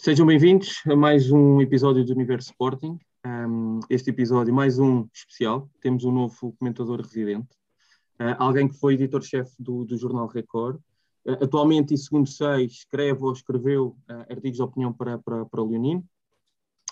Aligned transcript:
Sejam 0.00 0.24
bem-vindos 0.24 0.80
a 0.86 0.94
mais 0.94 1.28
um 1.32 1.60
episódio 1.60 2.04
do 2.04 2.12
Universo 2.12 2.50
Sporting. 2.50 3.00
Um, 3.26 3.80
este 3.90 4.10
episódio, 4.10 4.54
mais 4.54 4.78
um 4.78 5.08
especial. 5.12 5.68
Temos 5.80 6.04
um 6.04 6.12
novo 6.12 6.54
comentador 6.56 7.00
residente, 7.00 7.48
uh, 8.20 8.38
alguém 8.38 8.68
que 8.68 8.78
foi 8.78 8.94
editor-chefe 8.94 9.52
do, 9.58 9.84
do, 9.84 9.96
Jornal 9.96 10.28
Record. 10.28 10.76
Uh, 11.26 11.42
atualmente, 11.42 11.94
e 11.94 11.98
segundo 11.98 12.28
sei, 12.28 12.66
escreve 12.66 13.24
ou 13.24 13.32
escreveu 13.32 13.96
uh, 14.08 14.20
artigos 14.30 14.58
de 14.58 14.62
opinião 14.62 14.92
para, 14.92 15.18
para, 15.18 15.44
para 15.44 15.60
o 15.60 15.68
Leonino. 15.68 16.04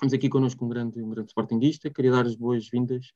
Temos 0.01 0.13
aqui 0.13 0.29
connosco 0.29 0.65
um 0.65 0.69
grande, 0.69 1.01
um 1.01 1.11
grande 1.11 1.29
sportinguista. 1.29 1.89
Queria 1.89 2.11
dar 2.11 2.27
as 2.27 2.35
boas-vindas 2.35 3.13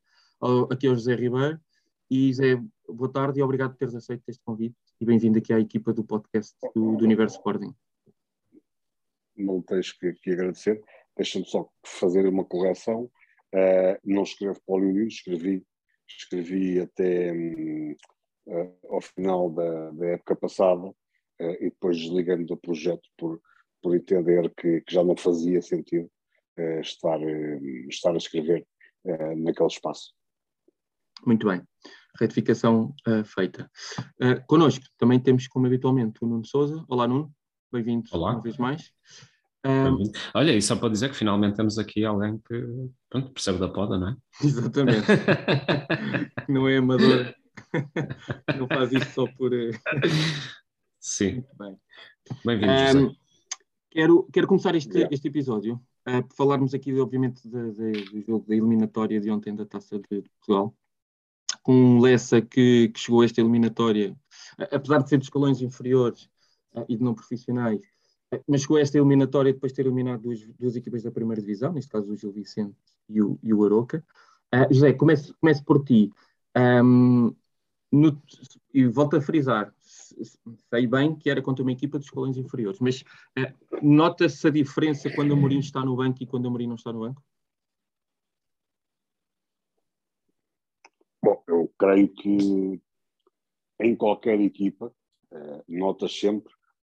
aqui 0.70 0.86
ao 0.86 0.95
José 0.95 1.16
Ribeiro. 1.16 1.61
E 2.09 2.32
Zé, 2.32 2.62
boa 2.88 3.11
tarde 3.11 3.41
e 3.41 3.43
obrigado 3.43 3.72
por 3.72 3.79
teres 3.79 3.96
aceito 3.96 4.22
este 4.29 4.41
convite 4.45 4.77
e 5.00 5.04
bem-vindo 5.04 5.38
aqui 5.38 5.52
à 5.52 5.59
equipa 5.59 5.93
do 5.93 6.04
podcast 6.04 6.54
do, 6.77 6.96
do 6.96 7.04
Universo 7.04 7.38
Sporting 7.38 7.75
não 9.41 9.62
tens 9.62 9.93
que, 9.93 10.12
que 10.15 10.30
agradecer. 10.30 10.83
Deixa-me 11.17 11.45
só 11.47 11.69
fazer 11.85 12.27
uma 12.27 12.45
correção. 12.45 13.11
Uh, 13.53 13.99
não 14.05 14.23
escrevo 14.23 14.61
para 14.65 14.75
o 14.75 14.79
Leonino, 14.79 15.09
escrevi, 15.09 15.66
escrevi 16.09 16.80
até 16.80 17.33
um, 17.33 17.93
uh, 17.93 17.97
eh, 18.49 18.73
ao 18.89 19.01
final 19.01 19.51
da, 19.51 19.91
da 19.91 20.07
época 20.07 20.37
passada 20.37 20.87
uh, 20.87 20.95
e 21.41 21.71
depois 21.71 21.99
desliguei-me 21.99 22.47
do 22.47 22.57
projeto 22.57 23.03
por, 23.19 23.41
por 23.83 23.97
entender 23.97 24.53
que, 24.55 24.83
que 24.83 24.95
já 24.95 25.03
não 25.03 25.16
fazia 25.16 25.61
sentido 25.61 26.09
estar, 26.83 27.19
estar 27.88 28.13
a 28.13 28.19
escrever 28.19 28.66
naquele 29.37 29.69
espaço. 29.69 30.13
Muito 31.27 31.47
bem. 31.47 31.63
Retificação 32.19 32.95
feita. 33.25 33.71
Uh, 34.23 34.45
connosco 34.47 34.85
também 34.99 35.19
temos, 35.19 35.49
como 35.49 35.66
habitualmente, 35.66 36.23
o 36.23 36.27
Nuno 36.27 36.45
Souza. 36.45 36.85
Olá, 36.87 37.09
Nuno. 37.09 37.33
Bem-vindo 37.73 38.09
uma 38.13 38.43
vez 38.43 38.59
mais. 38.59 38.93
Um, 39.64 40.10
Olha, 40.34 40.56
e 40.56 40.62
só 40.62 40.74
para 40.74 40.88
dizer 40.88 41.10
que 41.10 41.16
finalmente 41.16 41.57
temos 41.57 41.79
aqui 41.79 42.04
alguém 42.04 42.38
que 42.38 42.90
pronto, 43.10 43.30
percebe 43.30 43.59
da 43.59 43.68
poda, 43.68 43.98
não 43.98 44.09
é? 44.09 44.16
Exatamente. 44.43 45.07
não 46.48 46.66
é 46.66 46.79
amador. 46.79 47.35
não 48.59 48.66
faz 48.66 48.93
isso 48.93 49.12
só 49.12 49.26
por. 49.26 49.52
Eh, 49.52 49.70
Sim. 50.98 51.32
Muito 51.32 51.57
bem. 51.59 51.76
Bem-vindo, 52.45 53.09
um, 53.09 53.15
quero, 53.90 54.29
quero 54.32 54.46
começar 54.46 54.74
este, 54.74 54.95
yeah. 54.95 55.12
este 55.12 55.29
episódio 55.29 55.80
uh, 56.09 56.23
por 56.26 56.37
falarmos 56.37 56.73
aqui, 56.74 56.98
obviamente, 56.98 57.46
de, 57.48 57.73
de, 57.73 58.04
do 58.10 58.20
jogo 58.23 58.46
da 58.46 58.54
eliminatória 58.54 59.20
de 59.20 59.30
ontem 59.30 59.54
da 59.54 59.66
Taça 59.66 59.98
de 59.98 60.23
Portugal. 60.23 60.74
Com 61.63 61.74
um 61.74 62.01
Lessa 62.01 62.40
que, 62.40 62.88
que 62.88 63.01
chegou 63.01 63.20
a 63.20 63.24
esta 63.24 63.40
eliminatória, 63.40 64.16
apesar 64.70 65.03
de 65.03 65.09
ser 65.09 65.19
de 65.19 65.25
escalões 65.25 65.60
inferiores 65.60 66.31
uh, 66.75 66.84
e 66.88 66.97
de 66.97 67.03
não 67.03 67.15
profissionais, 67.15 67.81
mas 68.47 68.62
chegou 68.62 68.78
esta 68.78 68.97
eliminatória 68.97 69.53
depois 69.53 69.72
de 69.72 69.76
ter 69.76 69.86
eliminado 69.86 70.22
duas, 70.22 70.41
duas 70.59 70.76
equipas 70.76 71.03
da 71.03 71.10
primeira 71.10 71.41
divisão, 71.41 71.72
neste 71.72 71.91
caso 71.91 72.10
o 72.10 72.16
Gil 72.16 72.32
Vicente 72.32 72.76
e 73.09 73.20
o, 73.20 73.38
e 73.42 73.53
o 73.53 73.64
Aroca. 73.64 74.04
Uh, 74.54 74.72
José, 74.72 74.92
comece, 74.92 75.32
comece 75.34 75.64
por 75.64 75.84
ti. 75.84 76.12
Um, 76.56 77.34
no, 77.91 78.20
e 78.72 78.86
volto 78.86 79.16
a 79.16 79.20
frisar, 79.20 79.75
sei 79.81 80.86
bem 80.86 81.16
que 81.16 81.28
era 81.28 81.42
contra 81.42 81.62
uma 81.62 81.72
equipa 81.72 81.98
de 81.98 82.04
escolões 82.04 82.36
inferiores, 82.36 82.78
mas 82.78 83.03
uh, 83.36 83.82
nota-se 83.82 84.47
a 84.47 84.50
diferença 84.50 85.10
quando 85.12 85.32
o 85.32 85.36
Mourinho 85.36 85.60
está 85.60 85.84
no 85.84 85.97
banco 85.97 86.22
e 86.22 86.26
quando 86.26 86.47
o 86.47 86.50
Mourinho 86.50 86.70
não 86.70 86.76
está 86.76 86.92
no 86.92 87.00
banco? 87.00 87.22
Bom, 91.22 91.42
eu 91.48 91.72
creio 91.76 92.08
que 92.08 92.81
em 93.81 93.97
qualquer 93.97 94.41
equipa 94.41 94.94
uh, 95.32 95.64
nota 95.69 96.06
sempre 96.08 96.53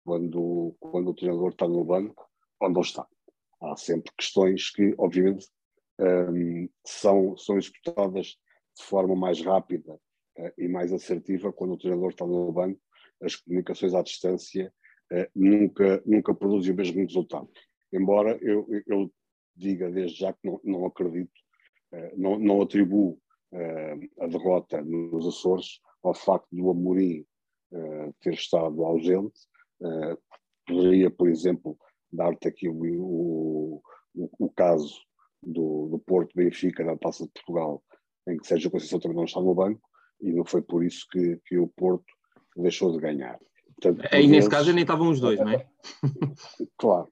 quando, 0.05 0.75
quando 0.81 1.11
o 1.11 1.15
treinador 1.15 1.51
está 1.51 1.67
no 1.67 1.85
banco 1.85 2.29
ou 2.61 2.71
não 2.71 2.81
está. 2.81 3.07
Há 3.61 3.77
sempre 3.77 4.13
questões 4.17 4.71
que, 4.71 4.95
obviamente, 4.99 5.47
um, 6.01 6.69
são, 6.85 7.37
são 7.37 7.57
executadas 7.57 8.37
de 8.77 8.83
forma 8.83 9.15
mais 9.15 9.41
rápida 9.41 9.95
uh, 9.95 10.53
e 10.59 10.69
mais 10.69 10.93
assertiva 10.93 11.53
quando 11.53 11.75
o 11.75 11.79
treinador 11.79 12.11
está 12.11 12.27
no 12.27 12.51
banco. 12.53 12.81
As 13.23 13.37
comunicações 13.37 13.95
à 13.95 14.03
distância 14.03 14.73
uh, 15.13 15.27
nunca, 15.35 16.03
nunca 16.05 16.35
produzem 16.35 16.73
o 16.73 16.77
mesmo 16.77 17.01
resultado. 17.01 17.49
Embora 17.93 18.39
eu, 18.41 18.67
eu 18.87 19.13
diga 19.55 19.91
desde 19.91 20.21
já 20.21 20.33
que 20.33 20.41
não, 20.45 20.61
não 20.65 20.87
acredito, 20.87 21.33
uh, 21.93 22.21
não, 22.21 22.39
não 22.39 22.63
atribuo 22.63 23.19
a 24.19 24.27
derrota 24.29 24.81
nos 24.81 25.27
Açores 25.27 25.79
ao 26.03 26.15
facto 26.15 26.49
do 26.51 26.71
Amorim 26.71 27.23
ter 28.23 28.33
estado 28.33 28.83
ausente, 28.83 29.39
Uh, 29.83 30.17
poderia, 30.67 31.11
por 31.11 31.29
exemplo, 31.29 31.77
dar-te 32.13 32.49
aqui 32.49 32.69
o, 32.69 33.83
o, 34.15 34.31
o, 34.39 34.51
caso 34.51 34.95
do, 35.43 35.89
do 35.89 35.99
Porto 35.99 36.35
Benfica 36.37 36.85
na 36.85 36.97
Taça 36.97 37.25
de 37.25 37.33
Portugal, 37.33 37.83
em 38.29 38.37
que 38.37 38.47
Sérgio 38.47 38.71
Conceição 38.71 39.01
não 39.13 39.25
está 39.25 39.41
no 39.41 39.55
banco, 39.55 39.81
e 40.21 40.33
não 40.33 40.45
foi 40.45 40.63
por 40.63 40.85
isso 40.85 41.07
que, 41.11 41.41
que 41.47 41.59
o 41.59 41.67
Porto 41.69 42.07
deixou 42.57 42.93
de 42.93 42.99
ganhar. 42.99 43.39
Portanto, 43.81 44.09
aí 44.13 44.29
nesse 44.29 44.49
caso 44.49 44.73
nem 44.73 44.83
estavam 44.83 45.11
os 45.11 45.21
dois, 45.21 45.41
não 45.41 45.51
é? 45.51 45.67
claro. 46.79 47.09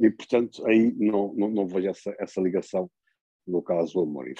E 0.00 0.10
portanto 0.10 0.66
aí 0.66 0.92
não, 0.96 1.32
não, 1.34 1.50
não 1.50 1.66
vejo 1.66 1.88
essa, 1.88 2.14
essa 2.18 2.40
ligação 2.40 2.90
no 3.46 3.62
caso 3.62 3.94
do 3.94 4.00
Amorim. 4.02 4.34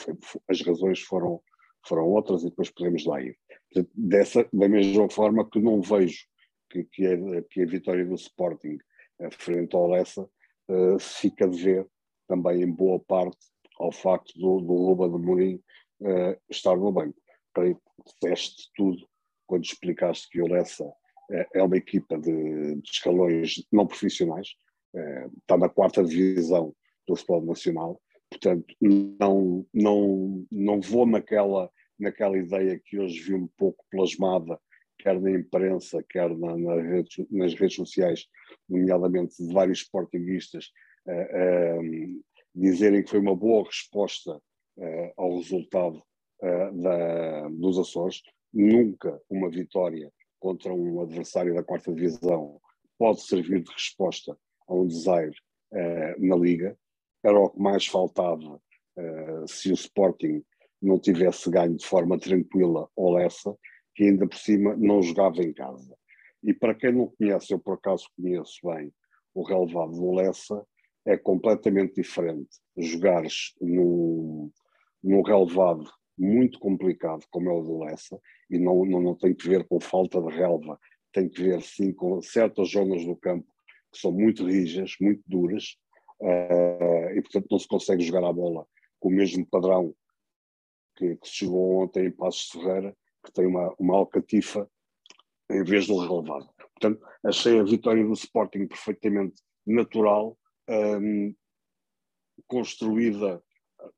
As 0.49 0.61
razões 0.61 1.01
foram, 1.01 1.41
foram 1.87 2.07
outras 2.09 2.43
e 2.43 2.51
depois 2.51 2.71
podemos 2.71 3.05
lá 3.05 3.23
ir. 3.23 3.37
Portanto, 3.73 3.93
dessa, 3.95 4.49
da 4.53 4.69
mesma 4.69 5.09
forma 5.09 5.49
que 5.49 5.61
não 5.61 5.81
vejo 5.81 6.27
que, 6.69 6.85
que, 6.85 7.07
a, 7.07 7.43
que 7.43 7.63
a 7.63 7.67
vitória 7.67 8.05
do 8.05 8.15
Sporting 8.15 8.79
uh, 9.21 9.31
frente 9.31 9.75
ao 9.75 9.89
Lessa 9.89 10.23
uh, 10.23 10.99
fica 10.99 11.49
de 11.49 11.63
ver 11.63 11.87
também 12.27 12.63
em 12.63 12.71
boa 12.71 13.01
parte 13.01 13.39
ao 13.79 13.93
facto 13.93 14.33
do, 14.39 14.61
do 14.61 14.73
Luba 14.73 15.09
de 15.09 15.19
Mourinho 15.19 15.63
uh, 16.01 16.37
estar 16.51 16.77
no 16.77 16.93
banco. 16.93 17.19
Creio 17.55 17.77
que 17.77 18.71
tudo 18.75 19.09
quando 19.47 19.65
explicaste 19.65 20.29
que 20.31 20.43
o 20.43 20.47
Lessa 20.47 20.91
é 21.55 21.63
uma 21.63 21.77
equipa 21.77 22.19
de, 22.19 22.75
de 22.77 22.91
escalões 22.91 23.67
não 23.73 23.87
profissionais, 23.87 24.49
está 25.41 25.57
na 25.59 25.69
quarta 25.69 26.03
divisão 26.05 26.75
do 27.07 27.17
futebol 27.17 27.45
nacional, 27.45 28.01
portanto 28.31 28.75
não, 28.81 29.67
não, 29.73 30.47
não 30.51 30.81
vou 30.81 31.07
naquela, 31.07 31.71
naquela 31.99 32.37
ideia 32.37 32.81
que 32.83 32.99
hoje 32.99 33.21
vi 33.21 33.35
um 33.35 33.49
pouco 33.57 33.85
plasmada 33.91 34.61
quer 34.99 35.21
na 35.21 35.31
imprensa, 35.31 36.05
quer 36.09 36.29
na, 36.37 36.57
na 36.57 36.77
nas 37.31 37.55
redes 37.55 37.75
sociais, 37.75 38.27
nomeadamente 38.69 39.37
de 39.43 39.53
vários 39.53 39.81
sportinguistas, 39.81 40.71
uh, 41.07 41.81
uh, 41.81 42.25
dizerem 42.55 43.03
que 43.03 43.11
foi 43.11 43.21
uma 43.21 43.37
boa 43.37 43.65
resposta 43.65 44.35
uh, 44.35 45.13
ao 45.17 45.37
resultado 45.37 46.03
da, 46.41 47.49
dos 47.49 47.81
Açores. 47.81 48.23
Nunca 48.55 49.21
uma 49.29 49.51
vitória 49.51 50.09
contra 50.39 50.73
um 50.73 51.01
adversário 51.01 51.53
da 51.53 51.65
quarta 51.65 51.93
divisão 51.93 52.61
pode 52.97 53.23
servir 53.23 53.61
de 53.61 53.73
resposta 53.73 54.39
a 54.69 54.73
um 54.73 54.87
desaire 54.87 55.35
na 56.17 56.37
Liga. 56.37 56.79
Era 57.25 57.41
o 57.41 57.51
que 57.51 57.61
mais 57.61 57.89
faltava 57.89 58.61
se 59.49 59.73
o 59.73 59.75
Sporting 59.75 60.41
não 60.81 60.97
tivesse 61.01 61.51
ganho 61.51 61.77
de 61.77 61.85
forma 61.85 62.17
tranquila 62.17 62.89
ou 62.95 63.15
Lessa 63.15 63.53
que 63.99 64.05
ainda 64.05 64.29
por 64.29 64.39
cima 64.39 64.77
não 64.77 65.03
jogava 65.03 65.43
em 65.43 65.53
casa. 65.53 65.93
E 66.41 66.55
para 66.55 66.73
quem 66.73 66.93
não 66.93 67.09
conhece, 67.09 67.53
eu 67.53 67.59
por 67.59 67.75
acaso 67.75 68.09
conheço 68.17 68.61
bem 68.63 68.93
o 69.35 69.43
relevado 69.43 69.91
do 69.91 70.15
Lessa, 70.15 70.65
é 71.05 71.17
completamente 71.17 71.95
diferente 71.95 72.49
jogares 72.77 73.55
num, 73.61 74.53
num 75.03 75.23
relevado 75.23 75.91
muito 76.17 76.61
complicado 76.61 77.25
como 77.29 77.51
é 77.51 77.53
o 77.53 77.61
do 77.61 77.79
Lessa, 77.81 78.21
e 78.49 78.57
não, 78.57 78.85
não, 78.85 79.03
não 79.03 79.15
tem 79.17 79.35
que 79.35 79.49
ver 79.49 79.67
com 79.67 79.81
falta 79.81 80.23
de 80.23 80.29
relva, 80.29 80.79
tem 81.13 81.29
que 81.29 81.43
ver 81.43 81.61
sim 81.63 81.93
com 81.93 82.23
certas 82.23 82.71
zonas 82.71 83.05
do 83.05 83.17
campo 83.17 83.49
que 83.93 83.99
são 83.99 84.13
muito 84.13 84.47
rijas, 84.47 84.95
muito 85.01 85.23
duras, 85.27 85.77
uh, 86.21 87.11
e 87.17 87.21
portanto 87.21 87.49
não 87.51 87.59
se 87.59 87.67
consegue 87.67 88.05
jogar 88.05 88.25
a 88.25 88.33
bola 88.33 88.65
com 89.01 89.09
o 89.09 89.13
mesmo 89.13 89.45
padrão 89.45 89.93
que, 90.97 91.17
que 91.17 91.29
se 91.29 91.47
jogou 91.47 91.83
ontem 91.83 92.07
em 92.07 92.13
Passos 92.13 92.49
Ferreira, 92.51 92.97
que 93.29 93.35
tem 93.35 93.47
uma, 93.47 93.75
uma 93.79 93.95
alcatifa 93.95 94.69
em 95.51 95.63
vez 95.63 95.87
do 95.87 95.99
relevado. 95.99 96.49
Portanto, 96.59 97.05
achei 97.25 97.59
a 97.59 97.63
vitória 97.63 98.05
do 98.05 98.13
Sporting 98.13 98.67
perfeitamente 98.67 99.43
natural, 99.67 100.39
um, 100.69 101.35
construída 102.47 103.43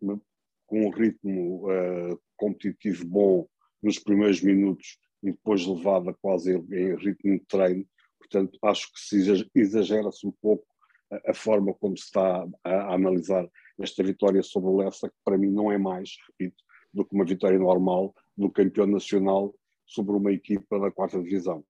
hum, 0.01 0.21
com 0.67 0.87
um 0.87 0.91
ritmo 0.91 1.69
uh, 1.69 2.21
competitivo 2.37 3.05
bom 3.07 3.49
nos 3.83 3.99
primeiros 3.99 4.41
minutos 4.41 4.99
e 5.23 5.33
depois 5.33 5.67
levada 5.67 6.15
quase 6.21 6.53
em 6.53 6.97
ritmo 6.97 7.39
de 7.39 7.45
treino. 7.47 7.87
Portanto, 8.19 8.59
acho 8.63 8.93
que 8.93 9.01
se 9.01 9.51
exagera-se 9.55 10.27
um 10.27 10.33
pouco 10.41 10.65
a, 11.13 11.31
a, 11.33 11.35
forma 11.35 11.75
como 11.75 11.97
se 11.97 12.05
está 12.05 12.47
a, 12.65 12.71
a, 12.71 12.95
analisar 12.95 13.49
esta 13.79 14.03
vitória 14.03 14.43
sobre 14.43 14.71
o 14.71 14.77
Lessa, 14.77 15.09
que 15.09 15.17
para 15.25 15.37
mim 15.37 15.51
não 15.51 15.71
é 15.71 15.77
mais, 15.77 16.17
repito, 16.29 16.63
do 16.93 17.05
que 17.05 17.15
uma 17.15 17.25
vitória 17.25 17.59
normal 17.59 18.15
do 18.37 18.51
campeão 18.51 18.87
nacional 18.87 19.55
sobre 19.87 20.15
uma 20.17 20.33
equipa 20.33 20.79
da 20.79 20.91
quarta 20.91 21.21
divisão. 21.23 21.65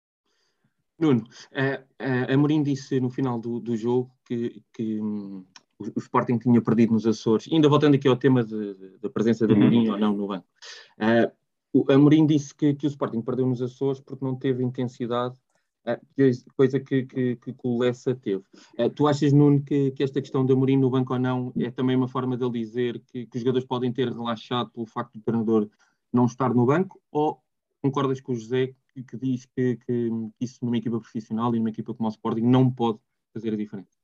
Nuno, 0.99 1.25
a, 1.55 1.83
a 1.99 2.35
Amorim 2.35 2.63
disse 2.63 3.01
no 3.01 3.09
final 3.09 3.41
do, 3.41 3.59
do 3.59 3.75
jogo 3.75 4.11
que, 4.27 4.63
que 4.73 5.01
um, 5.01 5.45
o, 5.79 5.99
Sporting 5.99 6.39
tinha 6.39 6.61
perdido 6.61 6.93
nos 6.93 7.07
Açores. 7.07 7.49
ainda 7.51 7.69
voltando 7.69 7.95
aqui 7.95 8.07
ao 8.07 8.17
tema 8.17 8.45
da 8.45 9.09
presença 9.09 9.47
de 9.47 9.55
Amorim 9.55 9.89
uhum. 9.89 9.95
ou 9.95 9.99
não 9.99 10.15
no 10.15 10.27
banco. 10.29 10.47
Uh, 10.99 11.33
o 11.73 11.91
Amorim 11.91 12.27
disse 12.27 12.55
que, 12.55 12.75
que, 12.75 12.87
o 12.87 12.89
Sporting 12.89 13.23
perdeu 13.23 13.47
nos 13.47 13.63
Açores 13.63 14.01
porque 14.01 14.25
não 14.25 14.37
teve 14.37 14.63
intensidade, 14.63 15.37
uh, 15.87 16.53
coisa 16.55 16.79
que, 16.79 17.05
que, 17.05 17.37
que 17.37 17.55
o 17.63 17.79
Lessa 17.79 18.15
teve. 18.15 18.45
Uh, 18.79 18.91
tu 18.95 19.07
achas, 19.07 19.33
Nuno, 19.33 19.63
que, 19.63 19.95
esta 20.01 20.21
questão 20.21 20.45
de 20.45 20.53
Amorim 20.53 20.77
no 20.77 20.91
banco 20.91 21.15
ou 21.15 21.19
não 21.19 21.53
é 21.59 21.71
também 21.71 21.97
uma 21.97 22.09
forma 22.09 22.37
de 22.37 22.45
ele 22.45 22.59
dizer 22.59 23.03
que 23.07 23.27
os 23.35 23.41
jogadores 23.41 23.67
podem 23.67 23.91
ter 23.91 24.13
relaxado 24.13 24.71
pelo 24.71 24.87
facto 24.87 25.15
do 25.15 25.23
treinador 25.23 25.67
não 26.13 26.27
estar 26.27 26.55
no 26.55 26.67
banco? 26.67 27.01
Ou 27.11 27.43
concordas 27.83 28.21
com 28.21 28.33
o 28.33 28.37
José 28.37 28.75
que, 28.93 29.03
que 29.03 29.17
diz 29.17 29.47
que, 29.47 29.77
que, 29.77 30.11
isso 30.41 30.65
numa 30.65 30.77
equipa 30.77 30.99
profissional 30.99 31.55
e 31.55 31.59
numa 31.59 31.71
equipa 31.71 31.95
como 31.95 32.09
o 32.09 32.13
Sporting 32.13 32.43
não 32.43 32.71
pode 32.71 32.99
fazer 33.33 33.53
a 33.53 33.57
diferença. 33.57 33.99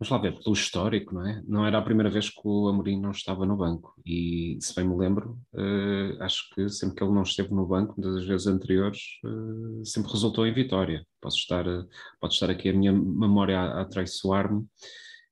Vamos 0.00 0.12
lá 0.12 0.16
ver, 0.16 0.42
pelo 0.42 0.54
histórico, 0.54 1.14
não 1.14 1.26
é? 1.26 1.42
Não 1.46 1.66
era 1.66 1.76
a 1.76 1.82
primeira 1.82 2.08
vez 2.08 2.30
que 2.30 2.40
o 2.42 2.68
Amorim 2.68 2.98
não 2.98 3.10
estava 3.10 3.44
no 3.44 3.54
banco 3.54 3.94
e, 4.06 4.56
se 4.58 4.74
bem 4.74 4.88
me 4.88 4.96
lembro, 4.96 5.38
uh, 5.52 6.22
acho 6.22 6.48
que 6.54 6.70
sempre 6.70 6.96
que 6.96 7.04
ele 7.04 7.12
não 7.12 7.22
esteve 7.22 7.52
no 7.52 7.66
banco, 7.66 8.00
das 8.00 8.24
vezes 8.24 8.46
anteriores, 8.46 8.98
uh, 9.22 9.84
sempre 9.84 10.10
resultou 10.10 10.46
em 10.46 10.54
vitória. 10.54 11.06
Posso 11.20 11.36
estar, 11.36 11.68
uh, 11.68 11.86
pode 12.18 12.32
estar 12.32 12.48
aqui 12.48 12.70
a 12.70 12.72
minha 12.72 12.94
memória 12.94 13.60
a, 13.60 13.82
a 13.82 13.84
traiçoar-me 13.84 14.66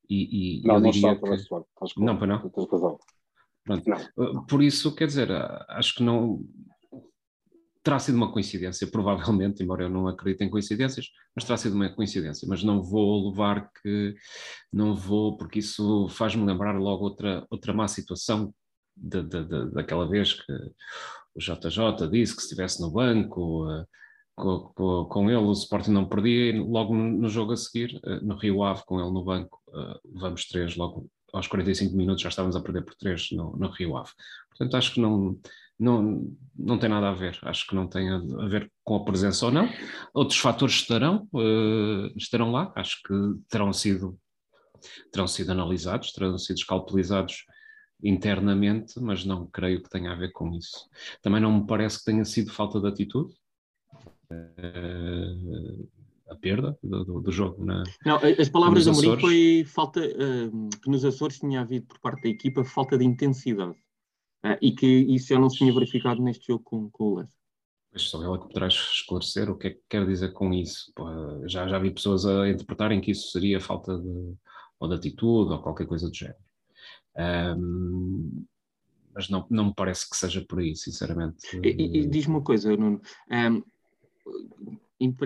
e, 0.06 0.60
e 0.60 0.66
não, 0.66 0.74
eu 0.74 0.80
não 0.82 0.90
diria 0.90 1.12
está 1.12 1.26
a 1.26 1.86
que... 1.86 2.00
Não, 2.04 2.18
para 2.18 2.26
não? 2.26 2.50
Pronto. 2.50 2.78
Não. 2.78 2.98
Por 4.48 4.62
isso, 4.62 4.94
quer 4.94 5.06
dizer, 5.06 5.30
acho 5.68 5.96
que 5.96 6.02
não 6.02 6.44
terá 7.82 7.98
sido 7.98 8.16
uma 8.16 8.30
coincidência, 8.30 8.86
provavelmente, 8.92 9.62
embora 9.62 9.84
eu 9.84 9.90
não 9.90 10.08
acredite 10.08 10.44
em 10.44 10.50
coincidências, 10.50 11.06
mas 11.34 11.44
terá 11.44 11.56
sido 11.56 11.74
uma 11.74 11.88
coincidência. 11.88 12.46
Mas 12.48 12.62
não 12.62 12.82
vou 12.82 13.30
levar 13.30 13.70
que, 13.82 14.14
não 14.72 14.94
vou, 14.94 15.36
porque 15.36 15.60
isso 15.60 16.08
faz-me 16.10 16.44
lembrar 16.44 16.78
logo 16.78 17.04
outra, 17.04 17.46
outra 17.50 17.72
má 17.72 17.88
situação 17.88 18.52
de, 18.96 19.22
de, 19.22 19.44
de, 19.44 19.70
daquela 19.70 20.08
vez 20.08 20.34
que 20.34 20.52
o 21.34 21.40
JJ 21.40 22.08
disse 22.10 22.34
que 22.34 22.42
se 22.42 22.48
estivesse 22.48 22.80
no 22.80 22.90
banco, 22.90 23.66
com, 24.34 24.72
com, 24.74 25.04
com, 25.06 25.30
ele 25.30 25.38
o 25.38 25.52
Sporting 25.52 25.92
não 25.92 26.08
perdia, 26.08 26.50
e 26.50 26.58
logo 26.58 26.94
no, 26.94 27.04
no 27.04 27.28
jogo 27.28 27.52
a 27.52 27.56
seguir, 27.56 28.00
no 28.22 28.36
Rio 28.36 28.62
Ave, 28.62 28.82
com 28.84 29.00
ele 29.00 29.10
no 29.10 29.24
banco, 29.24 29.60
uh, 29.68 29.98
levamos 30.04 30.46
três, 30.46 30.76
logo 30.76 31.08
aos 31.32 31.46
45 31.46 31.96
minutos 31.96 32.22
já 32.22 32.28
estávamos 32.28 32.56
a 32.56 32.60
perder 32.60 32.82
por 32.82 32.94
três 32.94 33.30
no, 33.32 33.56
no 33.56 33.68
Rio 33.70 33.96
Ave. 33.96 34.10
Portanto, 34.50 34.76
acho 34.76 34.94
que 34.94 35.00
não 35.00 35.38
não, 35.78 36.36
não 36.56 36.78
tem 36.78 36.90
nada 36.90 37.08
a 37.08 37.14
ver. 37.14 37.38
Acho 37.42 37.66
que 37.66 37.74
não 37.74 37.86
tem 37.86 38.10
a, 38.10 38.18
ver 38.48 38.70
com 38.82 38.96
a 38.96 39.04
presença 39.04 39.46
ou 39.46 39.52
não. 39.52 39.68
Outros 40.12 40.38
fatores 40.38 40.74
estarão, 40.74 41.28
uh, 41.32 42.12
estarão 42.16 42.50
lá, 42.50 42.72
acho 42.74 43.00
que 43.04 43.14
terão 43.48 43.72
sido, 43.72 44.18
terão 45.12 45.28
sido 45.28 45.52
analisados, 45.52 46.12
terão 46.12 46.36
sido 46.36 46.56
escalpelizados 46.56 47.44
internamente, 48.02 48.98
mas 49.00 49.24
não 49.24 49.46
creio 49.46 49.82
que 49.82 49.88
tenha 49.88 50.12
a 50.12 50.16
ver 50.16 50.32
com 50.32 50.52
isso. 50.52 50.88
Também 51.22 51.40
não 51.40 51.60
me 51.60 51.66
parece 51.66 51.98
que 52.00 52.06
tenha 52.06 52.24
sido 52.24 52.52
falta 52.52 52.80
de 52.80 52.88
atitude. 52.88 53.32
Uh, 54.30 55.88
a 56.28 56.36
perda 56.36 56.78
do, 56.82 57.20
do, 57.20 57.32
jogo. 57.32 57.64
Na, 57.64 57.82
não, 58.04 58.16
as 58.16 58.48
palavras 58.48 58.84
da 58.84 58.92
Amorim 58.92 59.18
foi 59.18 59.64
falta 59.66 60.00
uh, 60.00 60.68
que 60.82 60.90
nos 60.90 61.04
Açores 61.04 61.38
tinha 61.38 61.60
havido 61.60 61.86
por 61.86 61.98
parte 62.00 62.22
da 62.22 62.28
equipa 62.28 62.64
falta 62.64 62.98
de 62.98 63.04
intensidade. 63.04 63.76
Uh, 64.44 64.56
e 64.62 64.72
que 64.72 64.86
isso 64.86 65.28
já 65.28 65.38
não 65.38 65.50
se 65.50 65.58
tinha 65.58 65.72
verificado 65.72 66.22
neste 66.22 66.46
jogo 66.46 66.62
com, 66.64 66.90
com 66.90 67.04
o 67.04 67.14
Leicester. 67.16 67.38
Mas 67.92 68.02
só 68.02 68.22
ela 68.22 68.38
que 68.38 68.46
poderás 68.46 68.74
esclarecer 68.74 69.50
o 69.50 69.56
que 69.56 69.68
é 69.68 69.70
que 69.70 69.82
quer 69.88 70.06
dizer 70.06 70.32
com 70.32 70.52
isso. 70.52 70.92
Já, 71.46 71.66
já 71.66 71.78
vi 71.78 71.90
pessoas 71.90 72.26
a 72.26 72.48
interpretarem 72.48 73.00
que 73.00 73.10
isso 73.10 73.30
seria 73.30 73.60
falta 73.60 73.98
de, 73.98 74.34
ou 74.78 74.88
de 74.88 74.94
atitude 74.94 75.52
ou 75.52 75.62
qualquer 75.62 75.86
coisa 75.86 76.08
do 76.08 76.14
género. 76.14 76.38
Um, 77.16 78.44
mas 79.14 79.28
não, 79.28 79.44
não 79.50 79.66
me 79.66 79.74
parece 79.74 80.08
que 80.08 80.16
seja 80.16 80.44
por 80.46 80.60
aí, 80.60 80.76
sinceramente. 80.76 81.56
E, 81.64 81.68
e, 81.68 81.98
e 82.00 82.06
diz-me 82.06 82.34
uma 82.34 82.42
coisa, 82.42 82.76
Nuno. 82.76 83.00
Um, 83.30 83.62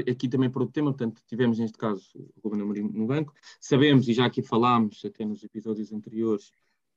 aqui 0.09 0.29
também 0.29 0.51
para 0.51 0.63
outro 0.63 0.73
tema, 0.73 0.91
portanto, 0.91 1.23
tivemos 1.27 1.59
neste 1.59 1.79
caso 1.79 2.05
o 2.15 2.41
Ruben 2.43 2.63
Amorim 2.63 2.83
no 2.83 3.07
banco. 3.07 3.33
Sabemos, 3.61 4.09
e 4.09 4.13
já 4.13 4.27
aqui 4.27 4.43
falámos, 4.43 5.05
até 5.05 5.25
nos 5.25 5.43
episódios 5.43 5.93
anteriores, 5.93 6.51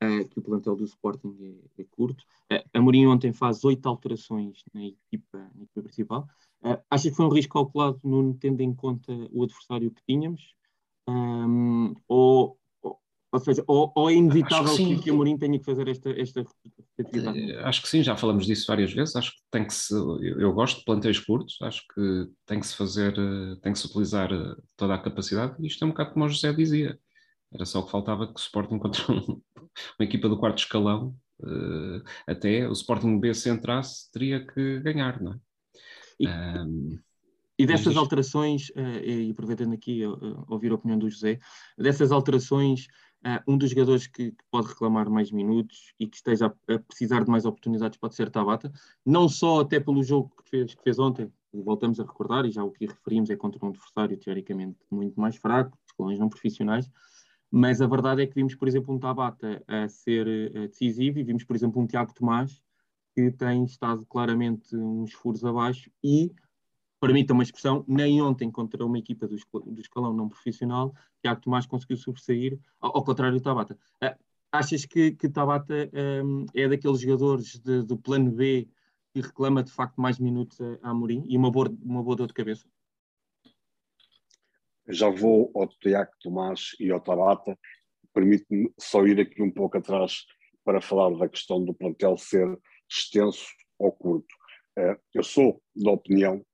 uh, 0.03 0.27
que 0.27 0.39
o 0.39 0.41
plantel 0.41 0.75
do 0.75 0.83
Sporting 0.83 1.35
é, 1.77 1.81
é 1.81 1.85
curto. 1.85 2.23
Uh, 2.51 2.63
Amorim 2.73 3.05
ontem 3.07 3.31
faz 3.31 3.63
oito 3.63 3.87
alterações 3.87 4.63
na 4.73 4.85
equipa, 4.85 5.37
na 5.55 5.63
equipa 5.63 5.83
principal. 5.83 6.27
Uh, 6.61 6.81
acha 6.89 7.09
que 7.09 7.15
foi 7.15 7.25
um 7.25 7.29
risco 7.29 7.53
calculado, 7.53 7.99
no, 8.03 8.33
tendo 8.33 8.61
em 8.61 8.73
conta 8.73 9.11
o 9.31 9.43
adversário 9.43 9.91
que 9.91 10.01
tínhamos? 10.05 10.55
Um, 11.07 11.93
ou, 12.07 12.57
ou, 13.35 13.39
seja, 13.39 13.63
ou, 13.67 13.91
ou 13.95 14.09
é 14.09 14.13
inevitável 14.13 14.75
que, 14.75 14.95
que, 14.95 15.01
que 15.03 15.09
Amorim 15.09 15.37
tenha 15.37 15.59
que 15.59 15.65
fazer 15.65 15.87
esta, 15.87 16.09
esta 16.11 16.45
atividade? 16.99 17.55
Acho 17.57 17.81
que 17.81 17.89
sim, 17.89 18.01
já 18.03 18.15
falamos 18.15 18.45
disso 18.45 18.65
várias 18.67 18.93
vezes. 18.93 19.15
Acho 19.15 19.31
que 19.31 19.37
tem 19.51 19.65
que 19.65 19.73
se. 19.73 19.93
Eu 19.93 20.53
gosto 20.53 20.79
de 20.79 20.85
plantéis 20.85 21.19
curtos, 21.19 21.57
acho 21.61 21.83
que 21.93 22.27
tem 22.45 22.59
que 22.59 22.67
se 22.67 22.75
fazer, 22.75 23.13
tem 23.61 23.73
que 23.73 23.79
se 23.79 23.87
utilizar 23.87 24.29
toda 24.77 24.95
a 24.95 24.99
capacidade. 24.99 25.55
Isto 25.65 25.83
é 25.83 25.87
um 25.87 25.91
bocado 25.91 26.13
como 26.13 26.25
o 26.25 26.29
José 26.29 26.53
dizia 26.53 26.97
era 27.55 27.65
só 27.65 27.79
o 27.79 27.85
que 27.85 27.91
faltava 27.91 28.27
que 28.27 28.33
o 28.33 28.39
Sporting 28.39 28.77
contra 28.77 29.11
um, 29.11 29.41
uma 29.99 30.05
equipa 30.05 30.29
do 30.29 30.37
quarto 30.37 30.59
escalão, 30.59 31.15
uh, 31.41 32.03
até 32.27 32.67
o 32.67 32.73
Sporting 32.73 33.19
B 33.19 33.33
se 33.33 33.49
entrasse, 33.49 34.11
teria 34.11 34.45
que 34.45 34.79
ganhar, 34.79 35.21
não 35.21 35.33
é? 35.33 35.39
E, 36.19 36.27
um, 36.27 36.99
e 37.57 37.65
dessas 37.65 37.95
alterações, 37.95 38.69
uh, 38.69 39.03
e 39.03 39.31
aproveitando 39.31 39.73
aqui 39.73 40.05
uh, 40.05 40.45
ouvir 40.47 40.71
a 40.71 40.75
opinião 40.75 40.99
do 40.99 41.09
José, 41.09 41.39
dessas 41.77 42.11
alterações, 42.11 42.87
uh, 43.25 43.51
um 43.51 43.57
dos 43.57 43.71
jogadores 43.71 44.07
que, 44.07 44.31
que, 44.31 44.43
pode 44.51 44.67
reclamar 44.67 45.09
mais 45.09 45.31
minutos 45.31 45.93
e 45.99 46.07
que 46.07 46.15
esteja 46.15 46.47
a, 46.47 46.73
a, 46.73 46.79
precisar 46.79 47.23
de 47.23 47.31
mais 47.31 47.45
oportunidades 47.45 47.97
pode 47.97 48.15
ser 48.15 48.29
Tabata, 48.29 48.71
não 49.05 49.27
só 49.27 49.61
até 49.61 49.79
pelo 49.79 50.03
jogo 50.03 50.31
que 50.43 50.49
fez, 50.49 50.75
que 50.75 50.83
fez 50.83 50.99
ontem, 50.99 51.31
voltamos 51.53 51.99
a 51.99 52.03
recordar, 52.03 52.45
e 52.45 52.51
já 52.51 52.63
o 52.63 52.71
que 52.71 52.85
referimos 52.85 53.29
é 53.29 53.35
contra 53.35 53.63
um 53.65 53.69
adversário 53.69 54.17
teoricamente 54.17 54.77
muito 54.91 55.19
mais 55.19 55.35
fraco, 55.35 55.77
escalões 55.87 56.19
não 56.19 56.29
profissionais, 56.29 56.89
mas 57.49 57.81
a 57.81 57.87
verdade 57.87 58.21
é 58.21 58.27
que 58.27 58.35
vimos, 58.35 58.55
por 58.55 58.67
exemplo, 58.67 58.93
um 58.93 58.99
Tabata 58.99 59.63
a 59.67 59.87
ser 59.87 60.27
uh, 60.27 60.67
decisivo 60.67 61.19
e 61.19 61.23
vimos, 61.23 61.43
por 61.43 61.55
exemplo, 61.55 61.81
um 61.81 61.87
Tiago 61.87 62.13
Tomás 62.13 62.61
que 63.15 63.31
tem 63.31 63.63
estado 63.63 64.05
claramente 64.07 64.75
uns 64.75 65.13
furos 65.13 65.45
abaixo 65.45 65.89
e, 66.03 66.33
permita 66.99 67.33
uma 67.33 67.43
expressão, 67.43 67.83
nem 67.87 68.21
ontem 68.21 68.49
contra 68.51 68.85
uma 68.85 68.97
equipa 68.97 69.27
do, 69.27 69.35
escalão 69.79 70.13
não 70.13 70.29
profissional, 70.29 70.93
Tiago 71.21 71.41
Tomás 71.41 71.65
conseguiu 71.65 71.97
sobressair, 71.97 72.59
ao, 72.79 72.97
ao 72.97 73.03
contrário 73.03 73.37
do 73.37 73.43
Tabata. 73.43 73.77
Uh, 74.03 74.17
achas 74.51 74.85
que, 74.85 75.11
que 75.11 75.29
Tabata 75.29 75.89
um, 76.23 76.45
é 76.53 76.67
daqueles 76.67 76.99
jogadores 76.99 77.59
de, 77.59 77.83
do 77.83 77.97
plano 77.97 78.31
B 78.31 78.67
que 79.13 79.21
reclama 79.21 79.63
de 79.63 79.71
facto 79.71 79.99
mais 79.99 80.19
minutos 80.19 80.59
a, 80.59 80.79
a 80.83 80.89
Amorim 80.89 81.23
e 81.27 81.37
uma 81.37 81.51
boa, 81.51 81.73
uma 81.81 82.03
boa 82.03 82.15
dor 82.15 82.27
de 82.27 82.33
cabeça? 82.33 82.67
Já 84.87 85.09
vou 85.09 85.51
ao 85.55 85.67
Tiago 85.67 86.11
Tomás 86.21 86.75
e 86.79 86.91
ao 86.91 86.99
Tabata. 86.99 87.57
Permite-me 88.13 88.71
só 88.79 89.05
ir 89.05 89.19
aqui 89.19 89.41
um 89.41 89.51
pouco 89.51 89.77
atrás 89.77 90.25
para 90.63 90.81
falar 90.81 91.15
da 91.17 91.27
questão 91.27 91.63
do 91.63 91.73
plantel 91.73 92.17
ser 92.17 92.59
extenso 92.89 93.47
ou 93.79 93.91
curto. 93.91 94.35
Eh, 94.77 94.97
eu 95.13 95.23
sou 95.23 95.61
da 95.75 95.91
opinião 95.91 96.45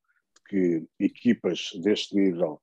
que 0.52 0.86
equipas 1.00 1.72
deste 1.82 2.14
nível, 2.14 2.62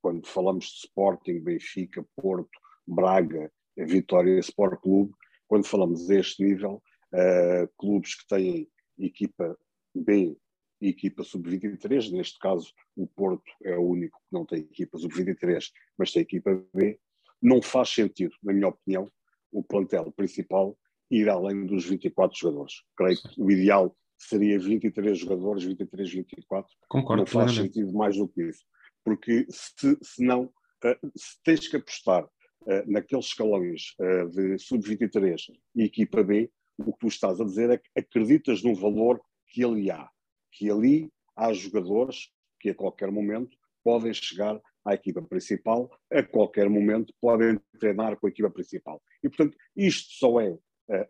quando 0.00 0.26
falamos 0.26 0.64
de 0.64 0.86
Sporting, 0.86 1.40
Benfica, 1.40 2.02
Porto, 2.16 2.58
Braga, 2.86 3.52
Vitória 3.76 4.38
Sport 4.38 4.80
Clube, 4.80 5.12
quando 5.46 5.66
falamos 5.66 6.06
deste 6.06 6.42
nível, 6.42 6.82
uh, 7.12 7.68
clubes 7.78 8.14
que 8.14 8.26
têm 8.26 8.66
equipa 8.98 9.54
B 9.94 10.34
e 10.80 10.88
equipa 10.88 11.22
sub-23, 11.22 12.10
neste 12.10 12.38
caso 12.38 12.72
o 12.96 13.06
Porto 13.06 13.52
é 13.62 13.76
o 13.76 13.82
único 13.82 14.18
que 14.18 14.32
não 14.32 14.46
tem 14.46 14.60
equipa 14.60 14.96
sub-23, 14.96 15.70
mas 15.98 16.12
tem 16.12 16.22
equipa 16.22 16.64
B, 16.72 16.98
não 17.42 17.60
faz 17.60 17.90
sentido, 17.90 18.34
na 18.42 18.54
minha 18.54 18.68
opinião, 18.68 19.12
o 19.52 19.62
plantel 19.62 20.10
principal 20.12 20.74
ir 21.10 21.28
além 21.28 21.66
dos 21.66 21.84
24 21.84 22.38
jogadores. 22.38 22.82
Creio 22.96 23.18
que 23.20 23.42
o 23.42 23.50
ideal 23.50 23.94
seria 24.18 24.58
23 24.58 25.18
jogadores, 25.18 25.64
23, 25.64 26.12
24. 26.12 26.76
Concordo. 26.88 27.22
Não 27.22 27.26
faz 27.26 27.54
sentido 27.54 27.92
mais 27.92 28.16
do 28.16 28.28
que 28.28 28.42
isso. 28.42 28.64
Porque 29.04 29.46
se, 29.48 29.96
se 30.02 30.24
não, 30.24 30.52
eh, 30.84 30.98
se 31.16 31.40
tens 31.44 31.68
que 31.68 31.76
apostar 31.76 32.24
uh, 32.24 32.90
naqueles 32.90 33.26
escalões 33.26 33.94
uh, 34.00 34.28
de 34.30 34.58
sub-23 34.58 35.52
e 35.76 35.84
equipa 35.84 36.22
B, 36.22 36.50
o 36.78 36.92
que 36.92 36.98
tu 36.98 37.06
estás 37.08 37.40
a 37.40 37.44
dizer 37.44 37.70
é 37.70 37.78
que 37.78 37.88
acreditas 37.96 38.62
no 38.62 38.74
valor 38.74 39.20
que 39.48 39.64
ali 39.64 39.90
há 39.90 40.10
que 40.56 40.70
ali 40.70 41.12
há 41.36 41.52
jogadores 41.52 42.30
que 42.58 42.70
a 42.70 42.74
qualquer 42.74 43.10
momento 43.10 43.56
podem 43.84 44.12
chegar 44.14 44.60
à 44.84 44.94
equipa 44.94 45.20
principal, 45.20 45.90
a 46.10 46.22
qualquer 46.22 46.68
momento 46.70 47.12
podem 47.20 47.60
treinar 47.78 48.16
com 48.18 48.26
a 48.26 48.30
equipa 48.30 48.50
principal. 48.50 49.02
E, 49.22 49.28
portanto, 49.28 49.56
isto 49.76 50.14
só 50.14 50.40
é 50.40 50.56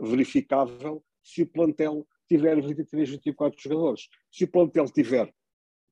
verificável 0.01 1.05
se 1.23 1.43
o 1.43 1.47
plantel 1.47 2.07
tiver 2.29 2.61
23, 2.61 3.11
24 3.11 3.61
jogadores. 3.61 4.09
Se 4.31 4.45
o 4.45 4.49
plantel 4.49 4.87
tiver 4.87 5.33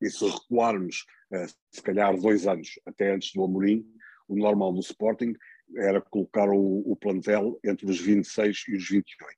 E 0.01 0.11
se 0.11 0.27
recuarmos, 0.27 1.05
uh, 1.33 1.55
se 1.71 1.83
calhar, 1.83 2.19
dois 2.19 2.47
anos 2.47 2.79
até 2.85 3.15
antes 3.15 3.33
do 3.33 3.45
Amorim, 3.45 3.85
o 4.29 4.37
normal 4.37 4.73
do 4.73 4.81
Sporting 4.81 5.35
era 5.77 6.01
colocar 6.01 6.49
o, 6.49 6.83
o 6.91 6.97
plantel 6.97 7.59
entre 7.65 7.87
os 7.87 8.01
26 8.01 8.65
e 8.69 8.77
os 8.77 8.89
28. 8.89 9.37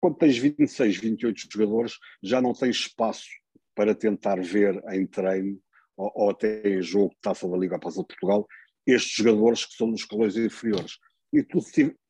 Quando 0.00 0.16
tens 0.16 0.36
26, 0.36 0.98
28 0.98 1.48
jogadores, 1.50 1.98
já 2.22 2.40
não 2.40 2.52
tens 2.52 2.76
espaço 2.76 3.28
para 3.74 3.94
tentar 3.94 4.40
ver 4.40 4.82
em 4.92 5.06
treino 5.06 5.58
ou, 5.96 6.12
ou 6.14 6.30
até 6.30 6.60
em 6.68 6.82
jogo 6.82 7.10
de 7.10 7.20
taça 7.20 7.48
da 7.48 7.56
Liga 7.56 7.78
Passa 7.78 8.00
de 8.00 8.06
Portugal 8.06 8.46
estes 8.86 9.12
jogadores 9.12 9.64
que 9.64 9.74
são 9.74 9.90
dos 9.90 10.00
escalões 10.00 10.36
inferiores. 10.36 10.98
E 11.32 11.42
tu, 11.42 11.58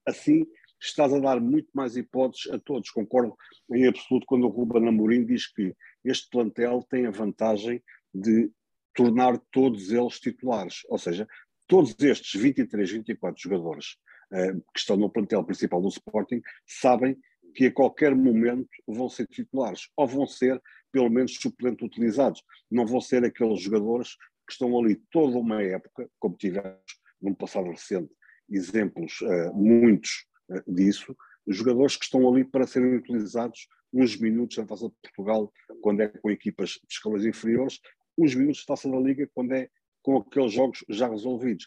assim, 0.07 0.47
estás 0.87 1.13
a 1.13 1.19
dar 1.19 1.41
muito 1.41 1.69
mais 1.75 1.97
hipóteses 1.97 2.51
a 2.53 2.59
todos. 2.59 2.91
Concordo 2.91 3.37
em 3.73 3.87
absoluto 3.87 4.27
quando 4.27 4.45
o 4.47 4.51
Ruben 4.51 4.89
Amorim 4.89 5.25
diz 5.25 5.47
que 5.47 5.75
este 6.05 6.29
plantel 6.31 6.83
tem 6.89 7.07
a 7.07 7.11
vantagem 7.11 7.83
de 8.13 8.51
tornar 8.95 9.39
todos 9.51 9.91
eles 9.91 10.21
titulares. 10.21 10.83
Ou 10.89 10.99
seja, 10.99 11.27
todos 11.67 11.95
estes 12.01 12.41
23, 12.41 12.91
24 12.91 13.41
jogadores 13.41 13.97
uh, 14.33 14.61
que 14.73 14.79
estão 14.79 14.97
no 14.97 15.11
plantel 15.11 15.43
principal 15.45 15.81
do 15.81 15.89
Sporting 15.89 16.41
sabem 16.67 17.17
que 17.55 17.67
a 17.67 17.73
qualquer 17.73 18.15
momento 18.15 18.69
vão 18.87 19.09
ser 19.09 19.27
titulares, 19.29 19.89
ou 19.97 20.07
vão 20.07 20.27
ser, 20.27 20.61
pelo 20.91 21.09
menos, 21.09 21.37
suplente 21.37 21.85
utilizados. 21.85 22.43
Não 22.71 22.85
vão 22.85 23.01
ser 23.01 23.25
aqueles 23.25 23.61
jogadores 23.61 24.17
que 24.47 24.53
estão 24.53 24.77
ali 24.79 24.97
toda 25.11 25.39
uma 25.39 25.63
época, 25.63 26.09
como 26.19 26.37
tivemos 26.37 26.83
num 27.23 27.35
passado 27.35 27.71
recente, 27.71 28.13
exemplos, 28.51 29.21
uh, 29.23 29.55
muitos 29.55 30.27
disso, 30.67 31.17
jogadores 31.47 31.97
que 31.97 32.05
estão 32.05 32.29
ali 32.29 32.45
para 32.45 32.67
serem 32.67 32.97
utilizados 32.97 33.69
uns 33.93 34.17
minutos 34.17 34.57
na 34.57 34.67
Taça 34.67 34.89
de 34.89 34.95
Portugal, 35.03 35.53
quando 35.81 36.01
é 36.01 36.09
com 36.09 36.31
equipas 36.31 36.71
de 36.71 36.81
escalas 36.91 37.25
inferiores, 37.25 37.81
uns 38.19 38.35
minutos 38.35 38.61
de 38.61 38.67
Taça 38.67 38.91
da 38.91 38.99
Liga, 38.99 39.29
quando 39.33 39.53
é 39.53 39.69
com 40.03 40.19
aqueles 40.19 40.53
jogos 40.53 40.85
já 40.89 41.09
resolvidos. 41.09 41.67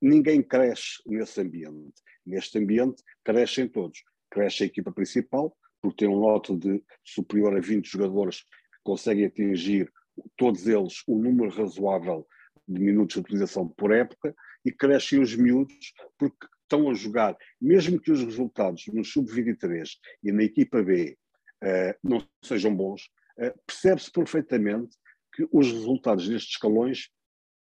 Ninguém 0.00 0.42
cresce 0.42 1.02
nesse 1.06 1.40
ambiente. 1.40 2.02
Neste 2.24 2.58
ambiente, 2.58 3.02
crescem 3.24 3.68
todos. 3.68 4.02
Cresce 4.30 4.64
a 4.64 4.66
equipa 4.66 4.92
principal, 4.92 5.56
porque 5.80 6.04
tem 6.04 6.08
um 6.08 6.18
lote 6.18 6.56
de 6.56 6.82
superior 7.02 7.56
a 7.56 7.60
20 7.60 7.86
jogadores 7.86 8.42
que 8.42 8.78
conseguem 8.84 9.26
atingir, 9.26 9.90
todos 10.36 10.66
eles, 10.66 11.02
um 11.08 11.18
número 11.18 11.50
razoável 11.50 12.26
de 12.66 12.80
minutos 12.80 13.14
de 13.14 13.20
utilização 13.20 13.68
por 13.68 13.92
época, 13.92 14.34
e 14.64 14.72
crescem 14.72 15.20
os 15.20 15.34
miúdos, 15.34 15.92
porque 16.18 16.46
estão 16.64 16.90
a 16.90 16.94
jogar, 16.94 17.36
mesmo 17.60 18.00
que 18.00 18.10
os 18.10 18.22
resultados 18.22 18.86
no 18.88 19.04
sub-23 19.04 19.88
e 20.22 20.32
na 20.32 20.42
equipa 20.42 20.82
B 20.82 21.16
uh, 21.62 21.94
não 22.02 22.26
sejam 22.42 22.74
bons, 22.74 23.02
uh, 23.38 23.54
percebe-se 23.66 24.10
perfeitamente 24.10 24.96
que 25.34 25.46
os 25.52 25.70
resultados 25.70 26.28
destes 26.28 26.52
escalões 26.52 27.10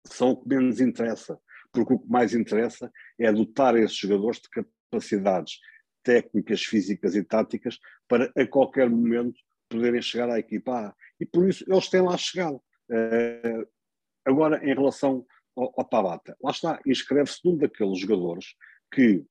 são 0.07 0.31
o 0.31 0.37
que 0.37 0.49
menos 0.49 0.81
interessa, 0.81 1.39
porque 1.73 1.95
o 1.95 1.99
que 1.99 2.09
mais 2.09 2.35
interessa 2.35 2.91
é 3.19 3.33
dotar 3.33 3.77
esses 3.77 3.97
jogadores 3.97 4.41
de 4.41 4.49
capacidades 4.49 5.59
técnicas, 6.03 6.63
físicas 6.63 7.15
e 7.15 7.23
táticas 7.23 7.79
para 8.09 8.33
a 8.37 8.47
qualquer 8.47 8.89
momento 8.89 9.39
poderem 9.69 10.01
chegar 10.01 10.31
à 10.31 10.39
equipa 10.39 10.89
A. 10.89 10.95
E 11.21 11.27
por 11.27 11.49
isso 11.49 11.65
eles 11.69 11.89
têm 11.89 12.01
lá 12.01 12.17
chegado. 12.17 12.57
Uh, 12.91 13.69
agora, 14.25 14.65
em 14.65 14.75
relação 14.75 15.27
ao, 15.55 15.75
ao 15.77 16.03
lá 16.03 16.51
está, 16.51 16.81
inscreve-se 16.87 17.41
num 17.45 17.57
daqueles 17.57 17.99
jogadores 17.99 18.55
que 18.93 19.25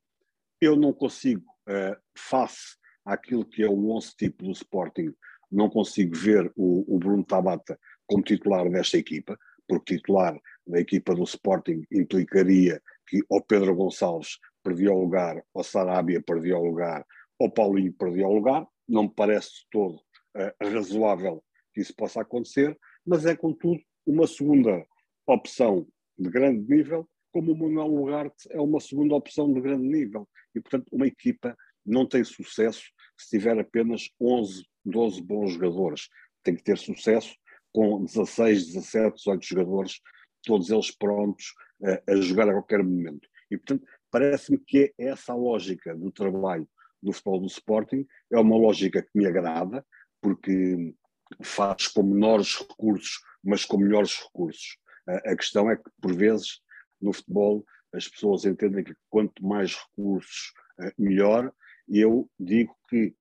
eu 0.61 0.75
não 0.75 0.93
consigo, 0.93 1.45
uh, 1.67 1.95
face 2.17 2.75
àquilo 3.05 3.45
que 3.45 3.63
é 3.63 3.67
o 3.67 3.91
11 3.91 4.15
tipo 4.15 4.43
do 4.43 4.51
Sporting, 4.51 5.13
não 5.51 5.69
consigo 5.69 6.15
ver 6.15 6.51
o, 6.55 6.95
o 6.95 6.99
Bruno 6.99 7.23
Tabata 7.23 7.79
como 8.05 8.23
titular 8.23 8.69
desta 8.69 8.97
equipa, 8.97 9.37
porque 9.67 9.95
titular 9.95 10.37
da 10.65 10.79
equipa 10.79 11.13
do 11.15 11.23
Sporting 11.23 11.83
implicaria 11.91 12.81
que 13.07 13.21
ou 13.29 13.41
Pedro 13.41 13.75
Gonçalves 13.75 14.37
perdia 14.63 14.91
o 14.91 15.01
lugar, 15.01 15.41
ou 15.53 15.63
Sarabia 15.63 16.21
perdia 16.21 16.57
o 16.57 16.65
lugar, 16.65 17.05
ou 17.39 17.49
Paulinho 17.49 17.93
perdia 17.93 18.27
o 18.27 18.33
lugar. 18.33 18.67
Não 18.87 19.03
me 19.03 19.13
parece 19.13 19.65
todo 19.71 19.95
uh, 19.95 20.69
razoável 20.73 21.43
que 21.73 21.81
isso 21.81 21.95
possa 21.95 22.21
acontecer, 22.21 22.77
mas 23.05 23.25
é, 23.25 23.35
contudo, 23.35 23.79
uma 24.05 24.27
segunda 24.27 24.85
opção 25.25 25.87
de 26.17 26.29
grande 26.29 26.67
nível, 26.67 27.07
como 27.31 27.51
o 27.51 27.57
Manuel 27.57 27.93
Ugarte 27.93 28.47
é 28.51 28.59
uma 28.59 28.79
segunda 28.79 29.15
opção 29.15 29.51
de 29.53 29.61
grande 29.61 29.87
nível. 29.87 30.27
E, 30.55 30.61
portanto, 30.61 30.87
uma 30.91 31.07
equipa 31.07 31.55
não 31.85 32.05
tem 32.05 32.23
sucesso 32.23 32.83
se 33.17 33.29
tiver 33.29 33.57
apenas 33.59 34.09
11, 34.19 34.65
12 34.85 35.21
bons 35.21 35.53
jogadores. 35.53 36.09
Tem 36.43 36.55
que 36.55 36.63
ter 36.63 36.77
sucesso 36.77 37.35
com 37.71 38.03
16, 38.05 38.73
17, 38.73 39.17
18 39.17 39.45
jogadores 39.45 40.01
todos 40.43 40.69
eles 40.69 40.91
prontos 40.91 41.53
a, 41.83 42.13
a 42.13 42.15
jogar 42.21 42.49
a 42.49 42.53
qualquer 42.53 42.83
momento. 42.83 43.27
E, 43.51 43.57
portanto, 43.57 43.85
parece-me 44.09 44.57
que 44.57 44.93
é 44.97 45.09
essa 45.09 45.33
a 45.33 45.35
lógica 45.35 45.95
do 45.95 46.11
trabalho 46.11 46.67
do 47.01 47.13
futebol 47.13 47.41
do 47.41 47.47
Sporting, 47.47 48.07
é 48.31 48.39
uma 48.39 48.57
lógica 48.57 49.01
que 49.01 49.09
me 49.13 49.27
agrada, 49.27 49.85
porque 50.21 50.95
faz 51.43 51.87
com 51.87 52.03
menores 52.03 52.55
recursos, 52.55 53.19
mas 53.43 53.65
com 53.65 53.77
melhores 53.77 54.17
recursos. 54.17 54.77
A 55.07 55.35
questão 55.35 55.69
é 55.69 55.75
que, 55.75 55.89
por 56.01 56.13
vezes, 56.13 56.59
no 57.01 57.13
futebol, 57.13 57.65
as 57.93 58.07
pessoas 58.07 58.45
entendem 58.45 58.83
que 58.83 58.93
quanto 59.09 59.45
mais 59.45 59.75
recursos, 59.75 60.53
melhor, 60.97 61.51
e 61.87 61.99
eu 61.99 62.29
digo 62.39 62.75
que 62.89 63.15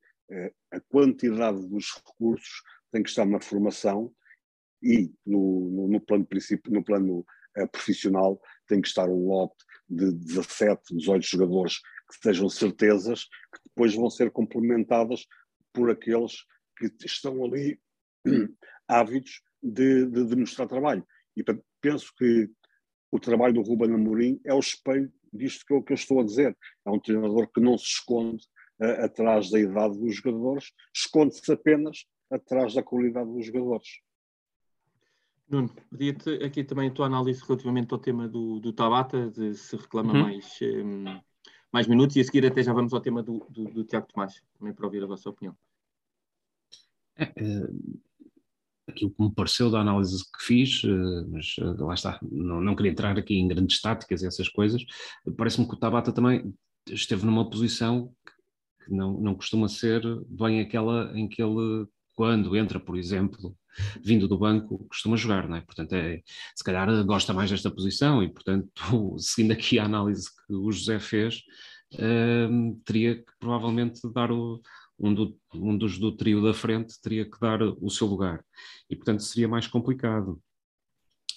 a 0.73 0.81
quantidade 0.89 1.69
dos 1.69 1.95
recursos 1.95 2.63
tem 2.91 3.03
que 3.03 3.09
estar 3.09 3.25
na 3.25 3.41
formação 3.41 4.13
e 4.83 5.13
no, 5.25 5.71
no, 5.71 5.89
no 5.89 6.01
plano, 6.01 6.27
no 6.69 6.85
plano 6.85 7.27
uh, 7.59 7.69
profissional 7.71 8.41
tem 8.67 8.81
que 8.81 8.89
estar 8.89 9.09
um 9.09 9.27
lote 9.29 9.57
de 9.89 10.13
17, 10.13 10.97
18 10.97 11.27
jogadores 11.27 11.79
que 11.79 12.19
sejam 12.23 12.49
certezas 12.49 13.25
que 13.25 13.61
depois 13.65 13.95
vão 13.95 14.11
ser 14.11 14.31
complementadas 14.31 15.27
por 15.73 15.91
aqueles 15.91 16.45
que 16.79 16.93
estão 17.05 17.45
ali 17.45 17.81
ávidos 18.89 19.43
de, 19.63 20.07
de, 20.07 20.27
de 20.27 20.37
mostrar 20.37 20.67
trabalho. 20.67 21.07
E 21.37 21.45
penso 21.81 22.13
que 22.17 22.49
o 23.17 23.21
trabalho 23.21 23.55
do 23.55 23.63
Ruben 23.63 23.95
Amorim 23.95 24.41
é 24.45 24.55
o 24.55 24.61
espelho 24.61 25.13
disto 25.33 25.65
que 25.67 25.73
eu, 25.73 25.83
que 25.83 25.93
eu 25.93 25.97
estou 25.97 26.21
a 26.21 26.25
dizer. 26.25 26.57
É 26.85 26.91
um 26.91 27.01
treinador 27.01 27.49
que 27.49 27.61
não 27.61 27.77
se 27.77 27.87
esconde 27.87 28.45
uh, 28.81 29.05
atrás 29.05 29.51
da 29.51 29.59
idade 29.59 29.99
dos 29.99 30.17
jogadores, 30.17 30.73
esconde-se 30.95 31.51
apenas 31.51 32.07
atrás 32.31 32.75
da 32.75 32.83
qualidade 32.83 33.31
dos 33.31 33.47
jogadores. 33.47 33.89
Nuno, 35.49 35.71
pedia-te 35.91 36.45
aqui 36.45 36.65
também 36.65 36.89
a 36.89 36.93
tua 36.93 37.07
análise 37.07 37.41
relativamente 37.47 37.93
ao 37.93 38.01
tema 38.01 38.29
do, 38.29 38.59
do 38.59 38.73
Tabata, 38.73 39.31
de 39.31 39.55
se 39.55 39.77
reclama 39.77 40.13
uhum. 40.13 40.23
mais, 40.23 40.59
um, 40.61 41.21
mais 41.73 41.87
minutos, 41.87 42.17
e 42.17 42.21
a 42.21 42.25
seguir 42.25 42.45
até 42.45 42.63
já 42.63 42.73
vamos 42.73 42.93
ao 42.93 43.01
tema 43.01 43.23
do, 43.23 43.47
do, 43.49 43.65
do 43.65 43.85
Tiago 43.85 44.09
Tomás, 44.13 44.43
também 44.59 44.75
para 44.75 44.87
ouvir 44.87 45.05
a 45.05 45.07
vossa 45.07 45.31
opinião. 45.31 45.57
Aquilo 48.89 49.11
que 49.11 49.23
me 49.23 49.35
pareceu 49.35 49.71
da 49.71 49.81
análise 49.81 50.23
que 50.25 50.45
fiz, 50.45 50.83
eh, 50.85 51.25
mas 51.29 51.57
eh, 51.59 51.83
lá 51.83 51.95
está, 51.95 52.19
não, 52.23 52.61
não 52.61 52.77
queria 52.77 52.93
entrar 52.93 53.19
aqui 53.19 53.35
em 53.35 53.49
grandes 53.49 53.81
táticas 53.81 54.23
e 54.23 54.27
essas 54.27 54.49
coisas, 54.49 54.85
parece-me 55.37 55.67
que 55.67 55.75
o 55.75 55.77
Tabata 55.77 56.13
também 56.13 56.55
esteve 56.89 57.27
numa 57.27 57.49
posição 57.51 58.13
que 58.85 58.93
não, 58.93 59.21
não 59.21 59.35
costuma 59.35 59.69
ser 59.69 60.03
bem 60.29 60.61
aquela 60.61 61.11
em 61.19 61.29
que 61.29 61.43
ele, 61.43 61.87
quando 62.15 62.57
entra, 62.57 62.79
por 62.79 62.97
exemplo, 62.97 63.57
vindo 64.03 64.29
do 64.29 64.39
banco, 64.39 64.87
costuma 64.89 65.17
jogar, 65.17 65.49
não 65.49 65.57
é? 65.57 65.61
Portanto, 65.61 65.93
é, 65.95 66.23
se 66.55 66.65
calhar 66.65 67.05
gosta 67.05 67.33
mais 67.33 67.51
desta 67.51 67.71
posição 67.71 68.23
e, 68.23 68.29
portanto, 68.29 68.71
seguindo 69.19 69.53
aqui 69.53 69.79
a 69.79 69.85
análise 69.85 70.29
que 70.47 70.55
o 70.55 70.71
José 70.71 70.99
fez, 70.99 71.43
uh, 71.95 72.81
teria 72.85 73.17
que 73.17 73.33
provavelmente 73.39 74.01
dar 74.13 74.31
o, 74.31 74.61
um, 74.99 75.15
do, 75.15 75.39
um 75.55 75.77
dos 75.77 75.99
do 75.99 76.17
trio 76.17 76.43
da 76.43 76.55
frente 76.55 77.01
teria 77.01 77.29
que 77.29 77.39
dar 77.41 77.63
o 77.63 77.91
seu 77.91 78.07
lugar 78.07 78.45
e, 78.89 78.97
portanto, 78.97 79.23
seria 79.23 79.49
mais 79.49 79.67
complicado. 79.67 80.41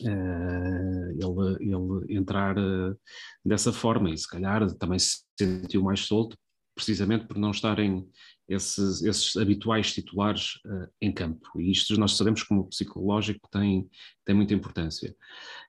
Uh, 0.01 1.11
ele, 1.11 1.57
ele 1.59 2.17
entrar 2.17 2.57
uh, 2.57 2.97
dessa 3.43 3.73
forma 3.73 4.09
e 4.09 4.17
se 4.17 4.27
calhar 4.27 4.65
também 4.75 4.97
se 4.97 5.25
sentiu 5.37 5.83
mais 5.83 6.01
solto 6.01 6.37
precisamente 6.73 7.27
por 7.27 7.37
não 7.37 7.51
estarem 7.51 8.09
esses, 8.49 9.03
esses 9.03 9.37
habituais 9.37 9.93
titulares 9.93 10.55
uh, 10.65 10.87
em 10.99 11.11
campo. 11.11 11.47
E 11.61 11.71
isto 11.71 11.97
nós 11.99 12.17
sabemos 12.17 12.41
como 12.41 12.67
psicológico 12.67 13.47
tem, 13.51 13.87
tem 14.25 14.35
muita 14.35 14.55
importância. 14.55 15.15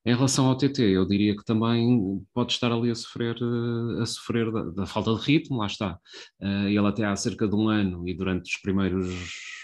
Em 0.04 0.14
relação 0.14 0.46
ao 0.46 0.56
TT, 0.56 0.80
eu 0.80 1.06
diria 1.06 1.36
que 1.36 1.44
também 1.44 2.24
pode 2.32 2.52
estar 2.52 2.72
ali 2.72 2.90
a 2.90 2.94
sofrer, 2.94 3.36
uh, 3.42 4.00
a 4.00 4.06
sofrer 4.06 4.50
da, 4.50 4.62
da, 4.70 4.86
falta 4.86 5.14
de 5.14 5.20
ritmo, 5.20 5.58
lá 5.58 5.66
está. 5.66 5.98
Uh, 6.40 6.68
ele 6.68 6.86
até 6.86 7.04
há 7.04 7.14
cerca 7.14 7.46
de 7.46 7.54
um 7.54 7.68
ano 7.68 8.08
e 8.08 8.14
durante 8.14 8.50
os 8.50 8.60
primeiros 8.60 9.60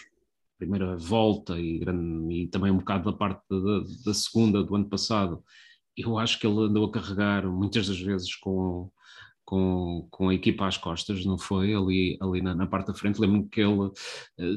primeira 0.58 0.96
volta 0.96 1.58
e, 1.58 1.82
e 2.30 2.48
também 2.48 2.70
um 2.70 2.78
bocado 2.78 3.10
da 3.10 3.16
parte 3.16 3.42
da, 3.50 3.80
da 4.06 4.14
segunda 4.14 4.64
do 4.64 4.74
ano 4.74 4.88
passado, 4.88 5.44
eu 5.96 6.18
acho 6.18 6.38
que 6.38 6.46
ele 6.46 6.60
andou 6.60 6.86
a 6.86 6.92
carregar 6.92 7.46
muitas 7.46 7.88
das 7.88 8.00
vezes 8.00 8.34
com 8.36 8.90
com, 9.46 10.06
com 10.10 10.28
a 10.28 10.34
equipa 10.34 10.66
às 10.66 10.76
costas, 10.76 11.24
não 11.24 11.38
foi? 11.38 11.72
Ali, 11.72 12.18
ali 12.20 12.42
na, 12.42 12.54
na 12.54 12.66
parte 12.66 12.88
da 12.88 12.94
frente, 12.94 13.20
lembro-me 13.20 13.48
que 13.48 13.60
ele 13.60 13.72
uh, 13.72 13.92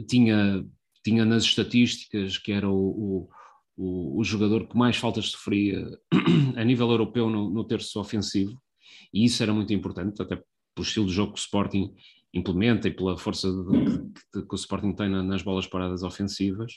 tinha, 0.08 0.66
tinha 1.06 1.24
nas 1.24 1.44
estatísticas 1.44 2.38
que 2.40 2.52
era 2.52 2.68
o, 2.68 3.30
o, 3.78 4.20
o, 4.20 4.24
jogador 4.24 4.68
que 4.68 4.76
mais 4.76 4.98
faltas 4.98 5.30
sofria 5.30 5.88
a 6.58 6.64
nível 6.64 6.90
europeu 6.90 7.30
no, 7.30 7.50
no 7.50 7.64
terço 7.64 8.00
ofensivo, 8.00 8.60
e 9.14 9.24
isso 9.24 9.42
era 9.44 9.54
muito 9.54 9.72
importante, 9.72 10.22
até 10.22 10.36
pelo 10.36 10.86
estilo 10.86 11.06
de 11.06 11.14
jogo 11.14 11.34
que 11.34 11.40
o 11.40 11.44
Sporting 11.44 11.94
implementa 12.34 12.88
e 12.88 12.92
pela 12.92 13.18
força 13.18 13.50
de, 13.52 13.98
de, 14.34 14.48
que 14.48 14.54
o 14.54 14.56
Sporting 14.56 14.94
tem 14.94 15.10
na, 15.10 15.24
nas 15.24 15.42
bolas 15.42 15.66
paradas 15.66 16.04
ofensivas 16.04 16.74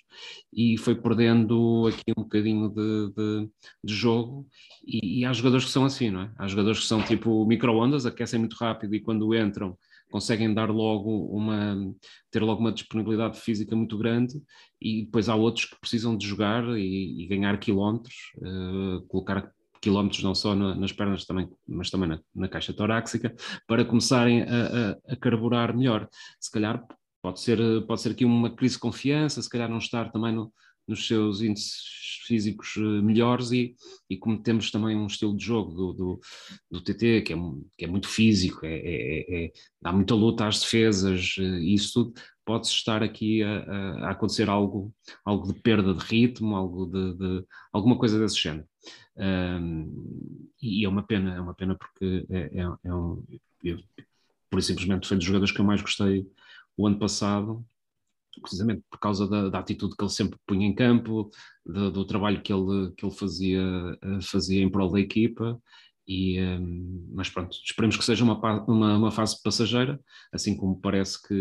e 0.53 0.79
foi 0.79 0.95
perdendo 0.95 1.87
aqui 1.89 2.13
um 2.17 2.23
bocadinho 2.23 2.71
de, 2.71 3.49
de, 3.85 3.95
jogo 3.95 4.47
e, 4.87 5.21
e, 5.21 5.25
há 5.25 5.33
jogadores 5.33 5.67
que 5.67 5.71
são 5.71 5.85
assim, 5.85 6.11
não 6.11 6.23
é? 6.23 6.33
Há 6.39 6.49
jogadores 6.49 6.81
que 6.81 6.87
são 6.87 7.03
tipo 7.03 7.45
micro-ondas, 7.47 8.07
aquecem 8.07 8.39
muito 8.39 8.57
rápido 8.57 8.95
e 8.95 9.01
quando 9.01 9.35
entram 9.35 9.77
conseguem 10.11 10.53
dar 10.53 10.71
logo 10.71 11.27
uma 11.35 11.75
ter 12.31 12.43
logo 12.43 12.61
uma 12.61 12.73
disponibilidade 12.73 13.41
física 13.41 13.75
muito 13.75 13.97
grande 13.97 14.35
e 14.81 15.05
depois 15.05 15.29
há 15.29 15.35
outros 15.35 15.65
que 15.67 15.81
precisam 15.81 16.17
de 16.17 16.27
jogar 16.27 16.65
e, 16.79 17.23
e 17.23 17.27
ganhar 17.27 17.59
quilómetros, 17.59 18.15
uh, 18.37 19.07
colocar 19.09 19.51
quilómetros 19.83 20.23
não 20.23 20.35
só 20.35 20.55
na, 20.55 20.75
nas 20.77 20.93
pernas 20.93 21.27
também, 21.27 21.51
mas 21.67 21.91
também 21.91 22.09
na, 22.09 22.21
na 22.35 22.49
caixa 22.49 22.73
torácica, 22.73 23.35
para 23.67 23.85
começarem 23.85 24.43
a, 24.43 24.47
a, 24.47 25.13
a, 25.13 25.17
carburar 25.17 25.77
melhor. 25.77 26.09
Se 26.41 26.51
calhar 26.51 26.83
pode 27.21 27.41
ser, 27.41 27.59
pode 27.87 28.01
ser 28.01 28.13
aqui 28.13 28.25
uma 28.25 28.55
crise 28.55 28.77
de 28.77 28.81
confiança, 28.81 29.43
se 29.43 29.51
calhar 29.51 29.69
não 29.69 29.79
estar 29.79 30.13
também 30.13 30.33
no, 30.33 30.53
nos 30.87 31.07
seus 31.07 31.43
índices 31.43 31.83
físicos 32.27 32.75
eh, 32.77 33.03
melhores 33.03 33.51
e, 33.51 33.75
e 34.09 34.17
como 34.17 34.41
temos 34.41 34.71
também 34.71 34.97
um 34.97 35.07
estilo 35.07 35.37
de 35.37 35.45
jogo 35.45 35.73
do, 35.73 35.93
do, 35.93 36.21
do 36.71 36.81
TT 36.81 37.23
que 37.23 37.33
é, 37.33 37.37
que 37.77 37.85
é 37.85 37.89
muito 37.89 38.09
físico, 38.09 38.65
é, 38.65 38.75
é, 38.75 39.45
é, 39.45 39.53
dá 39.81 39.93
muita 39.93 40.15
luta 40.15 40.47
às 40.47 40.61
defesas 40.61 41.35
eh, 41.39 41.43
e 41.43 41.75
isso 41.75 41.93
tudo, 41.93 42.21
pode 42.45 42.67
estar 42.67 43.03
aqui 43.03 43.43
a, 43.43 43.63
a, 44.07 44.11
acontecer 44.11 44.49
algo, 44.49 44.93
algo 45.25 45.53
de 45.53 45.61
perda 45.61 45.95
de 45.95 46.05
ritmo, 46.05 46.57
algo 46.57 46.87
de, 46.87 47.15
de 47.15 47.47
alguma 47.73 47.97
coisa 47.99 48.19
desse 48.19 48.37
género. 48.37 48.67
Um, 49.17 50.51
e 50.61 50.85
é 50.85 50.89
uma 50.89 51.03
pena, 51.03 51.35
é 51.35 51.41
uma 51.41 51.55
pena 51.55 51.77
porque 51.77 52.27
é, 52.31 52.61
é, 52.61 52.69
é 52.85 52.95
um, 52.95 53.23
eu, 53.63 53.79
por 54.51 54.63
simplesmente 54.63 55.09
foi 55.09 55.17
dos 55.17 55.27
jogadores 55.27 55.53
que 55.53 55.61
eu 55.61 55.65
mais 55.65 55.81
gostei 55.81 56.27
o 56.77 56.87
ano 56.87 56.99
passado, 56.99 57.65
precisamente 58.41 58.83
por 58.91 58.99
causa 58.99 59.29
da, 59.29 59.49
da 59.49 59.59
atitude 59.59 59.95
que 59.97 60.03
ele 60.03 60.11
sempre 60.11 60.39
punha 60.47 60.67
em 60.67 60.75
campo, 60.75 61.31
do, 61.65 61.91
do 61.91 62.05
trabalho 62.07 62.43
que 62.43 62.53
ele, 62.53 62.93
que 62.97 63.05
ele 63.05 63.15
fazia, 63.15 63.63
eh, 64.03 64.21
fazia 64.23 64.63
em 64.63 64.71
prol 64.71 64.91
da 64.91 65.01
equipa. 65.01 65.61
E, 66.07 66.41
um, 66.41 67.09
mas 67.15 67.31
pronto, 67.31 67.57
esperemos 67.65 67.97
que 67.97 68.05
seja 68.05 68.25
uma, 68.25 68.35
uma, 68.67 68.97
uma, 68.97 69.11
fase 69.11 69.41
passageira, 69.41 70.01
assim 70.33 70.57
como 70.57 70.81
parece 70.81 71.21
que 71.27 71.35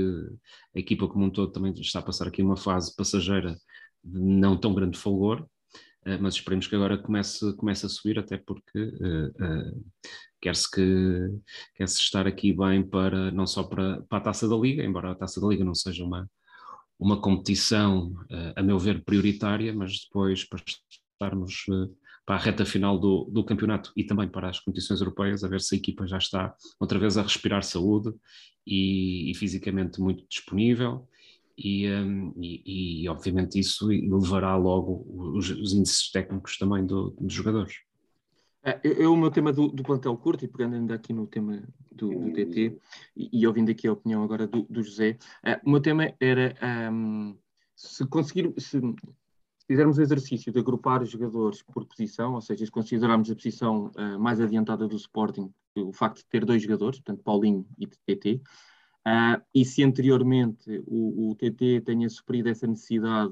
a 0.75 0.79
equipa 0.79 1.07
como 1.07 1.25
um 1.25 1.29
todo 1.31 1.51
também 1.51 1.73
está 1.73 1.99
a 1.99 2.03
passar 2.03 2.27
aqui 2.27 2.43
uma 2.43 2.57
fase 2.57 2.95
passageira 2.95 3.57
de 4.03 4.19
não 4.19 4.55
tão 4.55 4.73
grande 4.73 4.97
folgor, 4.97 5.41
uh, 5.41 6.17
mas 6.21 6.35
esperemos 6.35 6.67
que 6.67 6.75
agora 6.75 6.97
comece, 6.97 7.55
comece 7.57 7.85
a 7.87 7.89
subir, 7.89 8.19
até 8.19 8.37
porque 8.37 8.79
uh, 8.79 9.27
uh, 9.29 9.85
quer-se 10.39 10.69
que 10.69 11.29
quer-se 11.75 11.99
estar 11.99 12.27
aqui 12.27 12.53
bem 12.53 12.87
para 12.87 13.31
não 13.31 13.47
só 13.47 13.63
para, 13.63 14.01
para 14.03 14.19
a 14.19 14.21
taça 14.21 14.47
da 14.47 14.55
Liga, 14.55 14.83
embora 14.83 15.11
a 15.11 15.15
taça 15.15 15.41
da 15.41 15.47
Liga 15.47 15.63
não 15.63 15.75
seja 15.75 16.03
uma, 16.03 16.29
uma 16.99 17.19
competição, 17.19 18.13
a 18.55 18.61
meu 18.61 18.77
ver, 18.77 19.03
prioritária, 19.03 19.73
mas 19.73 20.01
depois 20.01 20.47
para 20.47 20.63
estarmos 21.13 21.65
para 22.31 22.37
a 22.37 22.43
reta 22.43 22.65
final 22.65 22.97
do, 22.97 23.25
do 23.25 23.43
campeonato 23.43 23.91
e 23.93 24.05
também 24.05 24.25
para 24.25 24.49
as 24.49 24.57
competições 24.57 25.01
europeias, 25.01 25.43
a 25.43 25.49
ver 25.49 25.59
se 25.59 25.75
a 25.75 25.77
equipa 25.77 26.07
já 26.07 26.17
está 26.17 26.55
outra 26.79 26.97
vez 26.97 27.17
a 27.17 27.23
respirar 27.23 27.61
saúde 27.61 28.13
e, 28.65 29.29
e 29.29 29.35
fisicamente 29.35 29.99
muito 29.99 30.25
disponível. 30.29 31.05
E, 31.57 31.91
um, 31.91 32.33
e, 32.37 33.03
e, 33.03 33.09
obviamente 33.09 33.59
isso 33.59 33.85
levará 33.87 34.55
logo 34.55 35.05
os, 35.35 35.49
os 35.49 35.73
índices 35.73 36.09
técnicos 36.09 36.57
também 36.57 36.85
do, 36.85 37.09
dos 37.19 37.33
jogadores. 37.33 37.73
É, 38.63 38.79
eu, 38.81 39.11
o 39.11 39.17
meu 39.17 39.29
tema 39.29 39.51
do, 39.51 39.67
do, 39.67 39.83
plantel 39.83 40.15
curto, 40.15 40.45
e 40.45 40.47
pegando 40.47 40.75
ainda 40.77 40.95
aqui 40.95 41.11
no 41.11 41.27
tema 41.27 41.61
do, 41.91 42.17
do 42.17 42.31
TT, 42.31 42.77
e, 43.13 43.41
e, 43.41 43.45
ouvindo 43.45 43.71
aqui 43.71 43.89
a 43.89 43.93
opinião 43.93 44.23
agora 44.23 44.47
do, 44.47 44.65
do 44.69 44.81
José, 44.81 45.17
é, 45.43 45.59
o 45.65 45.69
meu 45.69 45.81
tema 45.81 46.13
era 46.17 46.55
um, 46.93 47.35
se 47.75 48.07
conseguir, 48.07 48.53
se, 48.57 48.79
se 48.79 48.81
fizermos 49.71 49.97
o 49.97 50.01
exercício 50.01 50.51
de 50.51 50.59
agrupar 50.59 51.01
os 51.01 51.09
jogadores 51.09 51.63
por 51.63 51.85
posição, 51.85 52.33
ou 52.33 52.41
seja, 52.41 52.65
se 52.65 52.71
considerarmos 52.71 53.31
a 53.31 53.35
posição 53.35 53.89
uh, 53.95 54.19
mais 54.19 54.41
adiantada 54.41 54.85
do 54.85 54.97
Sporting, 54.97 55.49
o 55.77 55.93
facto 55.93 56.17
de 56.17 56.25
ter 56.25 56.43
dois 56.43 56.61
jogadores, 56.61 56.99
portanto 56.99 57.23
Paulinho 57.23 57.65
e 57.79 57.87
TT, 57.87 58.33
uh, 58.33 58.41
ah, 59.05 59.41
e 59.55 59.63
se 59.63 59.81
anteriormente 59.81 60.83
o, 60.85 61.29
o 61.29 61.35
TT 61.35 61.83
tenha 61.85 62.09
suprido 62.09 62.49
essa 62.49 62.67
necessidade 62.67 63.31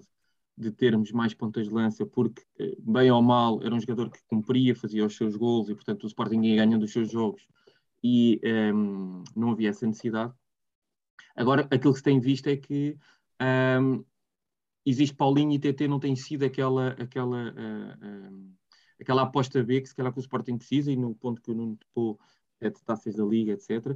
de 0.58 0.72
termos 0.72 1.12
mais 1.12 1.34
pontas 1.34 1.68
de 1.68 1.74
lança, 1.74 2.06
porque, 2.06 2.42
eh, 2.58 2.76
bem 2.80 3.12
ou 3.12 3.22
mal, 3.22 3.62
era 3.62 3.76
um 3.76 3.80
jogador 3.80 4.10
que 4.10 4.20
cumpria, 4.26 4.74
fazia 4.74 5.06
os 5.06 5.16
seus 5.16 5.36
gols 5.36 5.68
e, 5.68 5.76
portanto, 5.76 6.04
o 6.04 6.08
Sporting 6.08 6.42
ia 6.42 6.56
ganhando 6.56 6.84
os 6.84 6.92
seus 6.92 7.12
jogos 7.12 7.46
e 8.02 8.40
um, 8.44 8.48
ehm, 8.48 9.24
não 9.36 9.52
havia 9.52 9.70
essa 9.70 9.86
necessidade. 9.86 10.34
Agora, 11.36 11.68
aquilo 11.72 11.94
que 11.94 12.00
se 12.00 12.04
tem 12.04 12.20
visto 12.20 12.48
é 12.48 12.58
que 12.58 12.98
um, 13.42 13.46
ehm, 13.46 14.06
existe 14.86 15.16
Paulinho 15.16 15.54
e 15.54 15.60
TT 15.60 15.88
não 15.88 16.00
tem 16.00 16.16
sido 16.16 16.44
aquela, 16.46 16.90
aquela, 16.90 17.52
uh, 17.52 18.34
uh, 18.34 18.54
aquela 19.00 19.24
aposta 19.24 19.64
B 19.64 19.82
que 19.82 19.88
se 19.90 19.96
calhar 19.96 20.12
que 20.12 20.20
o 20.20 20.22
Sporting 20.22 20.58
precisa 20.58 20.92
e 20.92 20.96
no 20.96 21.16
ponto 21.16 21.42
que 21.42 21.52
eu 21.52 21.56
não 21.56 21.76
tocou 21.76 22.20
é 22.62 22.70
de 22.70 22.84
taças 22.84 23.16
da 23.16 23.24
Liga, 23.24 23.54
etc. 23.54 23.96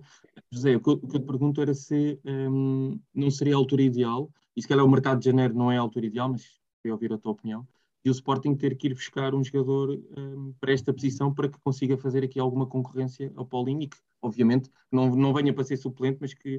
José, 0.51 0.75
o 0.75 0.79
que, 0.79 0.89
eu, 0.89 0.93
o 0.93 1.07
que 1.07 1.17
eu 1.17 1.19
te 1.19 1.25
pergunto 1.25 1.61
era 1.61 1.73
se 1.73 2.19
um, 2.25 2.97
não 3.13 3.29
seria 3.29 3.55
a 3.55 3.57
altura 3.57 3.81
ideal 3.81 4.31
e 4.55 4.61
se 4.61 4.67
calhar 4.67 4.85
o 4.85 4.89
mercado 4.89 5.19
de 5.19 5.25
janeiro 5.25 5.53
não 5.53 5.71
é 5.71 5.77
a 5.77 5.81
altura 5.81 6.05
ideal, 6.05 6.29
mas 6.29 6.43
queria 6.81 6.93
ouvir 6.93 7.11
a 7.13 7.17
tua 7.17 7.31
opinião, 7.31 7.67
e 8.05 8.09
o 8.09 8.11
Sporting 8.11 8.55
ter 8.55 8.75
que 8.75 8.87
ir 8.87 8.93
buscar 8.93 9.33
um 9.33 9.43
jogador 9.43 9.97
um, 10.17 10.53
para 10.59 10.73
esta 10.73 10.93
posição 10.93 11.33
para 11.33 11.47
que 11.47 11.57
consiga 11.61 11.97
fazer 11.97 12.23
aqui 12.23 12.39
alguma 12.39 12.67
concorrência 12.67 13.31
ao 13.35 13.45
Paulinho 13.45 13.83
e 13.83 13.87
que, 13.87 13.97
obviamente, 14.21 14.69
não, 14.91 15.09
não 15.15 15.33
venha 15.33 15.53
para 15.53 15.63
ser 15.63 15.77
suplente, 15.77 16.17
mas 16.19 16.33
que 16.33 16.57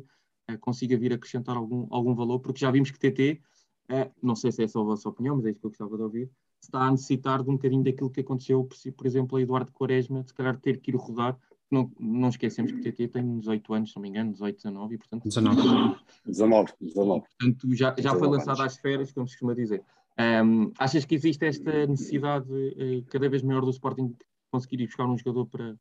uh, 0.50 0.58
consiga 0.60 0.96
vir 0.96 1.12
acrescentar 1.12 1.56
algum, 1.56 1.86
algum 1.90 2.14
valor, 2.14 2.40
porque 2.40 2.60
já 2.60 2.70
vimos 2.70 2.90
que 2.90 2.98
TT, 2.98 3.42
eh, 3.88 4.10
não 4.22 4.34
sei 4.34 4.52
se 4.52 4.62
é 4.62 4.68
só 4.68 4.80
a 4.80 4.84
vossa 4.84 5.08
opinião, 5.08 5.36
mas 5.36 5.46
é 5.46 5.50
isso 5.50 5.60
que 5.60 5.66
eu 5.66 5.70
gostava 5.70 5.96
de 5.96 6.02
ouvir, 6.02 6.30
está 6.62 6.80
a 6.80 6.90
necessitar 6.90 7.42
de 7.42 7.50
um 7.50 7.54
bocadinho 7.54 7.84
daquilo 7.84 8.10
que 8.10 8.20
aconteceu, 8.20 8.64
por, 8.64 8.76
por 8.92 9.06
exemplo, 9.06 9.38
a 9.38 9.42
Eduardo 9.42 9.72
Quaresma, 9.72 10.24
se 10.24 10.34
calhar 10.34 10.58
ter 10.58 10.80
que 10.80 10.90
ir 10.90 10.96
rodar 10.96 11.38
não, 11.70 11.90
não 11.98 12.28
esquecemos 12.28 12.72
que 12.72 12.78
o 12.78 12.82
TT 12.82 13.08
tem 13.08 13.38
18 13.40 13.74
anos, 13.74 13.90
se 13.90 13.96
não 13.96 14.02
me 14.02 14.08
engano, 14.08 14.32
18, 14.32 14.56
19, 14.56 14.94
e 14.94 14.98
portanto. 14.98 15.24
19. 15.24 15.96
19, 16.24 16.72
19. 16.80 17.20
Portanto, 17.20 17.74
já, 17.74 17.94
já 17.98 18.14
foi 18.14 18.28
lançado 18.28 18.62
às 18.62 18.76
férias, 18.76 19.12
como 19.12 19.26
se 19.26 19.34
costuma 19.34 19.54
dizer. 19.54 19.82
Um, 20.18 20.72
achas 20.78 21.04
que 21.04 21.14
existe 21.14 21.44
esta 21.44 21.86
necessidade 21.86 22.48
uh, 22.48 23.04
cada 23.06 23.28
vez 23.28 23.42
maior 23.42 23.64
do 23.64 23.70
Sporting 23.70 24.14
conseguir 24.50 24.82
ir 24.82 24.86
buscar 24.86 25.06
um 25.06 25.18
jogador 25.18 25.46
para, 25.46 25.76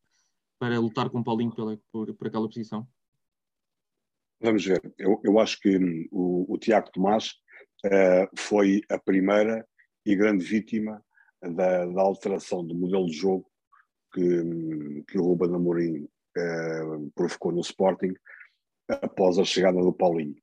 para 0.58 0.80
lutar 0.80 1.08
com 1.08 1.20
o 1.20 1.24
Paulinho 1.24 1.54
pela, 1.54 1.78
por, 1.92 2.12
por 2.14 2.26
aquela 2.26 2.48
posição? 2.48 2.86
Vamos 4.40 4.64
ver. 4.64 4.82
Eu, 4.98 5.20
eu 5.22 5.38
acho 5.38 5.60
que 5.60 5.78
hum, 5.78 6.08
o, 6.10 6.54
o 6.54 6.58
Tiago 6.58 6.90
Tomás 6.90 7.34
foi 8.36 8.82
a 8.88 8.98
primeira 8.98 9.66
e 10.06 10.14
grande 10.14 10.44
vítima 10.44 11.02
da, 11.40 11.86
da 11.86 12.02
alteração 12.02 12.64
do 12.64 12.74
modelo 12.74 13.06
de 13.06 13.12
jogo 13.12 13.46
que, 14.12 15.02
que 15.08 15.18
o 15.18 15.22
Ruben 15.22 15.54
Amorim 15.54 16.08
eh, 16.36 16.82
provocou 17.14 17.52
no 17.52 17.60
Sporting 17.60 18.14
após 18.88 19.38
a 19.38 19.44
chegada 19.44 19.80
do 19.80 19.92
Paulinho. 19.92 20.36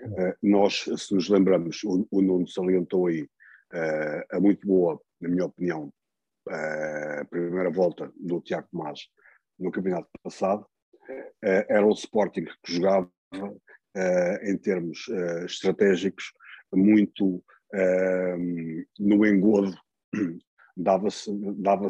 Uh, 0.00 0.34
nós, 0.42 0.84
se 0.96 1.14
nos 1.14 1.28
lembramos, 1.28 1.82
o, 1.84 2.06
o 2.10 2.22
Nuno 2.22 2.48
salientou 2.48 3.06
aí 3.06 3.28
a 4.30 4.40
muito 4.40 4.66
boa, 4.66 5.00
na 5.20 5.28
minha 5.28 5.44
opinião, 5.44 5.92
uh, 6.48 7.26
primeira 7.28 7.70
volta 7.70 8.10
do 8.16 8.40
Tiago 8.40 8.66
Tomás 8.70 9.00
no 9.58 9.70
campeonato 9.70 10.08
passado. 10.22 10.66
era 11.42 11.86
o 11.86 11.92
Sporting 11.92 12.44
que 12.44 12.74
jogava 12.74 13.10
em 14.42 14.56
termos 14.56 15.06
estratégicos 15.44 16.32
muito 16.74 17.42
no 18.98 19.26
engodo, 19.26 19.76
dava-se 20.76 21.30
dava 21.56 21.88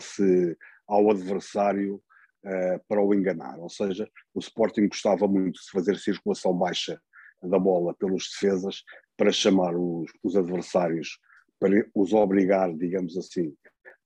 ao 0.87 1.11
adversário 1.11 2.03
uh, 2.45 2.81
para 2.89 3.01
o 3.01 3.15
enganar. 3.15 3.59
Ou 3.59 3.69
seja, 3.69 4.09
o 4.35 4.41
Sporting 4.41 4.89
gostava 4.89 5.27
muito 5.29 5.61
de 5.61 5.71
fazer 5.71 5.97
circulação 5.97 6.53
baixa 6.57 7.01
da 7.43 7.59
bola 7.59 7.95
pelos 7.95 8.29
defesas 8.29 8.83
para 9.17 9.33
chamar 9.33 9.75
os, 9.77 10.11
os 10.23 10.37
adversários, 10.37 11.19
para 11.59 11.71
os 11.95 12.13
obrigar, 12.13 12.75
digamos 12.77 13.17
assim, 13.17 13.55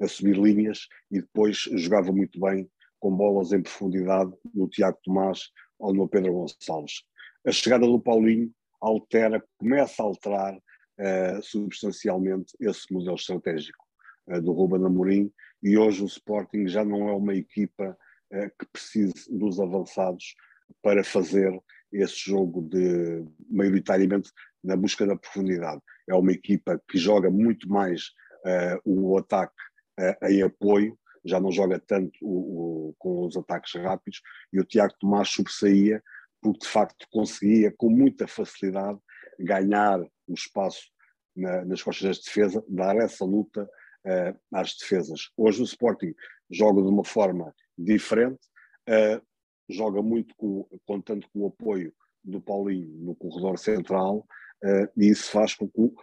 a 0.01 0.09
subir 0.09 0.37
linhas 0.37 0.89
e 1.11 1.21
depois 1.21 1.59
jogava 1.73 2.13
muito 2.13 2.39
bem 2.41 2.69
com 3.01 3.17
bolas 3.17 3.53
em 3.53 3.63
profundidade 3.63 4.33
no 4.55 4.69
Tiago 4.69 4.99
Tomás 5.03 5.51
ou 5.79 5.95
no 5.95 6.09
Pedro 6.09 6.33
Gonçalves. 6.33 7.03
A 7.47 7.53
chegada 7.53 7.87
do 7.87 8.01
Paulinho 8.01 8.53
altera, 8.81 9.43
começa 9.59 10.03
a 10.03 10.07
alterar 10.07 10.55
uh, 10.57 11.43
substancialmente 11.43 12.55
esse 12.61 12.93
modelo 12.93 13.17
estratégico 13.17 13.85
uh, 14.29 14.41
do 14.41 14.53
Ruben 14.53 14.85
Amorim 14.85 15.33
e 15.63 15.79
hoje 15.79 16.03
o 16.03 16.07
Sporting 16.07 16.69
já 16.69 16.85
não 16.85 17.09
é 17.09 17.13
uma 17.13 17.35
equipa 17.35 17.97
eh, 18.35 18.51
que 18.59 18.67
precise 18.73 19.13
dos 19.31 19.61
avançados 19.61 20.35
para 20.83 21.05
fazer 21.05 21.57
esse 21.93 22.17
jogo 22.17 22.63
de 22.63 23.25
maioritariamente 23.49 24.31
na 24.63 24.77
busca 24.77 25.07
da 25.07 25.17
profundidade. 25.17 25.81
É 26.09 26.15
uma 26.15 26.33
equipa 26.33 26.83
que 26.89 26.99
joga 26.99 27.31
muito 27.31 27.69
mais 27.69 28.09
uh, 28.45 28.81
o 28.85 29.17
ataque 29.17 29.55
uh, 30.01 30.27
em 30.27 30.43
apoio, 30.43 30.99
já 31.25 31.39
não 31.39 31.53
joga 31.53 31.79
tanto 31.79 32.13
o, 32.21 32.89
o, 32.89 32.95
com 32.99 33.27
os 33.27 33.37
ataques 33.37 33.73
rápidos, 33.81 34.21
e 34.53 34.59
o 34.59 34.65
Tiago 34.65 34.95
Tomás 34.99 35.29
sobressaía 35.29 36.03
porque 36.45 36.59
de 36.59 36.69
facto 36.69 37.07
conseguia 37.11 37.73
com 37.75 37.89
muita 37.89 38.29
facilidade 38.29 38.99
ganhar 39.41 39.99
o 40.27 40.35
espaço 40.35 40.91
na, 41.35 41.65
nas 41.65 41.83
costas 41.83 42.19
da 42.19 42.23
defesa, 42.23 42.63
dar 42.69 42.95
essa 42.97 43.25
luta 43.25 43.65
uh, 43.65 44.39
às 44.53 44.77
defesas. 44.77 45.31
Hoje 45.39 45.63
o 45.63 45.65
Sporting 45.65 46.15
joga 46.51 46.83
de 46.83 46.89
uma 46.89 47.03
forma 47.03 47.51
diferente, 47.79 48.47
uh, 48.91 49.25
joga 49.71 50.03
muito 50.03 50.35
com, 50.37 50.69
contando 50.85 51.27
com 51.33 51.41
o 51.41 51.47
apoio 51.47 51.95
do 52.23 52.43
Paulinho 52.43 52.93
no 52.99 53.17
corredor 53.17 53.59
central, 53.59 54.19
uh, 54.63 54.87
e 54.99 55.09
isso 55.09 55.31
faz 55.31 55.55
com 55.55 55.67
que 55.67 55.95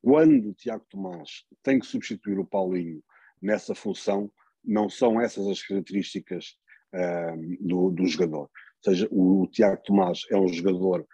quando 0.00 0.50
o 0.50 0.54
Tiago 0.54 0.86
Tomás 0.88 1.44
tem 1.60 1.80
que 1.80 1.86
substituir 1.86 2.38
o 2.38 2.46
Paulinho 2.46 3.02
nessa 3.42 3.74
função, 3.74 4.30
não 4.64 4.88
são 4.88 5.20
essas 5.20 5.44
as 5.48 5.60
características 5.60 6.56
do, 7.60 7.90
do 7.90 8.06
jogador. 8.06 8.50
Ou 8.84 8.92
seja, 8.92 9.08
o, 9.10 9.42
o 9.42 9.46
Tiago 9.46 9.82
Tomás 9.84 10.20
é 10.30 10.36
um 10.36 10.48
jogador, 10.48 11.06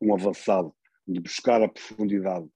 um 0.00 0.14
avançado 0.14 0.74
de 1.06 1.20
buscar 1.20 1.62
a 1.62 1.68
profundidade 1.68 2.46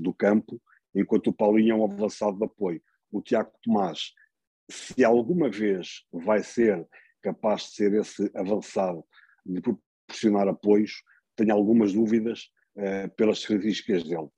do 0.00 0.14
campo, 0.14 0.60
enquanto 0.94 1.28
o 1.28 1.32
Paulinho 1.32 1.72
é 1.72 1.76
um 1.76 1.84
avançado 1.84 2.38
de 2.38 2.44
apoio. 2.44 2.80
O 3.10 3.20
Tiago 3.20 3.50
Tomás, 3.62 4.12
se 4.70 5.04
alguma 5.04 5.50
vez 5.50 6.04
vai 6.12 6.42
ser 6.42 6.86
capaz 7.22 7.62
de 7.62 7.68
ser 7.70 7.94
esse 7.94 8.30
avançado, 8.34 9.04
de 9.44 9.60
proporcionar 9.60 10.48
apoios, 10.48 11.02
tenho 11.36 11.54
algumas 11.54 11.92
dúvidas 11.92 12.50
uh, 12.76 13.08
pelas 13.16 13.44
características 13.44 14.04
dele. 14.04 14.28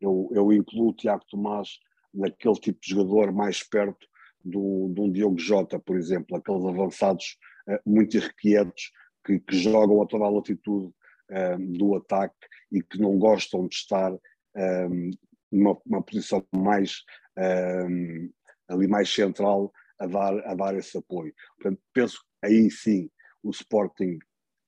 Eu, 0.00 0.28
eu 0.32 0.52
incluo 0.52 0.90
o 0.90 0.94
Tiago 0.94 1.24
Tomás 1.28 1.78
naquele 2.12 2.54
tipo 2.54 2.78
de 2.80 2.90
jogador 2.90 3.32
mais 3.32 3.62
perto 3.62 4.06
do, 4.44 4.92
de 4.94 5.00
um 5.00 5.10
Diogo 5.10 5.38
Jota, 5.38 5.78
por 5.78 5.96
exemplo, 5.96 6.36
aqueles 6.36 6.64
avançados 6.64 7.36
muito 7.84 8.16
irrequietos 8.16 8.92
que, 9.24 9.38
que, 9.40 9.56
jogam 9.58 10.02
a 10.02 10.06
toda 10.06 10.24
a 10.24 10.30
latitude 10.30 10.86
uh, 11.30 11.78
do 11.78 11.96
ataque 11.96 12.46
e 12.72 12.82
que 12.82 12.98
não 12.98 13.18
gostam 13.18 13.66
de 13.66 13.74
estar 13.74 14.12
um, 14.12 15.10
numa, 15.50 15.80
numa 15.86 16.02
posição 16.02 16.44
mais 16.54 17.02
um, 17.36 18.30
ali 18.68 18.86
mais 18.86 19.12
central 19.12 19.72
a 19.98 20.06
dar, 20.06 20.38
a 20.46 20.54
dar 20.54 20.74
esse 20.76 20.96
apoio. 20.96 21.34
Portanto, 21.56 21.80
penso 21.92 22.18
que 22.18 22.46
aí 22.46 22.70
sim 22.70 23.10
o 23.42 23.50
Sporting 23.50 24.18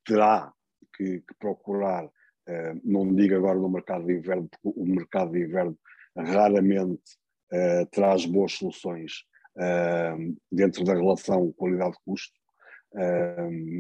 terá 0.05 0.53
que, 0.97 1.21
que 1.21 1.35
procurar, 1.39 2.05
uh, 2.05 2.81
não 2.83 3.15
digo 3.15 3.37
agora 3.37 3.59
no 3.59 3.69
mercado 3.69 4.07
de 4.07 4.15
inverno, 4.15 4.49
porque 4.49 4.81
o 4.81 4.85
mercado 4.85 5.33
de 5.33 5.45
inverno 5.45 5.79
raramente 6.17 7.17
uh, 7.53 7.87
traz 7.91 8.27
boas 8.27 8.53
soluções 8.53 9.25
uh, 9.57 10.37
dentro 10.51 10.85
da 10.85 10.95
relação 10.95 11.53
qualidade-custo, 11.53 12.40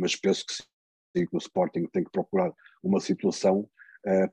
mas 0.00 0.16
penso 0.16 0.44
que 0.46 0.54
sim, 0.54 1.26
que 1.26 1.34
o 1.36 1.38
Sporting 1.38 1.86
tem 1.86 2.04
que 2.04 2.10
procurar 2.10 2.52
uma 2.82 3.00
situação, 3.00 3.68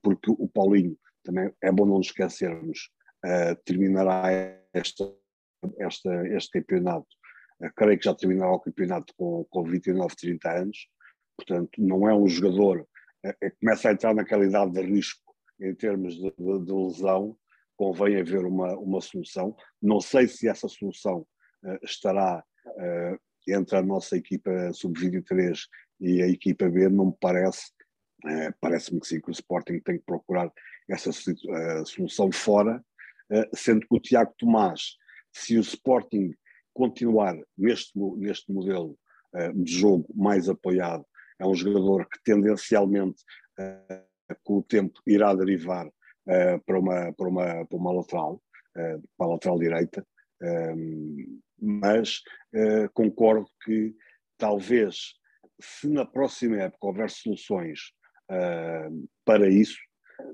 porque 0.01 0.29
o 0.29 0.47
Paulinho 0.47 0.97
também 1.27 1.51
é 1.61 1.71
bom 1.71 1.85
não 1.85 1.97
nos 1.97 2.07
esquecermos, 2.07 2.89
uh, 3.25 3.55
terminará 3.65 4.23
esta, 4.73 5.13
esta, 5.77 6.27
este 6.29 6.61
campeonato, 6.61 7.07
uh, 7.61 7.69
creio 7.75 7.99
que 7.99 8.05
já 8.05 8.15
terminará 8.15 8.53
o 8.53 8.59
campeonato 8.59 9.13
com, 9.17 9.45
com 9.49 9.63
29, 9.63 10.15
30 10.15 10.51
anos, 10.51 10.87
portanto 11.35 11.71
não 11.77 12.09
é 12.09 12.15
um 12.15 12.27
jogador, 12.27 12.81
uh, 13.25 13.57
começa 13.59 13.89
a 13.89 13.91
entrar 13.91 14.15
naquela 14.15 14.45
idade 14.45 14.71
de 14.71 14.81
risco 14.81 15.35
em 15.59 15.75
termos 15.75 16.15
de, 16.15 16.31
de, 16.37 16.65
de 16.65 16.71
lesão, 16.71 17.37
convém 17.75 18.19
haver 18.19 18.45
uma, 18.45 18.75
uma 18.77 19.01
solução. 19.01 19.55
Não 19.81 19.99
sei 19.99 20.27
se 20.27 20.47
essa 20.47 20.67
solução 20.67 21.27
uh, 21.63 21.77
estará 21.83 22.43
uh, 22.65 23.19
entre 23.47 23.77
a 23.77 23.81
nossa 23.81 24.17
equipa 24.17 24.51
sub-23 24.73 25.57
e 25.99 26.21
a 26.21 26.27
equipa 26.27 26.69
B, 26.69 26.89
não 26.89 27.07
me 27.07 27.15
parece. 27.19 27.71
Uh, 28.25 28.53
Parece-me 28.59 28.99
que 28.99 29.07
sim, 29.07 29.21
que 29.21 29.29
o 29.29 29.31
Sporting 29.31 29.79
tem 29.79 29.97
que 29.97 30.05
procurar 30.05 30.51
essa 30.89 31.09
uh, 31.09 31.85
solução 31.85 32.31
fora, 32.31 32.83
uh, 33.31 33.55
sendo 33.55 33.81
que 33.81 33.95
o 33.95 33.99
Tiago 33.99 34.33
Tomás, 34.37 34.95
se 35.31 35.57
o 35.57 35.61
Sporting 35.61 36.33
continuar 36.73 37.37
neste, 37.57 37.91
neste 38.17 38.51
modelo 38.51 38.97
de 39.55 39.71
jogo 39.71 40.07
mais 40.15 40.47
apoiado, 40.47 41.05
é 41.39 41.45
um 41.45 41.53
jogador 41.53 42.07
que 42.07 42.23
tendencialmente 42.23 43.21
com 44.43 44.59
o 44.59 44.63
tempo 44.63 44.99
irá 45.05 45.33
derivar 45.35 45.91
para, 46.65 46.79
uma, 46.79 47.13
para, 47.13 47.27
uma, 47.27 47.65
para 47.65 47.77
uma 47.77 47.91
lateral, 47.91 48.41
para 48.73 48.99
a 49.19 49.27
lateral 49.27 49.59
direita, 49.59 50.07
mas 51.59 52.21
concordo 52.93 53.47
que 53.63 53.95
talvez 54.37 55.13
se 55.59 55.87
na 55.87 56.05
próxima 56.05 56.57
época 56.57 56.87
houver 56.87 57.09
soluções 57.09 57.91
para 59.25 59.49
isso, 59.49 59.77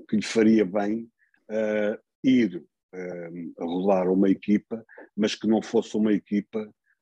que 0.07 0.15
lhe 0.15 0.21
faria 0.21 0.65
bem 0.65 1.09
uh, 1.49 1.99
ir 2.23 2.57
uh, 2.57 3.65
rodar 3.65 4.09
uma 4.09 4.29
equipa, 4.29 4.85
mas 5.15 5.35
que 5.35 5.47
não 5.47 5.61
fosse 5.61 5.95
uma 5.95 6.13
equipa, 6.13 6.59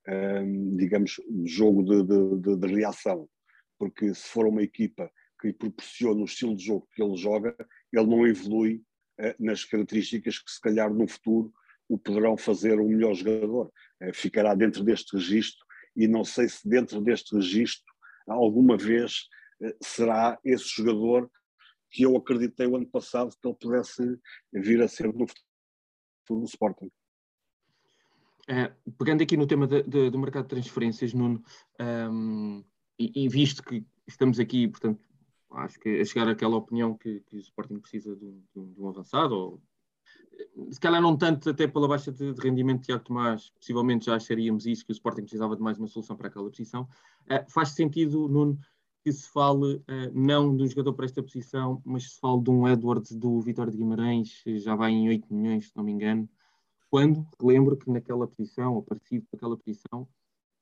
uh, 0.07 0.77
digamos, 0.77 1.19
de 1.29 1.51
jogo 1.51 1.83
de, 1.83 2.03
de, 2.03 2.41
de, 2.41 2.57
de, 2.57 2.75
reação. 2.75 3.27
Porque 3.77 4.13
se 4.13 4.27
for 4.27 4.47
uma 4.47 4.63
equipa 4.63 5.11
que 5.39 5.47
lhe 5.47 5.53
proporciona 5.53 6.21
o 6.21 6.25
estilo 6.25 6.55
de 6.55 6.65
jogo 6.65 6.87
que 6.93 7.01
ele 7.01 7.15
joga, 7.15 7.55
ele 7.91 8.05
não 8.05 8.27
evolui 8.27 8.83
nas 9.39 9.63
características 9.65 10.39
que, 10.39 10.51
se 10.51 10.59
calhar, 10.59 10.91
no 10.91 11.07
futuro 11.07 11.51
o 11.87 11.97
poderão 11.97 12.37
fazer 12.37 12.79
um 12.79 12.87
melhor 12.87 13.13
jogador. 13.13 13.71
Ficará 14.13 14.53
dentro 14.55 14.83
deste 14.83 15.15
registro 15.15 15.65
e 15.95 16.07
não 16.07 16.23
sei 16.23 16.47
se 16.49 16.67
dentro 16.67 17.01
deste 17.01 17.35
registro 17.35 17.91
alguma 18.27 18.77
vez 18.77 19.27
será 19.81 20.39
esse 20.43 20.67
jogador 20.69 21.29
que 21.89 22.03
eu 22.03 22.15
acreditei 22.15 22.65
o 22.65 22.75
ano 22.75 22.87
passado 22.87 23.35
que 23.39 23.47
ele 23.47 23.57
pudesse 23.59 24.19
vir 24.53 24.81
a 24.81 24.87
ser 24.87 25.13
no 25.13 25.27
futuro 25.27 26.41
do 26.41 26.45
Sporting. 26.45 26.89
É, 28.47 28.73
pegando 28.97 29.21
aqui 29.21 29.37
no 29.37 29.45
tema 29.45 29.67
do 29.67 30.19
mercado 30.19 30.43
de 30.43 30.49
transferências, 30.49 31.13
Nuno, 31.13 31.43
um, 31.79 32.63
e, 32.97 33.23
e, 33.23 33.29
visto 33.29 33.63
que 33.63 33.85
estamos 34.07 34.39
aqui, 34.39 34.67
portanto, 34.67 34.99
acho 35.51 35.79
que 35.79 35.99
a 35.99 36.05
chegar 36.05 36.27
àquela 36.27 36.55
opinião 36.55 36.97
que, 36.97 37.19
que 37.21 37.37
o 37.37 37.39
Sporting 37.39 37.79
precisa 37.79 38.15
de 38.15 38.25
um, 38.25 38.43
de 38.53 38.81
um, 38.81 38.89
avançado, 38.89 39.35
ou 39.35 39.61
se 40.71 40.79
calhar 40.79 41.01
não 41.01 41.17
tanto 41.17 41.49
até 41.49 41.67
pela 41.67 41.87
baixa 41.87 42.11
de, 42.11 42.33
de 42.33 42.41
rendimento 42.41 42.79
de 42.81 42.85
Tiago 42.87 43.03
Tomás, 43.03 43.51
possivelmente 43.59 44.05
já 44.05 44.15
acharíamos 44.15 44.65
isso, 44.65 44.85
que 44.85 44.91
o 44.91 44.93
Sporting 44.93 45.21
precisava 45.21 45.55
de 45.55 45.61
mais 45.61 45.77
uma 45.77 45.87
solução 45.87 46.15
para 46.15 46.27
aquela 46.27 46.49
posição. 46.49 46.83
Uh, 47.23 47.49
faz 47.49 47.69
sentido, 47.69 48.27
Nuno, 48.27 48.59
que 49.03 49.11
se 49.11 49.29
fale 49.29 49.75
uh, 49.75 49.83
não 50.13 50.55
de 50.55 50.63
um 50.63 50.67
jogador 50.67 50.93
para 50.93 51.05
esta 51.05 51.21
posição, 51.21 51.81
mas 51.85 52.13
se 52.13 52.19
fale 52.19 52.41
de 52.41 52.49
um 52.49 52.67
Edwards 52.67 53.11
do 53.11 53.41
Vitória 53.41 53.71
de 53.71 53.77
Guimarães, 53.77 54.43
já 54.45 54.75
vai 54.75 54.91
em 54.91 55.09
8 55.09 55.33
milhões, 55.33 55.69
se 55.69 55.75
não 55.75 55.83
me 55.83 55.91
engano, 55.91 56.29
quando 56.89 57.25
lembro 57.41 57.77
que 57.77 57.89
naquela 57.89 58.27
posição, 58.27 58.75
ou 58.75 58.83
parecido 58.83 59.25
com 59.29 59.37
aquela 59.37 59.57
posição, 59.57 60.07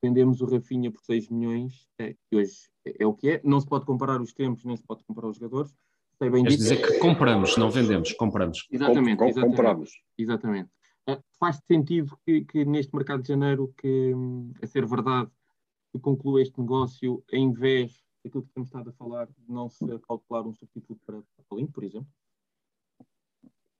vendemos 0.01 0.41
o 0.41 0.45
Rafinha 0.45 0.91
por 0.91 1.01
6 1.01 1.29
milhões, 1.29 1.89
é, 1.97 2.13
que 2.13 2.35
hoje 2.35 2.69
é, 2.85 3.03
é, 3.03 3.07
o 3.07 3.13
que 3.13 3.29
é, 3.31 3.41
não 3.43 3.59
se 3.59 3.67
pode 3.67 3.85
comparar 3.85 4.21
os 4.21 4.31
tempos, 4.31 4.63
nem 4.63 4.77
se 4.77 4.83
pode 4.83 5.03
comparar 5.03 5.27
os 5.27 5.37
jogadores, 5.37 5.73
sei 6.19 6.29
bem 6.29 6.43
dizer 6.43 6.81
que 6.85 6.99
compramos, 6.99 7.57
não 7.57 7.71
vendemos, 7.71 8.11
compramos. 8.13 8.67
Exatamente, 8.69 9.17
Com, 9.17 9.25
exatamente. 9.25 9.55
Compramos. 9.55 9.89
Exatamente. 10.17 10.69
Uh, 11.09 11.23
faz 11.39 11.59
sentido 11.65 12.17
que, 12.25 12.45
que, 12.45 12.65
neste 12.65 12.93
mercado 12.93 13.23
de 13.23 13.29
janeiro, 13.29 13.73
que, 13.77 14.13
a 14.61 14.67
ser 14.67 14.85
verdade, 14.85 15.31
que 15.91 15.99
conclua 15.99 16.41
este 16.41 16.59
negócio 16.59 17.23
em 17.31 17.51
vez 17.51 18.03
aquilo 18.25 18.43
que 18.43 18.53
temos 18.53 18.69
estado 18.69 18.89
a 18.89 18.93
falar, 18.93 19.27
de 19.27 19.33
não 19.47 19.69
se 19.69 19.85
calcular 20.07 20.45
um 20.45 20.53
substituto 20.53 20.99
para 21.05 21.21
Paulinho, 21.47 21.71
por 21.71 21.83
exemplo? 21.83 22.07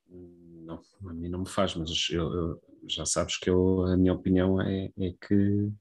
Não, 0.07 0.81
a 1.07 1.13
mim 1.13 1.29
não 1.29 1.39
me 1.39 1.49
faz, 1.49 1.75
mas 1.75 1.89
eu, 2.09 2.33
eu, 2.33 2.61
já 2.87 3.05
sabes 3.05 3.37
que 3.37 3.49
eu, 3.49 3.83
a 3.83 3.97
minha 3.97 4.13
opinião 4.13 4.61
é, 4.61 4.91
é, 4.97 5.13
que, 5.21 5.71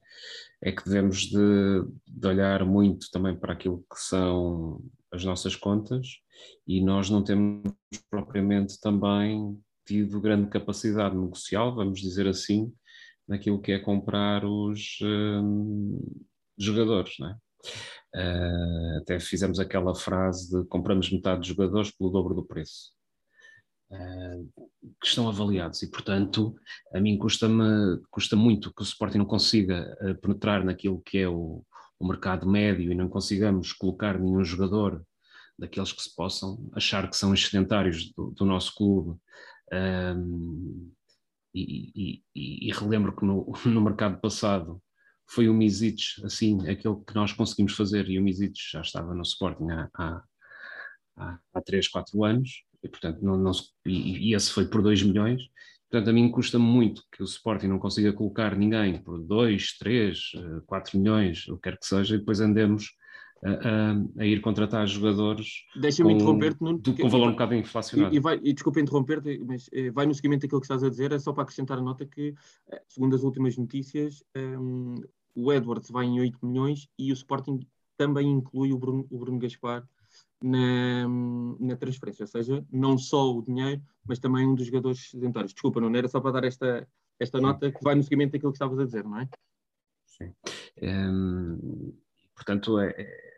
é 0.60 0.72
que 0.72 0.84
devemos 0.84 1.22
de, 1.22 1.84
de 2.06 2.26
olhar 2.26 2.64
muito 2.64 3.10
também 3.10 3.36
para 3.36 3.52
aquilo 3.52 3.84
que 3.90 3.98
são 4.00 4.82
as 5.12 5.24
nossas 5.24 5.56
contas 5.56 6.06
e 6.66 6.82
nós 6.82 7.08
não 7.10 7.22
temos 7.22 7.72
propriamente 8.10 8.80
também 8.80 9.58
tido 9.86 10.20
grande 10.20 10.50
capacidade 10.50 11.16
negocial, 11.16 11.74
vamos 11.74 12.00
dizer 12.00 12.28
assim, 12.28 12.72
naquilo 13.26 13.60
que 13.60 13.72
é 13.72 13.78
comprar 13.78 14.44
os 14.44 14.98
hum, 15.02 15.98
jogadores, 16.58 17.14
não 17.18 17.30
é? 17.30 17.36
Uh, 18.14 18.98
até 18.98 19.20
fizemos 19.20 19.58
aquela 19.58 19.94
frase 19.94 20.50
de 20.50 20.66
compramos 20.68 21.10
metade 21.10 21.40
dos 21.40 21.48
jogadores 21.48 21.90
pelo 21.90 22.10
dobro 22.10 22.34
do 22.34 22.44
preço. 22.44 22.92
Uh, 23.90 24.46
que 25.00 25.06
estão 25.06 25.28
avaliados 25.28 25.82
e, 25.82 25.90
portanto, 25.90 26.54
a 26.92 27.00
mim 27.00 27.16
custa-me 27.16 27.98
custa 28.10 28.36
muito 28.36 28.72
que 28.74 28.82
o 28.82 28.84
Sporting 28.84 29.18
não 29.18 29.24
consiga 29.24 29.96
uh, 30.02 30.14
penetrar 30.20 30.62
naquilo 30.62 31.00
que 31.00 31.18
é 31.18 31.28
o, 31.28 31.64
o, 31.98 32.06
mercado 32.06 32.48
médio 32.48 32.92
e 32.92 32.94
não 32.94 33.08
consigamos 33.08 33.72
colocar 33.72 34.18
nenhum 34.18 34.44
jogador 34.44 35.04
daqueles 35.58 35.92
que 35.92 36.02
se 36.02 36.14
possam 36.14 36.70
achar 36.72 37.08
que 37.08 37.16
são 37.16 37.34
excedentários 37.34 38.12
do, 38.14 38.30
do 38.30 38.44
nosso 38.44 38.74
clube. 38.74 39.18
Um, 39.72 40.92
e, 41.54 42.22
e, 42.34 42.68
e, 42.68 42.72
relembro 42.72 43.14
que 43.14 43.24
no, 43.24 43.52
no 43.66 43.80
mercado 43.80 44.20
passado 44.20 44.80
foi 45.26 45.48
o 45.48 45.54
Misic, 45.54 46.24
assim, 46.24 46.60
aquele 46.68 46.96
que 47.06 47.14
nós 47.14 47.32
conseguimos 47.32 47.74
fazer, 47.74 48.08
e 48.08 48.18
o 48.18 48.22
Misic 48.22 48.54
já 48.72 48.80
estava 48.80 49.14
no 49.14 49.22
Sporting 49.22 49.70
há, 49.70 49.88
há, 49.94 50.22
há, 51.16 51.38
há 51.52 51.60
3, 51.60 51.88
4 51.88 52.24
anos, 52.24 52.64
e 52.82 52.88
portanto, 52.88 53.20
não, 53.20 53.36
não, 53.36 53.52
e, 53.84 54.30
e 54.30 54.34
esse 54.34 54.50
foi 54.50 54.66
por 54.66 54.80
2 54.80 55.02
milhões, 55.02 55.42
Portanto, 55.90 56.10
a 56.10 56.12
mim 56.12 56.30
custa 56.30 56.58
muito 56.58 57.02
que 57.10 57.22
o 57.22 57.24
Sporting 57.24 57.68
não 57.68 57.78
consiga 57.78 58.12
colocar 58.12 58.54
ninguém 58.54 59.00
por 59.02 59.18
2, 59.18 59.78
3, 59.78 60.18
4 60.66 60.98
milhões, 60.98 61.48
o 61.48 61.56
que 61.56 61.62
quer 61.62 61.78
que 61.78 61.86
seja, 61.86 62.14
e 62.14 62.18
depois 62.18 62.40
andemos 62.40 62.92
a, 63.42 63.50
a, 63.50 64.22
a 64.22 64.26
ir 64.26 64.40
contratar 64.40 64.86
jogadores 64.86 65.64
Deixa-me 65.80 66.12
interromper-te, 66.12 66.62
Nuno, 66.62 66.82
com 66.82 67.06
um 67.06 67.08
valor 67.08 67.28
um 67.28 67.32
bocado 67.32 67.54
inflacionado. 67.54 68.14
E, 68.14 68.18
e, 68.18 68.20
vai, 68.20 68.40
e 68.42 68.52
desculpa 68.52 68.80
interromper-te, 68.80 69.38
mas 69.46 69.68
eh, 69.72 69.90
vai 69.90 70.06
no 70.06 70.14
seguimento 70.14 70.42
daquilo 70.42 70.60
que 70.60 70.66
estás 70.66 70.82
a 70.82 70.90
dizer, 70.90 71.12
é 71.12 71.18
só 71.18 71.32
para 71.32 71.44
acrescentar 71.44 71.78
a 71.78 71.82
nota 71.82 72.04
que, 72.04 72.34
eh, 72.70 72.82
segundo 72.88 73.14
as 73.14 73.22
últimas 73.22 73.56
notícias, 73.56 74.22
um, 74.36 74.96
ehm, 74.96 75.04
o 75.34 75.52
Edwards 75.52 75.90
vai 75.90 76.06
em 76.06 76.20
8 76.20 76.44
milhões 76.44 76.88
e 76.98 77.12
o 77.12 77.14
Sporting 77.14 77.60
também 77.96 78.28
inclui 78.28 78.72
o 78.72 78.78
Bruno, 78.78 79.06
o 79.08 79.18
Bruno 79.18 79.38
Gaspar 79.38 79.86
na, 80.42 81.08
na 81.58 81.76
transferência, 81.76 82.22
ou 82.22 82.28
seja, 82.28 82.64
não 82.70 82.96
só 82.96 83.32
o 83.32 83.42
dinheiro, 83.42 83.82
mas 84.06 84.18
também 84.18 84.46
um 84.46 84.54
dos 84.54 84.66
jogadores 84.66 85.10
sedentários. 85.10 85.52
Desculpa, 85.52 85.80
não 85.80 85.94
era 85.94 86.08
só 86.08 86.20
para 86.20 86.32
dar 86.32 86.44
esta, 86.44 86.86
esta 87.18 87.40
nota 87.40 87.70
que 87.70 87.82
vai 87.82 87.94
no 87.94 88.02
seguimento 88.02 88.32
daquilo 88.32 88.52
que 88.52 88.56
estavas 88.56 88.78
a 88.78 88.84
dizer, 88.84 89.04
não 89.04 89.20
é? 89.20 89.28
Sim. 90.06 90.32
Hum, 90.82 91.92
portanto, 92.34 92.78
é, 92.78 92.90
é, 92.90 93.28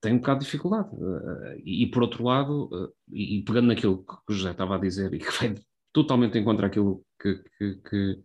tem 0.00 0.14
um 0.14 0.18
bocado 0.18 0.40
de 0.40 0.46
dificuldade. 0.46 0.88
Uh, 0.94 1.60
e, 1.64 1.86
por 1.90 2.02
outro 2.02 2.24
lado, 2.24 2.68
uh, 2.72 2.92
e, 3.10 3.38
e, 3.38 3.44
pegando 3.44 3.68
naquilo 3.68 4.04
que 4.04 4.32
o 4.32 4.32
José 4.32 4.50
estava 4.50 4.76
a 4.76 4.80
dizer 4.80 5.12
e 5.12 5.18
que 5.18 5.30
vai 5.38 5.54
totalmente 5.92 6.38
em 6.38 6.44
contra 6.44 6.66
aquilo 6.66 7.04
que, 7.20 7.42
que, 7.58 7.74
que, 7.76 8.22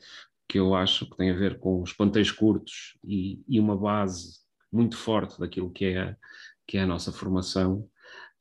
que 0.48 0.60
eu 0.60 0.74
acho 0.76 1.10
que 1.10 1.18
tem 1.18 1.32
a 1.32 1.36
ver 1.36 1.60
com 1.60 1.82
os 1.82 1.92
planteios 1.92 2.32
curtos 2.32 2.98
e, 3.04 3.44
e 3.48 3.60
uma 3.60 3.78
base 3.78 4.40
muito 4.72 4.98
forte 4.98 5.40
daquilo 5.40 5.72
que 5.72 5.86
é, 5.86 6.16
que 6.68 6.78
é 6.78 6.82
a 6.82 6.88
nossa 6.88 7.12
formação, 7.12 7.90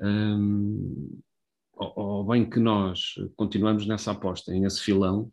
um, 0.00 1.20
ou, 1.76 2.24
bem 2.24 2.48
que 2.48 2.60
nós 2.60 3.14
continuamos 3.36 3.86
nessa 3.86 4.12
aposta 4.12 4.52
nesse 4.52 4.80
filão, 4.80 5.30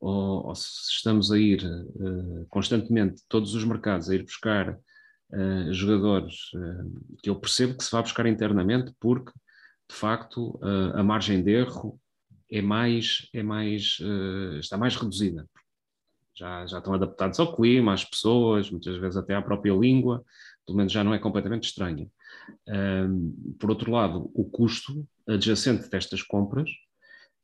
ou, 0.00 0.46
ou 0.46 0.54
se 0.54 0.92
estamos 0.92 1.32
a 1.32 1.38
ir 1.38 1.64
uh, 1.64 2.46
constantemente, 2.48 3.22
todos 3.28 3.54
os 3.54 3.64
mercados, 3.64 4.08
a 4.08 4.14
ir 4.14 4.22
buscar 4.22 4.70
uh, 4.74 5.72
jogadores 5.72 6.52
uh, 6.54 7.16
que 7.22 7.30
eu 7.30 7.36
percebo 7.36 7.76
que 7.76 7.84
se 7.84 7.90
vai 7.90 8.02
buscar 8.02 8.26
internamente, 8.26 8.92
porque 9.00 9.32
de 9.90 9.96
facto 9.96 10.60
a 10.92 11.02
margem 11.02 11.42
de 11.42 11.50
erro 11.50 11.98
é 12.50 12.60
mais, 12.60 13.26
é 13.32 13.42
mais, 13.42 13.98
está 14.60 14.76
mais 14.76 14.94
reduzida. 14.94 15.48
Já, 16.34 16.66
já 16.66 16.76
estão 16.76 16.92
adaptados 16.92 17.40
ao 17.40 17.56
clima, 17.56 17.94
às 17.94 18.04
pessoas, 18.04 18.70
muitas 18.70 18.98
vezes 18.98 19.16
até 19.16 19.34
à 19.34 19.40
própria 19.40 19.72
língua, 19.72 20.22
pelo 20.66 20.76
menos 20.76 20.92
já 20.92 21.02
não 21.02 21.14
é 21.14 21.18
completamente 21.18 21.64
estranha. 21.64 22.06
Um, 22.66 23.54
por 23.58 23.70
outro 23.70 23.90
lado, 23.90 24.30
o 24.34 24.44
custo 24.44 25.06
adjacente 25.26 25.88
destas 25.88 26.22
compras, 26.22 26.70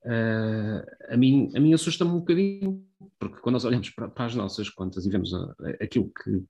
uh, 0.05 1.13
a 1.13 1.17
mim, 1.17 1.51
a 1.55 1.61
mim 1.61 1.73
assusta-me 1.73 2.11
um 2.11 2.19
bocadinho, 2.19 2.85
porque 3.19 3.41
quando 3.41 3.55
nós 3.55 3.65
olhamos 3.65 3.91
para, 3.91 4.09
para 4.09 4.27
as 4.27 4.35
nossas 4.35 4.69
contas 4.69 5.07
e 5.07 5.11
vemos 5.11 5.33
a, 5.33 5.39
a, 5.39 5.85
aquilo 5.85 6.11
que, 6.11 6.45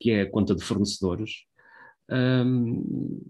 que 0.00 0.10
é 0.10 0.22
a 0.22 0.30
conta 0.30 0.54
de 0.54 0.62
fornecedores, 0.62 1.44
um, 2.10 3.20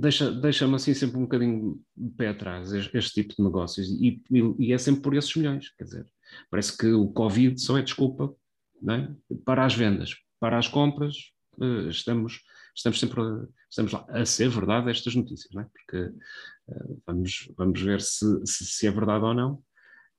deixa-me 0.00 0.40
deixa 0.40 0.74
assim 0.74 0.94
sempre 0.94 1.18
um 1.18 1.22
bocadinho 1.22 1.80
de 1.96 2.10
pé 2.10 2.28
atrás 2.28 2.72
este, 2.72 2.96
este 2.96 3.22
tipo 3.22 3.34
de 3.36 3.42
negócios 3.42 3.88
e, 3.88 4.22
e, 4.30 4.54
e, 4.58 4.72
é 4.72 4.78
sempre 4.78 5.02
por 5.02 5.14
esses 5.14 5.34
milhões, 5.36 5.70
quer 5.76 5.84
dizer, 5.84 6.06
parece 6.50 6.76
que 6.76 6.86
o 6.86 7.08
Covid 7.08 7.60
só 7.60 7.76
é 7.78 7.82
desculpa 7.82 8.34
é? 8.88 9.08
para 9.44 9.64
as 9.64 9.74
vendas, 9.74 10.14
para 10.38 10.58
as 10.58 10.68
compras 10.68 11.16
uh, 11.58 11.88
estamos 11.88 12.40
estamos 12.74 12.98
sempre 12.98 13.20
a, 13.20 13.46
estamos 13.68 13.92
lá 13.92 14.04
a 14.08 14.24
ser 14.24 14.48
verdade 14.48 14.90
estas 14.90 15.14
notícias, 15.14 15.52
não 15.52 15.62
é? 15.62 15.66
porque 15.72 16.14
uh, 16.68 17.02
vamos, 17.06 17.52
vamos 17.56 17.80
ver 17.80 18.00
se, 18.00 18.26
se, 18.46 18.64
se, 18.64 18.86
é 18.86 18.90
verdade 18.90 19.24
ou 19.24 19.34
não. 19.34 19.62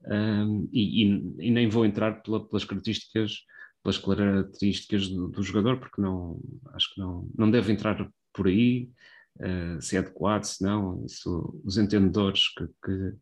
Um, 0.04 0.68
e, 0.74 1.06
e, 1.06 1.48
e, 1.48 1.52
nem 1.52 1.70
vou 1.70 1.86
entrar 1.86 2.24
pela, 2.24 2.44
pelas 2.48 2.66
características 2.66 3.46
pelas 3.84 3.98
características 3.98 5.08
do, 5.08 5.28
do, 5.28 5.44
jogador, 5.44 5.80
porque 5.80 6.02
não 6.02 6.40
acho 6.74 6.94
que 6.94 7.00
não, 7.00 7.28
não 7.36 7.50
deve 7.50 7.72
entrar 7.72 8.10
por 8.34 8.48
aí, 8.48 8.90
uh, 9.38 9.82
se 9.82 9.96
é 9.96 10.00
adequado, 10.00 10.44
se 10.44 10.64
não, 10.64 11.04
isso, 11.06 11.62
os 11.64 11.78
entendedores 11.78 12.48
que, 12.54 12.68
que 12.84 13.16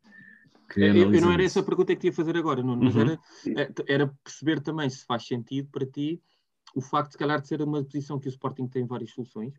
que 0.71 0.81
eu, 0.81 1.11
eu, 1.11 1.21
não 1.21 1.31
era 1.31 1.43
essa 1.43 1.61
a 1.61 1.63
pergunta 1.63 1.95
que 1.95 2.07
ia 2.07 2.13
fazer 2.13 2.37
agora, 2.37 2.61
Nuno, 2.61 2.83
mas 2.83 2.95
uhum. 2.95 3.01
era, 3.01 3.19
eh, 3.57 3.73
era 3.87 4.13
perceber 4.23 4.61
também 4.61 4.87
se 4.87 5.03
faz 5.03 5.25
sentido 5.25 5.67
para 5.71 5.83
ti 5.83 6.21
o 6.75 6.81
facto, 6.81 7.11
de 7.11 7.17
calhar, 7.17 7.41
de 7.41 7.47
ser 7.47 7.61
uma 7.61 7.83
posição 7.83 8.19
que 8.19 8.27
o 8.27 8.29
Sporting 8.29 8.67
tem 8.67 8.85
várias 8.85 9.11
soluções. 9.11 9.53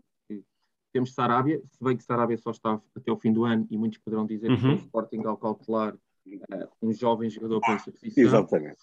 Temos 0.93 1.15
Sarabia, 1.15 1.63
se 1.71 1.85
bem 1.85 1.97
que 1.97 2.03
Sarabia 2.03 2.37
só 2.37 2.51
está 2.51 2.81
até 2.97 3.13
o 3.13 3.17
fim 3.17 3.33
do 3.33 3.45
ano, 3.45 3.67
e 3.71 3.79
muitos 3.79 3.99
poderão 3.99 4.27
dizer 4.27 4.51
uhum. 4.51 4.59
que 4.59 4.67
o 4.67 4.75
Sporting, 4.75 5.23
ao 5.25 5.37
calcular 5.37 5.95
uh, 5.95 6.69
um 6.83 6.93
jovem 6.93 7.31
jogador 7.31 7.61
para 7.61 7.75
essa 7.75 7.93
posição. 7.93 8.25
Exatamente. 8.25 8.83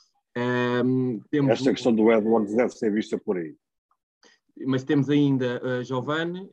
Um, 0.86 1.20
temos 1.32 1.52
Esta 1.52 1.72
questão 1.72 1.94
do 1.94 2.12
Edwards 2.12 2.56
deve 2.56 2.70
ser 2.70 2.92
vista 2.94 3.18
por 3.18 3.38
aí. 3.38 3.58
Mas 4.66 4.84
temos 4.84 5.10
ainda 5.10 5.62
uh, 5.64 5.84
Giovanni, 5.84 6.50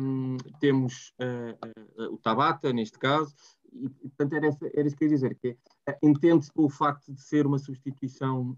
um, 0.00 0.36
temos 0.60 1.14
uh, 1.20 2.02
uh, 2.02 2.14
o 2.14 2.18
Tabata, 2.18 2.72
neste 2.72 2.98
caso, 2.98 3.34
e 3.72 3.88
portanto 3.88 4.32
era, 4.34 4.46
essa, 4.46 4.70
era 4.74 4.86
isso 4.86 4.96
que 4.96 5.04
eu 5.04 5.08
ia 5.08 5.14
dizer, 5.14 5.34
que 5.36 5.56
é, 5.86 5.98
entende-se 6.02 6.50
o 6.54 6.68
facto 6.68 7.12
de 7.12 7.20
ser 7.20 7.46
uma 7.46 7.58
substituição, 7.58 8.56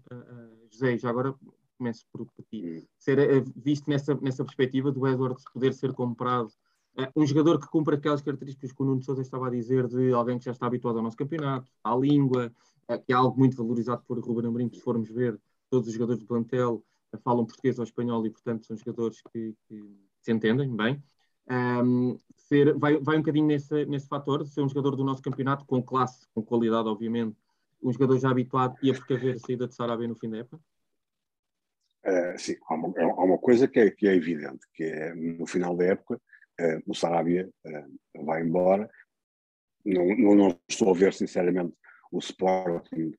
José, 0.69 0.97
já 0.97 1.09
agora 1.09 1.35
começo 1.81 2.05
por, 2.13 2.27
ti, 2.49 2.63
hum. 2.63 2.87
ser 2.95 3.17
uh, 3.17 3.51
visto 3.55 3.89
nessa, 3.89 4.13
nessa 4.21 4.45
perspectiva 4.45 4.91
do 4.91 5.07
Edwards 5.07 5.43
poder 5.51 5.73
ser 5.73 5.91
comprado. 5.93 6.49
Uh, 6.95 7.21
um 7.21 7.25
jogador 7.25 7.59
que 7.59 7.67
cumpre 7.67 7.95
aquelas 7.95 8.21
características 8.21 8.71
que 8.71 8.83
o 8.83 8.85
Nuno 8.85 9.01
Sousa 9.01 9.21
estava 9.21 9.47
a 9.47 9.49
dizer 9.49 9.87
de 9.87 10.13
alguém 10.13 10.37
que 10.37 10.45
já 10.45 10.51
está 10.51 10.67
habituado 10.67 10.97
ao 10.97 11.03
nosso 11.03 11.17
campeonato, 11.17 11.71
à 11.83 11.95
língua, 11.95 12.51
uh, 12.87 13.01
que 13.03 13.11
é 13.11 13.15
algo 13.15 13.37
muito 13.37 13.57
valorizado 13.57 14.03
por 14.07 14.19
Ruben 14.19 14.47
Amorim, 14.47 14.69
se 14.69 14.79
formos 14.79 15.09
ver, 15.09 15.39
todos 15.69 15.87
os 15.87 15.93
jogadores 15.93 16.21
do 16.21 16.27
plantel 16.27 16.83
falam 17.23 17.45
português 17.45 17.77
ou 17.77 17.83
espanhol 17.83 18.25
e, 18.25 18.29
portanto, 18.29 18.65
são 18.65 18.77
jogadores 18.77 19.21
que, 19.33 19.53
que 19.67 19.83
se 20.21 20.31
entendem 20.31 20.73
bem. 20.73 21.03
Um, 21.49 22.17
ser, 22.37 22.77
vai, 22.77 22.97
vai 22.99 23.17
um 23.17 23.19
bocadinho 23.19 23.47
nesse, 23.47 23.85
nesse 23.85 24.07
fator, 24.07 24.45
ser 24.45 24.61
um 24.61 24.69
jogador 24.69 24.95
do 24.95 25.03
nosso 25.03 25.21
campeonato, 25.21 25.65
com 25.65 25.83
classe, 25.83 26.25
com 26.33 26.41
qualidade, 26.41 26.87
obviamente, 26.87 27.35
um 27.83 27.91
jogador 27.91 28.17
já 28.17 28.29
habituado 28.29 28.77
e 28.81 28.91
a 28.91 28.93
precaver 28.93 29.35
a 29.35 29.39
saída 29.39 29.67
de 29.67 29.75
Sarabia 29.75 30.07
no 30.07 30.15
fim 30.15 30.29
da 30.29 30.37
época? 30.37 30.59
Uh, 32.05 32.37
sim, 32.37 32.55
há 32.67 32.73
uma, 32.73 32.93
há 32.97 33.23
uma, 33.23 33.37
coisa 33.37 33.67
que 33.67 33.79
é, 33.79 33.91
que 33.91 34.07
é, 34.07 34.15
evidente, 34.15 34.65
que 34.73 34.83
é 34.83 35.13
no 35.13 35.45
final 35.45 35.75
da 35.77 35.85
época 35.85 36.15
uh, 36.59 36.81
o 36.87 36.95
Sarabia 36.95 37.47
uh, 37.65 38.25
vai 38.25 38.41
embora. 38.41 38.89
Não, 39.85 40.05
não, 40.15 40.35
não, 40.35 40.59
estou 40.67 40.89
a 40.89 40.97
ver, 40.97 41.13
sinceramente, 41.13 41.75
o 42.11 42.19
Sporting, 42.19 43.13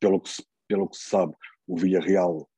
pelo, 0.00 0.20
que 0.20 0.28
se, 0.28 0.44
pelo 0.66 0.88
que 0.88 0.96
se 0.96 1.08
sabe, 1.08 1.34
o 1.66 1.76
Villarreal 1.76 2.48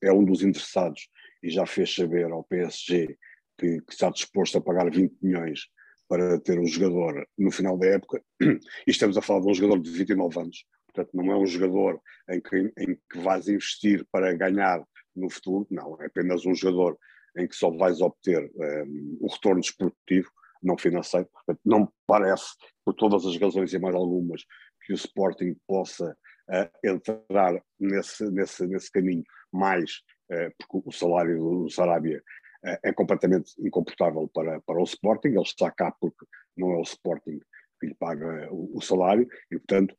é 0.00 0.12
um 0.12 0.24
dos 0.24 0.42
interessados 0.42 1.08
e 1.42 1.50
já 1.50 1.66
fez 1.66 1.92
saber 1.94 2.30
ao 2.30 2.44
PSG 2.44 3.16
que, 3.58 3.80
que, 3.80 3.92
está 3.92 4.10
disposto 4.10 4.58
a 4.58 4.60
pagar 4.60 4.90
20 4.90 5.16
milhões 5.22 5.62
para 6.08 6.38
ter 6.40 6.58
um 6.60 6.66
jogador 6.66 7.26
no 7.38 7.50
final 7.50 7.78
da 7.78 7.86
época. 7.86 8.22
E 8.40 8.90
estamos 8.90 9.16
a 9.16 9.22
falar 9.22 9.40
de 9.40 9.48
um 9.48 9.54
jogador 9.54 9.80
de 9.80 9.90
29 9.90 10.40
anos, 10.40 10.64
portanto, 10.86 11.10
não 11.14 11.32
é 11.32 11.36
um 11.36 11.46
jogador 11.46 12.00
em 12.28 12.40
que, 12.40 12.72
em 12.78 12.98
que 13.10 13.18
vais 13.18 13.48
investir 13.48 14.06
para 14.12 14.32
ganhar 14.34 14.84
no 15.14 15.30
futuro, 15.30 15.66
não, 15.70 16.00
é 16.00 16.06
apenas 16.06 16.44
um 16.46 16.54
jogador 16.54 16.98
em 17.36 17.46
que 17.46 17.56
só 17.56 17.70
vais 17.70 18.00
obter 18.00 18.50
um, 18.54 18.62
ehm, 18.62 19.16
o 19.20 19.28
retorno 19.28 19.60
desportivo, 19.60 20.30
não 20.62 20.78
financeiro. 20.78 21.28
Não 21.64 21.80
me 21.80 21.88
parece, 22.06 22.54
por 22.84 22.94
todas 22.94 23.26
as 23.26 23.36
razões 23.38 23.72
e 23.72 23.78
mais 23.78 23.94
algumas, 23.94 24.44
que 24.84 24.92
o 24.92 24.96
Sporting 24.96 25.56
possa 25.66 26.16
uh, 26.48 26.88
entrar 26.88 27.62
nesse, 27.78 28.30
nesse, 28.30 28.66
nesse 28.66 28.90
caminho 28.90 29.24
mais, 29.52 30.02
uh, 30.30 30.52
porque 30.58 30.88
o 30.88 30.92
salário 30.92 31.38
do 31.38 31.70
Sarabia 31.70 32.22
uh, 32.64 32.78
é 32.82 32.92
completamente 32.92 33.52
incomportável 33.58 34.28
para, 34.32 34.60
para 34.60 34.80
o 34.80 34.84
Sporting, 34.84 35.28
ele 35.28 35.42
está 35.42 35.70
cá 35.70 35.92
porque 36.00 36.26
não 36.56 36.72
é 36.72 36.76
o 36.76 36.82
Sporting 36.82 37.40
que 37.80 37.86
lhe 37.86 37.94
paga 37.94 38.48
o, 38.52 38.78
o 38.78 38.80
salário, 38.80 39.28
e 39.50 39.58
portanto 39.58 39.96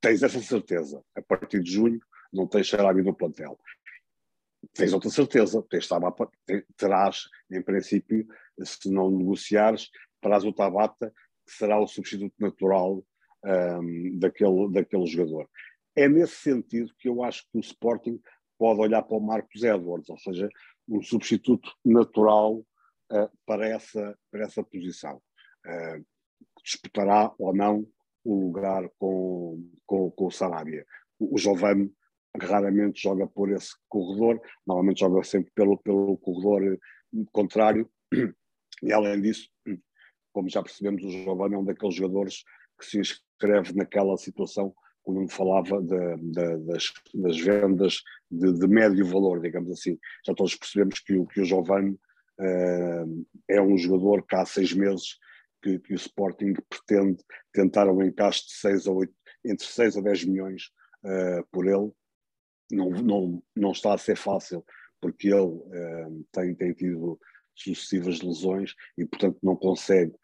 tens 0.00 0.22
essa 0.22 0.40
certeza, 0.40 1.02
a 1.16 1.22
partir 1.22 1.62
de 1.62 1.72
junho 1.72 2.00
não 2.32 2.46
tens 2.46 2.68
Sarabia 2.68 3.02
no 3.02 3.14
plantel 3.14 3.58
tens 4.74 4.92
outra 4.92 5.10
certeza, 5.10 5.62
tens 5.68 5.86
Tabata, 5.86 6.28
terás, 6.76 7.28
em 7.50 7.62
princípio, 7.62 8.26
se 8.62 8.90
não 8.90 9.10
negociares, 9.10 9.90
terás 10.20 10.44
o 10.44 10.52
Tabata, 10.52 11.12
que 11.46 11.52
será 11.52 11.78
o 11.78 11.86
substituto 11.86 12.34
natural 12.38 13.04
um, 13.44 14.18
daquele, 14.18 14.70
daquele 14.70 15.06
jogador. 15.06 15.48
É 15.94 16.08
nesse 16.08 16.36
sentido 16.36 16.94
que 16.98 17.08
eu 17.08 17.22
acho 17.22 17.42
que 17.50 17.58
o 17.58 17.60
Sporting 17.60 18.20
pode 18.58 18.80
olhar 18.80 19.02
para 19.02 19.16
o 19.16 19.20
Marcos 19.20 19.62
Edwards, 19.62 20.08
ou 20.08 20.18
seja, 20.18 20.48
um 20.88 21.02
substituto 21.02 21.70
natural 21.84 22.58
uh, 23.10 23.30
para, 23.44 23.68
essa, 23.68 24.18
para 24.30 24.44
essa 24.44 24.62
posição. 24.62 25.20
Uh, 25.66 26.04
disputará 26.64 27.32
ou 27.38 27.54
não 27.54 27.86
o 28.24 28.46
lugar 28.46 28.88
com, 28.98 29.68
com, 29.84 30.10
com 30.12 30.26
o 30.26 30.30
Sarabia. 30.30 30.86
O 31.18 31.36
Giovanni 31.36 31.92
raramente 32.40 33.02
joga 33.02 33.26
por 33.26 33.50
esse 33.50 33.70
corredor, 33.88 34.40
normalmente 34.66 35.00
joga 35.00 35.22
sempre 35.22 35.52
pelo, 35.54 35.76
pelo 35.78 36.16
corredor 36.18 36.78
contrário, 37.32 37.88
e 38.82 38.92
além 38.92 39.20
disso, 39.20 39.48
como 40.32 40.48
já 40.48 40.62
percebemos, 40.62 41.04
o 41.04 41.10
Giovanni 41.10 41.54
é 41.54 41.58
um 41.58 41.64
daqueles 41.64 41.94
jogadores 41.94 42.42
que 42.78 42.86
se 42.86 42.98
inscreve 42.98 43.74
naquela 43.74 44.16
situação 44.16 44.74
quando 45.02 45.20
me 45.20 45.30
falava 45.30 45.82
de, 45.82 46.16
de, 46.16 46.58
das, 46.66 46.92
das, 47.14 47.38
vendas 47.38 48.02
de, 48.30 48.52
de, 48.52 48.66
médio 48.68 49.04
valor, 49.04 49.40
digamos 49.40 49.72
assim. 49.72 49.98
Já 50.24 50.32
todos 50.34 50.54
percebemos 50.54 51.00
que, 51.00 51.14
o, 51.14 51.26
que 51.26 51.40
o 51.40 51.44
Giovanni 51.44 51.98
uh, 52.38 53.26
é 53.48 53.60
um 53.60 53.76
jogador 53.76 54.24
que 54.24 54.36
há 54.36 54.46
seis 54.46 54.72
meses 54.72 55.18
que, 55.60 55.78
que, 55.80 55.92
o 55.92 55.96
Sporting 55.96 56.54
pretende 56.68 57.22
tentar 57.52 57.88
um 57.88 58.02
encaixe 58.02 58.46
de 58.46 58.52
6 58.52 58.86
a 58.86 58.92
8, 58.92 59.12
entre 59.44 59.66
6 59.66 59.96
a 59.96 60.00
10 60.00 60.24
milhões 60.24 60.70
uh, 61.04 61.44
por 61.50 61.66
ele. 61.66 61.92
Não, 62.72 62.90
não, 62.90 63.42
não 63.54 63.72
está 63.72 63.94
a 63.94 63.98
ser 63.98 64.16
fácil, 64.16 64.64
porque 65.00 65.28
ele 65.28 65.42
uh, 65.42 66.26
tem, 66.32 66.54
tem 66.54 66.72
tido 66.72 67.20
sucessivas 67.54 68.20
lesões 68.20 68.74
e, 68.96 69.04
portanto, 69.04 69.38
não 69.42 69.54
consegue 69.54 70.14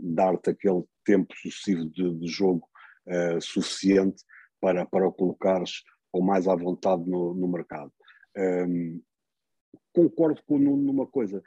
dar-te 0.00 0.50
aquele 0.50 0.84
tempo 1.04 1.34
sucessivo 1.36 1.84
de, 1.90 2.14
de 2.18 2.28
jogo 2.28 2.66
uh, 3.06 3.40
suficiente 3.40 4.22
para, 4.60 4.86
para 4.86 5.06
o 5.06 5.12
colocares 5.12 5.82
com 6.12 6.22
mais 6.22 6.48
à 6.48 6.54
vontade 6.54 7.08
no, 7.08 7.34
no 7.34 7.48
mercado. 7.48 7.92
Um, 8.36 8.42
ehm, 8.42 9.00
concordo 9.92 10.42
com 10.44 10.56
o 10.56 10.58
numa 10.58 11.06
coisa, 11.06 11.42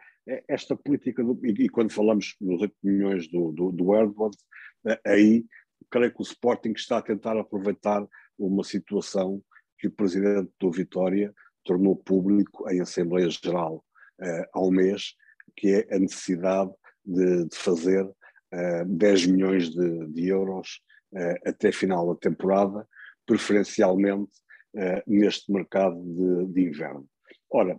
esta 0.48 0.76
política, 0.76 1.24
do, 1.24 1.38
e, 1.46 1.70
quando 1.70 1.92
falamos 1.92 2.36
nos 2.40 2.62
8 2.62 2.76
milhões 2.82 3.28
do, 3.30 3.52
do, 3.52 3.72
do 3.72 3.96
Edwards, 3.96 4.42
uh, 4.86 4.98
aí 5.06 5.46
creio 5.90 6.14
que 6.14 6.22
o 6.22 6.24
Sporting 6.24 6.72
está 6.72 6.98
a 6.98 7.02
tentar 7.02 7.38
aproveitar 7.38 8.08
uma 8.38 8.64
situação 8.64 9.44
que 9.84 9.88
o 9.88 9.92
presidente 9.92 10.50
do 10.62 10.72
Vitória 10.72 11.36
tornou 11.66 11.94
público 11.94 12.70
em 12.70 12.80
Assembleia 12.80 13.30
Geral 13.30 13.84
uh, 14.22 14.46
há 14.54 14.62
um 14.62 14.72
mês, 14.72 15.14
que 15.58 15.74
é 15.74 15.94
a 15.94 16.00
necessidade 16.00 16.72
de, 17.04 17.50
de 17.50 17.58
fazer 17.58 18.06
uh, 18.06 18.86
10 18.88 19.26
milhões 19.26 19.70
de, 19.70 20.08
de 20.08 20.30
euros 20.30 20.82
uh, 21.12 21.50
até 21.50 21.70
final 21.74 22.14
da 22.14 22.18
temporada, 22.18 22.88
preferencialmente 23.26 24.32
uh, 24.74 25.04
neste 25.06 25.52
mercado 25.52 26.02
de, 26.02 26.54
de, 26.54 26.62
inverno. 26.70 27.06
Ora, 27.52 27.78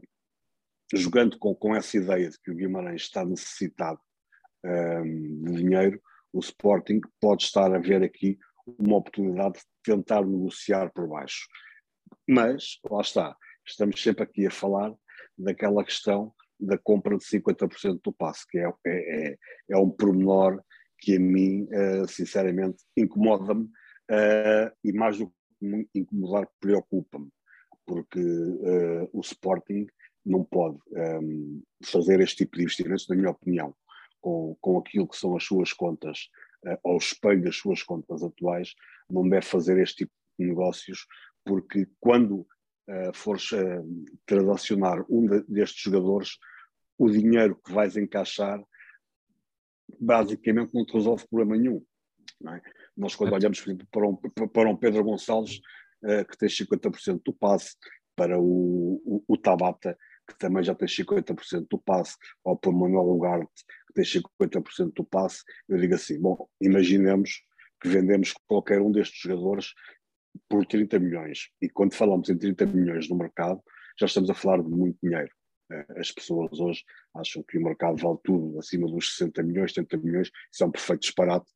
jogando 0.92 1.38
com, 1.38 1.54
com 1.54 1.74
essa 1.74 1.96
ideia 1.96 2.28
de 2.28 2.38
que 2.38 2.50
o 2.50 2.54
Guimarães 2.54 3.00
está 3.00 3.24
necessitado 3.24 3.98
ehm, 4.62 5.42
de 5.42 5.52
dinheiro, 5.54 5.98
o 6.34 6.40
Sporting 6.40 7.00
pode 7.18 7.44
estar 7.44 7.74
a 7.74 7.78
ver 7.78 8.02
aqui 8.02 8.38
uma 8.78 8.98
oportunidade 8.98 9.54
de 9.54 9.64
tentar 9.82 10.22
negociar 10.22 10.92
por 10.92 11.08
baixo. 11.08 11.46
Mas, 12.28 12.78
lá 12.90 13.00
está, 13.00 13.36
estamos 13.66 14.02
sempre 14.02 14.24
aqui 14.24 14.46
a 14.46 14.50
falar 14.50 14.92
daquela 15.36 15.84
questão 15.84 16.32
da 16.58 16.78
compra 16.78 17.16
de 17.16 17.24
50% 17.24 18.00
do 18.02 18.12
passe, 18.12 18.46
que 18.48 18.58
é, 18.58 18.72
é, 18.86 19.28
é, 19.28 19.38
é 19.70 19.76
um 19.76 19.90
pormenor 19.90 20.62
que 20.98 21.16
a 21.16 21.20
mim, 21.20 21.64
uh, 21.64 22.08
sinceramente, 22.08 22.82
incomoda-me 22.96 23.64
uh, 23.64 24.72
e 24.82 24.92
mais 24.92 25.18
do 25.18 25.28
que 25.28 25.88
incomodar, 25.94 26.48
preocupa-me, 26.60 27.28
porque 27.86 28.20
uh, 28.20 29.10
o 29.12 29.20
Sporting 29.20 29.86
não 30.24 30.42
pode 30.42 30.78
um, 30.90 30.98
ehm, 30.98 31.62
fazer 31.84 32.18
este 32.20 32.36
tipo 32.38 32.56
de 32.56 32.62
investimentos, 32.62 33.06
na 33.08 33.14
minha 33.14 33.30
opinião, 33.30 33.74
com, 34.22 34.56
com 34.58 34.78
aquilo 34.78 35.06
que 35.06 35.18
são 35.18 35.36
as 35.36 35.44
suas 35.44 35.70
contas, 35.74 36.30
ao 36.82 36.96
espelho 36.96 37.42
das 37.42 37.56
suas 37.56 37.82
contas 37.82 38.22
atuais, 38.22 38.74
não 39.10 39.28
deve 39.28 39.44
fazer 39.44 39.78
este 39.78 40.04
tipo 40.04 40.12
de 40.38 40.46
negócios, 40.46 41.06
porque 41.44 41.88
quando 42.00 42.40
uh, 42.88 43.12
fores 43.14 43.52
uh, 43.52 43.84
transacionar 44.26 45.04
um 45.08 45.26
de, 45.26 45.42
destes 45.44 45.82
jogadores, 45.82 46.38
o 46.98 47.10
dinheiro 47.10 47.60
que 47.64 47.72
vais 47.72 47.96
encaixar 47.96 48.62
basicamente 50.00 50.74
não 50.74 50.84
te 50.84 50.94
resolve 50.94 51.26
problema 51.28 51.56
nenhum. 51.56 51.84
É? 52.48 52.60
Nós, 52.96 53.14
quando 53.14 53.32
olhamos, 53.32 53.60
por 53.60 53.68
exemplo, 53.68 53.86
para 53.90 54.08
um, 54.08 54.16
para 54.48 54.70
um 54.70 54.76
Pedro 54.76 55.04
Gonçalves, 55.04 55.60
uh, 56.02 56.24
que 56.28 56.36
tem 56.36 56.48
50% 56.48 57.20
do 57.24 57.32
passe, 57.32 57.76
para 58.16 58.38
o, 58.38 59.02
o, 59.04 59.24
o, 59.26 59.36
Tabata, 59.36 59.98
que 60.28 60.38
também 60.38 60.62
já 60.62 60.74
tem 60.74 60.88
50% 60.88 61.66
do 61.68 61.78
passe, 61.78 62.16
ou 62.42 62.56
para 62.56 62.70
o 62.70 62.72
Manuel 62.72 63.08
Ugarte, 63.08 63.64
que 63.88 63.94
tem 63.94 64.04
50% 64.04 64.92
do 64.94 65.04
passe, 65.04 65.42
eu 65.68 65.78
digo 65.78 65.94
assim: 65.94 66.20
bom, 66.20 66.48
imaginemos 66.60 67.42
que 67.80 67.88
vendemos 67.88 68.32
qualquer 68.46 68.80
um 68.80 68.90
destes 68.90 69.20
jogadores 69.20 69.74
por 70.48 70.66
30 70.66 70.98
milhões. 70.98 71.50
E 71.60 71.68
quando 71.68 71.94
falamos 71.94 72.28
em 72.28 72.36
30 72.36 72.66
milhões 72.66 73.08
no 73.08 73.16
mercado, 73.16 73.60
já 73.98 74.06
estamos 74.06 74.30
a 74.30 74.34
falar 74.34 74.62
de 74.62 74.68
muito 74.68 74.98
dinheiro. 75.02 75.30
Eh, 75.70 75.86
as 75.96 76.10
pessoas 76.10 76.58
hoje 76.58 76.82
acham 77.14 77.42
que 77.42 77.58
o 77.58 77.62
mercado 77.62 77.96
vale 77.96 78.18
tudo 78.24 78.58
acima 78.58 78.88
dos 78.88 79.16
60 79.16 79.42
milhões, 79.42 79.72
70 79.72 79.96
milhões, 79.98 80.30
isso 80.52 80.64
é 80.64 80.66
um 80.66 80.70
perfeito 80.70 81.00
disparate. 81.00 81.46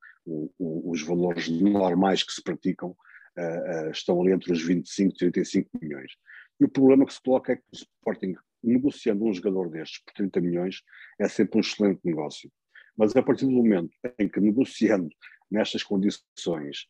Os 0.59 1.03
valores 1.03 1.49
normais 1.49 2.23
que 2.23 2.33
se 2.33 2.43
praticam 2.43 2.91
uh, 2.91 3.87
uh, 3.87 3.91
estão 3.91 4.21
ali 4.21 4.33
entre 4.33 4.53
os 4.53 4.63
25 4.63 5.15
e 5.15 5.17
35 5.17 5.71
milhões. 5.81 6.13
E 6.61 6.67
o 6.67 6.69
problema 6.69 7.07
que 7.07 7.15
se 7.15 7.23
coloca 7.23 7.53
é 7.53 7.57
que 7.57 7.63
o 7.73 7.75
Sporting, 7.75 8.35
negociando 8.63 9.25
um 9.25 9.33
jogador 9.33 9.71
destes 9.71 10.03
por 10.05 10.13
30 10.13 10.41
milhões, 10.43 10.83
é 11.19 11.27
sempre 11.29 11.57
um 11.57 11.61
excelente 11.61 12.01
negócio. 12.05 12.53
Mas 12.95 13.17
a 13.17 13.23
partir 13.23 13.47
do 13.47 13.53
momento 13.53 13.91
em 14.19 14.29
que 14.29 14.39
negociando 14.39 15.09
nestas 15.51 15.83
condições 15.83 16.89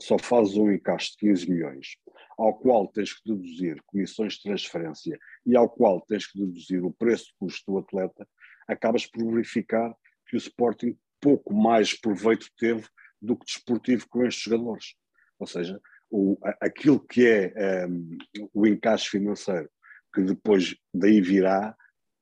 só 0.00 0.18
fazes 0.18 0.56
um 0.56 0.70
encaixe 0.70 1.12
de 1.12 1.18
15 1.18 1.50
milhões, 1.50 1.96
ao 2.38 2.58
qual 2.58 2.88
tens 2.88 3.12
que 3.12 3.28
deduzir 3.30 3.82
comissões 3.86 4.34
de 4.34 4.42
transferência 4.42 5.18
e 5.44 5.56
ao 5.56 5.68
qual 5.68 6.00
tens 6.00 6.26
que 6.26 6.38
deduzir 6.38 6.84
o 6.84 6.92
preço 6.92 7.26
de 7.26 7.34
custo 7.38 7.72
do 7.72 7.78
atleta, 7.78 8.26
acabas 8.66 9.06
por 9.06 9.30
verificar 9.32 9.94
que 10.26 10.36
o 10.36 10.38
Sporting 10.38 10.96
pouco 11.20 11.52
mais 11.54 11.98
proveito 11.98 12.46
teve 12.58 12.86
do 13.20 13.36
que 13.36 13.44
desportivo 13.44 14.08
com 14.08 14.24
estes 14.24 14.44
jogadores. 14.44 14.94
Ou 15.38 15.46
seja, 15.46 15.80
o, 16.10 16.38
aquilo 16.60 16.98
que 16.98 17.26
é 17.26 17.86
um, 17.86 18.18
o 18.54 18.66
encaixe 18.66 19.08
financeiro, 19.08 19.68
que 20.14 20.22
depois 20.22 20.74
daí 20.92 21.20
virá, 21.20 21.76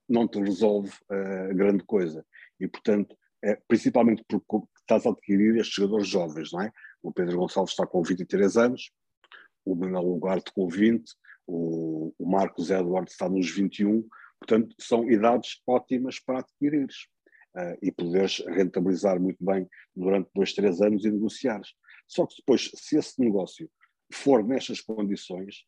não 0.08 0.26
te 0.26 0.40
resolve 0.40 0.90
uh, 1.10 1.54
grande 1.54 1.84
coisa. 1.84 2.24
E, 2.58 2.66
portanto, 2.66 3.16
é, 3.42 3.56
principalmente 3.68 4.24
porque 4.26 4.66
estás 4.80 5.06
a 5.06 5.10
adquirir 5.10 5.56
estes 5.56 5.74
jogadores 5.74 6.08
jovens, 6.08 6.52
não 6.52 6.62
é? 6.62 6.72
O 7.02 7.12
Pedro 7.12 7.38
Gonçalves 7.38 7.72
está 7.72 7.86
com 7.86 8.02
23 8.02 8.56
anos, 8.56 8.90
o 9.64 9.74
Manuel 9.74 10.08
Ugarte 10.08 10.52
com 10.52 10.68
20, 10.68 11.04
o, 11.46 12.14
o 12.18 12.26
Marcos 12.30 12.70
Edwards 12.70 13.12
está 13.12 13.28
nos 13.28 13.50
21, 13.50 14.06
portanto, 14.38 14.74
são 14.78 15.10
idades 15.10 15.60
ótimas 15.66 16.18
para 16.18 16.40
adquirires 16.40 17.06
uh, 17.56 17.78
e 17.82 17.90
poderes 17.90 18.38
rentabilizar 18.46 19.20
muito 19.20 19.42
bem 19.44 19.68
durante 19.94 20.30
dois, 20.34 20.52
três 20.52 20.80
anos 20.80 21.04
e 21.04 21.10
negociares. 21.10 21.74
Só 22.06 22.26
que 22.26 22.36
depois, 22.38 22.70
se 22.74 22.96
esse 22.96 23.20
negócio 23.20 23.70
for 24.12 24.44
nestas 24.46 24.80
condições, 24.80 25.64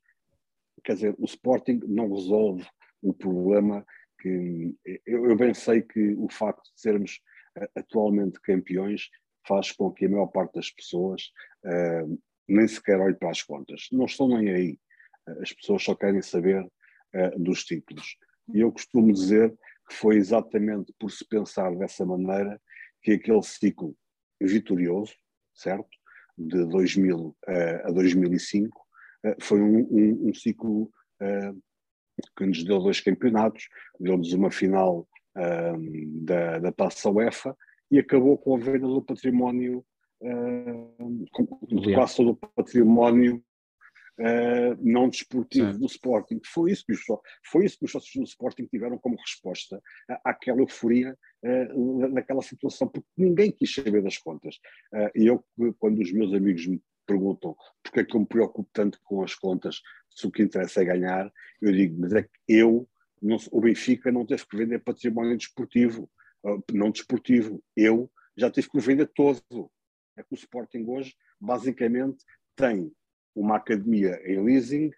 quer 0.85 0.95
dizer, 0.95 1.15
o 1.19 1.25
Sporting 1.25 1.81
não 1.87 2.13
resolve 2.13 2.67
o 3.03 3.13
problema 3.13 3.85
que 4.21 4.75
eu, 5.07 5.31
eu 5.31 5.37
bem 5.37 5.55
sei 5.55 5.83
que 5.83 6.15
o 6.15 6.29
facto 6.31 6.63
de 6.75 6.81
sermos 6.81 7.21
uh, 7.59 7.69
atualmente 7.75 8.41
campeões 8.41 9.09
faz 9.47 9.73
com 9.73 9.91
que 9.91 10.07
a 10.07 10.09
maior 10.09 10.27
parte 10.27 10.55
das 10.55 10.71
pessoas 10.71 11.31
uh, 11.65 12.21
nem 12.49 12.67
sequer 12.67 13.01
olhe 13.01 13.15
para 13.15 13.31
as 13.31 13.43
contas. 13.43 13.89
Não 13.93 14.05
estão 14.05 14.29
nem 14.29 14.51
aí. 14.51 14.79
Uh, 15.29 15.43
as 15.43 15.53
pessoas 15.53 15.83
só 15.83 15.95
querem 15.95 16.23
saber 16.23 16.63
uh, 16.63 17.39
dos 17.39 17.65
títulos. 17.65 18.17
E 18.53 18.61
eu 18.61 18.73
costumo 18.73 19.13
dizer 19.13 19.51
que 19.89 19.95
foi 19.95 20.17
exatamente 20.17 20.93
por 20.99 21.11
se 21.11 21.27
pensar 21.27 21.75
dessa 21.77 22.05
maneira 22.05 22.61
que 23.03 23.13
aquele 23.13 23.43
ciclo 23.43 23.97
vitorioso, 24.41 25.15
certo? 25.55 25.89
De 26.37 26.65
2000 26.67 27.37
a 27.85 27.91
2005, 27.91 28.87
foi 29.41 29.61
um, 29.61 29.81
um, 29.91 30.29
um 30.29 30.35
ciclo 30.35 30.91
que 32.37 32.47
nos 32.47 32.65
deu 32.65 32.79
dois 32.79 33.01
campeonatos, 33.01 33.69
deu-nos 33.99 34.33
uma 34.33 34.51
final 34.51 35.07
da, 36.23 36.59
da 36.59 36.73
Taça 36.73 37.11
UEFA 37.11 37.55
e 37.91 37.99
acabou 37.99 38.39
com 38.39 38.57
a 38.57 38.59
venda 38.59 38.87
do 38.87 39.03
património, 39.03 39.85
uh, 40.23 41.27
com, 41.33 41.47
quase 41.95 42.17
todo 42.17 42.31
o 42.31 42.37
património 42.37 43.43
uh, 44.19 44.79
não 44.81 45.09
desportivo 45.09 45.73
Sim. 45.73 45.79
do 45.79 45.87
Sporting. 45.87 46.41
Foi 46.45 46.71
isso, 46.71 46.85
que 46.85 46.93
os, 46.93 47.01
foi 47.51 47.65
isso 47.65 47.79
que 47.79 47.85
os 47.87 47.93
sócios 47.93 48.15
do 48.15 48.25
Sporting 48.25 48.67
tiveram 48.67 48.99
como 48.99 49.17
resposta 49.17 49.81
à, 50.09 50.31
àquela 50.31 50.61
euforia 50.61 51.17
uh, 51.45 52.09
naquela 52.09 52.43
situação, 52.43 52.89
porque 52.89 53.09
ninguém 53.17 53.51
quis 53.51 53.75
saber 53.75 54.03
das 54.03 54.19
contas. 54.19 54.57
Uh, 54.93 55.11
e 55.15 55.27
eu, 55.27 55.45
quando 55.79 56.01
os 56.01 56.13
meus 56.13 56.33
amigos 56.33 56.67
me 56.67 56.81
perguntam 57.07 57.57
porque 57.83 58.01
é 58.01 58.05
que 58.05 58.15
eu 58.15 58.21
me 58.21 58.27
preocupo 58.27 58.69
tanto 58.73 59.01
com 59.03 59.23
as 59.23 59.35
contas, 59.35 59.81
se 60.09 60.27
o 60.27 60.31
que 60.31 60.43
interessa 60.43 60.83
é 60.83 60.85
ganhar, 60.85 61.33
eu 61.61 61.73
digo, 61.73 62.01
mas 62.01 62.13
é 62.13 62.23
que 62.23 62.31
eu, 62.47 62.89
não, 63.21 63.37
o 63.51 63.61
Benfica 63.61 64.13
não 64.13 64.25
teve 64.25 64.47
que 64.47 64.57
vender 64.57 64.79
património 64.79 65.37
desportivo, 65.37 66.09
não 66.73 66.91
desportivo. 66.91 67.63
Eu 67.77 68.11
já 68.37 68.51
tive 68.51 68.71
que 68.71 68.79
o 68.79 68.81
vender 68.81 69.07
todo. 69.15 69.43
o 69.51 70.35
Sporting 70.35 70.85
hoje 70.87 71.15
basicamente 71.41 72.25
tem 72.57 72.93
uma 73.35 73.57
academia 73.57 74.21
em 74.25 74.43
leasing 74.43 74.91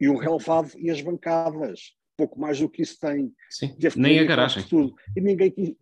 e 0.00 0.08
um 0.08 0.16
relevado 0.16 0.72
e 0.76 0.90
as 0.90 1.00
bancadas. 1.00 1.96
Pouco 2.16 2.38
mais 2.40 2.58
do 2.58 2.68
que 2.68 2.82
isso 2.82 2.98
tem. 2.98 3.32
Sim, 3.48 3.76
nem 3.96 4.18
a 4.18 4.24
garagem. 4.24 4.64
Tudo. 4.66 4.94
E 5.16 5.20
ninguém 5.20 5.50
quis, 5.50 5.74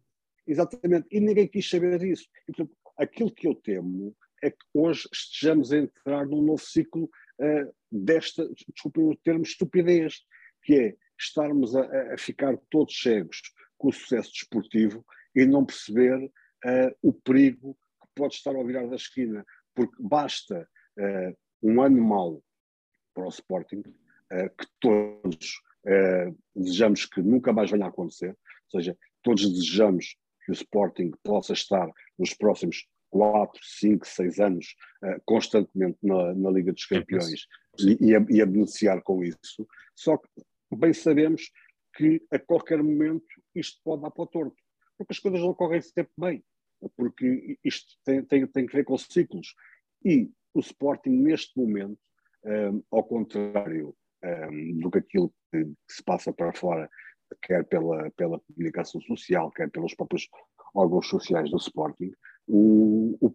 exatamente, 0.46 1.06
e 1.10 1.20
ninguém 1.20 1.48
quis 1.48 1.68
saber 1.68 1.98
disso. 1.98 2.26
E, 2.46 2.52
portanto, 2.52 2.76
aquilo 2.98 3.32
que 3.32 3.46
eu 3.46 3.54
temo 3.54 4.14
é 4.42 4.50
que 4.50 4.64
hoje 4.74 5.08
estejamos 5.12 5.72
a 5.72 5.78
entrar 5.78 6.26
num 6.26 6.42
novo 6.42 6.62
ciclo 6.62 7.04
uh, 7.04 7.74
desta, 7.90 8.46
desculpem 8.72 9.04
o 9.04 9.16
termo, 9.16 9.42
estupidez, 9.42 10.20
que 10.62 10.74
é 10.74 10.96
estarmos 11.18 11.74
a, 11.74 12.14
a, 12.14 12.18
ficar 12.18 12.56
todos 12.70 13.00
cegos 13.00 13.40
com 13.76 13.88
o 13.88 13.92
sucesso 13.92 14.32
desportivo 14.32 15.04
e 15.34 15.44
não 15.44 15.64
perceber 15.64 16.24
uh, 16.24 16.96
o 17.02 17.12
perigo 17.12 17.76
que 18.00 18.08
pode 18.14 18.34
estar 18.34 18.54
ao 18.54 18.64
virar 18.64 18.86
da 18.86 18.96
esquina, 18.96 19.44
porque 19.74 19.96
basta 20.00 20.68
uh, 20.98 21.36
um 21.62 21.80
ano 21.82 22.02
mau 22.02 22.42
para 23.14 23.26
o 23.26 23.30
Sporting, 23.30 23.82
que 24.58 24.66
todos 24.80 25.62
desejamos 26.54 27.06
que 27.06 27.22
nunca 27.22 27.52
mais 27.52 27.70
venha 27.70 27.86
a 27.86 27.88
acontecer, 27.88 28.30
ou 28.30 28.70
seja, 28.80 28.98
todos 29.22 29.48
desejamos 29.48 30.16
que 30.44 30.50
o 30.50 30.52
Sporting 30.52 31.12
possa 31.22 31.52
estar 31.52 31.88
nos 32.18 32.34
próximos 32.34 32.86
4, 33.10 33.60
5, 33.62 34.06
6 34.06 34.40
anos 34.40 34.76
uh, 35.02 35.20
constantemente 35.24 35.98
na, 36.02 36.34
na, 36.34 36.50
Liga 36.50 36.72
dos 36.72 36.84
Campeões 36.86 37.46
e, 37.78 38.08
e, 38.08 38.14
a, 38.14 38.24
e, 38.28 38.42
a, 38.42 38.46
beneficiar 38.46 39.02
com 39.02 39.22
isso. 39.24 39.66
Só 39.94 40.16
que 40.16 40.28
bem 40.76 40.92
sabemos 40.92 41.50
que 41.94 42.22
a 42.30 42.38
qualquer 42.38 42.82
momento 42.82 43.24
isto 43.58 43.80
pode 43.84 44.02
dar 44.02 44.10
para 44.10 44.22
o 44.22 44.26
torto, 44.26 44.56
porque 44.96 45.12
as 45.12 45.18
coisas 45.18 45.40
não 45.40 45.54
correm 45.54 45.80
sempre 45.80 46.12
bem, 46.18 46.44
porque 46.96 47.58
isto 47.64 47.94
tem, 48.04 48.24
tem, 48.24 48.46
tem 48.46 48.66
que 48.66 48.76
ver 48.76 48.84
com 48.84 48.96
ciclos. 48.96 49.54
E 50.04 50.30
o 50.54 50.60
Sporting, 50.60 51.10
neste 51.10 51.58
momento, 51.58 51.98
um, 52.44 52.50
eh, 52.50 52.82
ao 52.90 53.04
contrário 53.04 53.94
um, 54.22 54.28
eh, 54.28 54.80
do 54.80 54.90
que 54.90 54.98
aquilo 54.98 55.32
que, 55.50 55.64
que 55.64 55.92
se 55.92 56.02
passa 56.02 56.32
para 56.32 56.52
fora, 56.52 56.88
quer 57.42 57.64
pela, 57.64 58.10
pela 58.12 58.40
comunicação 58.40 59.00
social, 59.00 59.50
quer 59.50 59.70
pelos 59.70 59.94
próprios 59.94 60.28
órgãos 60.74 61.08
sociais 61.08 61.50
do 61.50 61.56
Sporting, 61.56 62.12
o, 62.46 63.16
o 63.20 63.34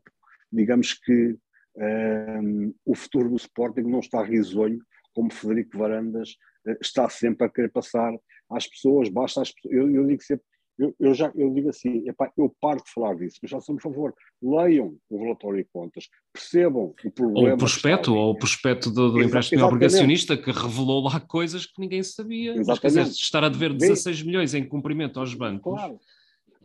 digamos 0.51 0.93
que 0.93 1.37
um, 1.75 2.73
o 2.85 2.95
futuro 2.95 3.29
do 3.29 3.35
Sporting 3.35 3.81
não 3.81 3.99
está 3.99 4.21
risonho, 4.23 4.79
como 5.13 5.31
Federico 5.31 5.77
Varandas 5.77 6.31
uh, 6.67 6.77
está 6.81 7.09
sempre 7.09 7.45
a 7.45 7.49
querer 7.49 7.71
passar 7.71 8.13
às 8.51 8.67
pessoas, 8.67 9.09
basta 9.09 9.41
às 9.41 9.51
pessoas. 9.51 9.73
Eu, 9.73 9.89
eu 9.89 10.07
digo 10.07 10.21
sempre, 10.21 10.45
eu, 10.81 10.95
eu, 10.99 11.13
já 11.13 11.31
eu 11.35 11.53
digo 11.53 11.69
assim, 11.69 12.07
epá, 12.09 12.31
eu 12.35 12.53
paro 12.59 12.81
de 12.83 12.91
falar 12.91 13.15
disso, 13.15 13.39
mas 13.43 13.65
por 13.65 13.81
favor, 13.81 14.15
leiam 14.41 14.97
o 15.09 15.23
relatório 15.23 15.63
de 15.63 15.69
contas, 15.71 16.09
percebam 16.33 16.95
o 17.03 17.11
problema. 17.11 17.49
Ou 17.49 17.55
o 17.55 17.57
prospecto, 17.57 18.15
ou 18.15 18.31
o 18.31 18.37
prospecto 18.37 18.89
do, 18.89 19.11
do 19.11 19.21
empréstimo 19.21 19.63
obrigacionista 19.63 20.35
que 20.35 20.51
revelou 20.51 21.03
lá 21.03 21.19
coisas 21.19 21.65
que 21.65 21.79
ninguém 21.79 22.01
sabia. 22.01 22.55
Exatamente. 22.55 22.83
Mas, 22.83 23.09
dizer, 23.09 23.23
estar 23.23 23.43
a 23.43 23.49
dever 23.49 23.73
16 23.73 24.23
milhões 24.23 24.53
em 24.53 24.67
cumprimento 24.67 25.19
aos 25.19 25.33
bancos. 25.33 25.73
Claro. 25.73 25.99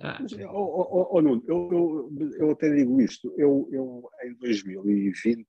Ah. 0.00 0.18
Mas, 0.20 0.32
oh, 0.32 0.46
oh, 0.50 1.08
oh, 1.12 1.22
Nuno, 1.22 1.42
eu, 1.46 1.68
eu, 1.72 2.32
eu, 2.38 2.50
até 2.50 2.74
digo 2.74 3.00
isto. 3.00 3.32
Eu, 3.36 3.68
eu, 3.72 4.08
em 4.24 4.34
2020, 4.34 5.46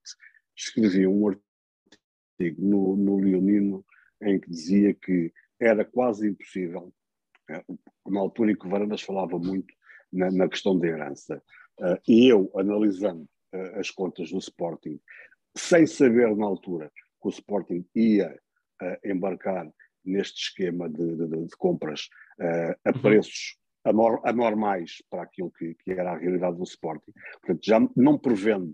escrevi 0.56 1.08
um 1.08 1.28
artigo 1.28 2.62
no, 2.62 2.96
no 2.96 3.18
Leonino 3.18 3.86
em 4.22 4.40
que 4.40 4.50
dizia 4.50 4.94
que 4.94 5.32
era 5.60 5.84
quase 5.86 6.30
impossível, 6.30 6.93
eh, 7.49 7.64
na 8.05 8.20
altura 8.20 8.51
em 8.51 8.55
que 8.55 8.68
Varandas 8.68 9.01
falava 9.01 9.38
muito 9.39 9.74
na, 10.12 10.32
na 10.32 10.47
questão 10.47 10.78
da 10.78 10.88
herança, 10.88 11.41
uh, 11.80 11.99
e 12.08 12.28
eu, 12.28 12.51
analisando 12.55 13.24
uh, 13.53 13.80
as 13.80 13.89
contas 13.91 14.32
do 14.32 14.38
Sporting, 14.38 14.99
sem 15.55 15.86
saber 15.86 16.36
na 16.36 16.45
altura 16.45 16.91
que 17.22 17.28
o 17.28 17.30
Sporting 17.30 17.86
ia 17.95 18.38
uh, 18.82 19.08
embarcar 19.10 19.70
neste 20.05 20.43
esquema 20.43 20.89
de, 20.89 21.16
de, 21.16 21.28
de 21.28 21.58
compras 21.58 22.08
a 22.86 22.91
uhum. 22.91 23.01
preços 23.01 23.58
anormais 24.24 25.03
para 25.10 25.24
aquilo 25.24 25.51
que, 25.51 25.76
que, 25.84 25.91
era 25.91 26.12
a 26.14 26.18
realidade 26.18 26.55
do 26.55 26.64
Sporting. 26.64 27.12
Portanto, 27.41 27.60
já 27.66 27.80
não 27.93 28.18
prevendo 28.18 28.74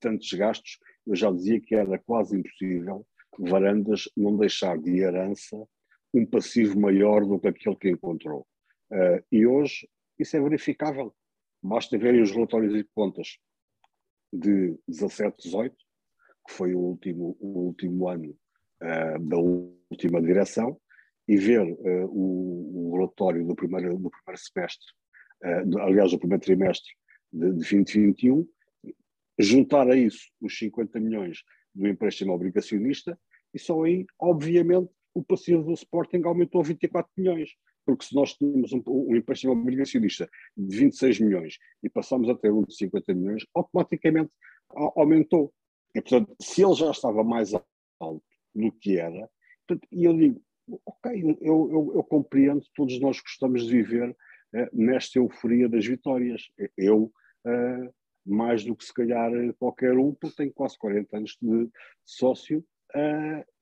tantos 0.00 0.30
gastos, 0.34 0.78
eu 1.06 1.14
já 1.14 1.30
dizia 1.30 1.60
que 1.60 1.74
era 1.74 1.98
quase 2.00 2.36
impossível 2.36 3.06
Varandas 3.38 4.10
não 4.16 4.36
deixar 4.36 4.76
de 4.76 4.98
herança 4.98 5.56
um 6.12 6.24
passivo 6.26 6.78
maior 6.80 7.24
do 7.24 7.38
que 7.38 7.48
aquele 7.48 7.76
que 7.76 7.90
encontrou. 7.90 8.46
Uh, 8.90 9.22
e 9.30 9.46
hoje 9.46 9.88
isso 10.18 10.36
é 10.36 10.40
verificável. 10.40 11.14
Basta 11.62 11.98
verem 11.98 12.22
os 12.22 12.30
relatórios 12.30 12.72
de 12.72 12.84
contas 12.94 13.38
de 14.32 14.76
17, 14.86 15.36
18, 15.44 15.76
que 16.46 16.54
foi 16.54 16.74
o 16.74 16.78
último, 16.78 17.36
o 17.40 17.66
último 17.66 18.08
ano 18.08 18.36
uh, 18.82 19.28
da 19.28 19.36
última 19.36 20.20
direção, 20.20 20.80
e 21.26 21.36
ver 21.36 21.62
uh, 21.62 22.06
o, 22.06 22.90
o, 22.90 22.96
relatório 22.96 23.46
do 23.46 23.54
primeiro, 23.54 23.98
do 23.98 24.10
primeiro 24.10 24.40
semestre, 24.40 24.86
uh, 25.44 25.78
aliás, 25.80 26.10
do 26.10 26.18
primeiro 26.18 26.42
trimestre 26.42 26.90
de, 27.32 27.46
de 27.48 27.54
2021, 27.54 28.48
juntar 29.38 29.88
a 29.88 29.96
isso 29.96 30.30
os 30.40 30.56
50 30.58 30.98
milhões 30.98 31.42
do 31.74 31.86
empréstimo 31.86 32.32
obrigacionista, 32.32 33.18
e 33.52 33.58
só 33.58 33.84
aí, 33.84 34.06
obviamente, 34.18 34.90
o 35.18 35.24
passivo 35.24 35.64
do 35.64 35.72
Sporting 35.72 36.22
aumentou 36.24 36.60
a 36.60 36.64
24 36.64 37.10
milhões. 37.16 37.50
Porque 37.84 38.04
se 38.04 38.14
nós 38.14 38.34
tínhamos 38.34 38.72
um, 38.72 38.82
um 38.86 39.16
empréstimo 39.16 39.52
obrigacionista 39.52 40.28
de 40.56 40.76
26 40.76 41.20
milhões 41.20 41.58
e 41.82 41.88
passamos 41.88 42.28
a 42.28 42.34
ter 42.34 42.52
um 42.52 42.62
de 42.62 42.76
50 42.76 43.14
milhões, 43.14 43.46
automaticamente 43.54 44.30
aumentou. 44.94 45.52
E, 45.94 46.00
portanto, 46.00 46.36
se 46.40 46.62
ele 46.62 46.74
já 46.74 46.90
estava 46.90 47.24
mais 47.24 47.52
alto 47.54 48.22
do 48.54 48.70
que 48.72 48.98
era, 48.98 49.28
e 49.90 50.04
eu 50.04 50.16
digo, 50.16 50.42
ok, 50.84 51.22
eu, 51.22 51.38
eu, 51.40 51.92
eu, 51.96 52.04
compreendo, 52.04 52.62
todos 52.74 53.00
nós 53.00 53.20
gostamos 53.20 53.66
de 53.66 53.72
viver 53.72 54.10
uh, 54.10 54.68
nesta 54.72 55.18
euforia 55.18 55.68
das 55.68 55.86
vitórias. 55.86 56.42
Eu, 56.76 57.04
uh, 57.46 57.94
mais 58.24 58.64
do 58.64 58.76
que 58.76 58.84
se 58.84 58.92
calhar 58.92 59.30
qualquer 59.58 59.96
um, 59.96 60.14
porque 60.14 60.36
tenho 60.36 60.52
quase 60.52 60.78
40 60.78 61.16
anos 61.16 61.38
de 61.40 61.70
sócio 62.04 62.62
uh, 62.94 63.57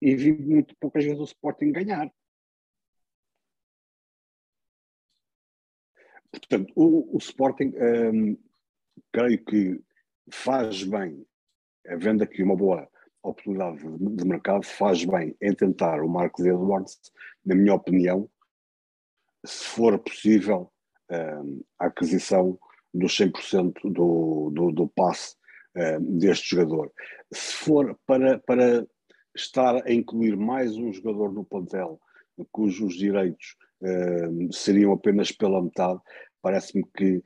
e 0.00 0.14
vi 0.14 0.32
muito 0.32 0.74
poucas 0.76 1.04
vezes 1.04 1.20
o 1.20 1.24
Sporting 1.24 1.72
ganhar. 1.72 2.10
Portanto, 6.30 6.72
o, 6.76 7.16
o 7.16 7.18
Sporting, 7.18 7.72
um, 7.76 8.38
creio 9.12 9.44
que 9.44 9.80
faz 10.30 10.84
bem, 10.84 11.26
havendo 11.86 12.22
aqui 12.22 12.42
uma 12.42 12.56
boa 12.56 12.88
oportunidade 13.22 13.78
de 13.78 14.24
mercado, 14.24 14.64
faz 14.64 15.04
bem 15.04 15.36
em 15.40 15.54
tentar 15.54 16.02
o 16.02 16.08
Marcos 16.08 16.46
Edwards, 16.46 16.98
na 17.44 17.54
minha 17.54 17.74
opinião, 17.74 18.30
se 19.44 19.64
for 19.64 19.98
possível, 19.98 20.72
um, 21.10 21.62
a 21.78 21.86
aquisição 21.86 22.58
dos 22.94 23.16
100% 23.16 23.92
do, 23.92 24.50
do, 24.50 24.72
do 24.72 24.88
passe 24.88 25.34
um, 25.76 26.18
deste 26.18 26.54
jogador. 26.54 26.92
Se 27.32 27.54
for 27.54 27.98
para, 28.06 28.38
para 28.40 28.86
estar 29.40 29.86
a 29.86 29.92
incluir 29.92 30.36
mais 30.36 30.76
um 30.76 30.92
jogador 30.92 31.32
no 31.32 31.44
plantel 31.44 32.00
cujos 32.52 32.94
direitos 32.94 33.56
um, 33.82 34.52
seriam 34.52 34.92
apenas 34.92 35.32
pela 35.32 35.62
metade, 35.62 36.00
parece-me 36.42 36.84
que 36.96 37.22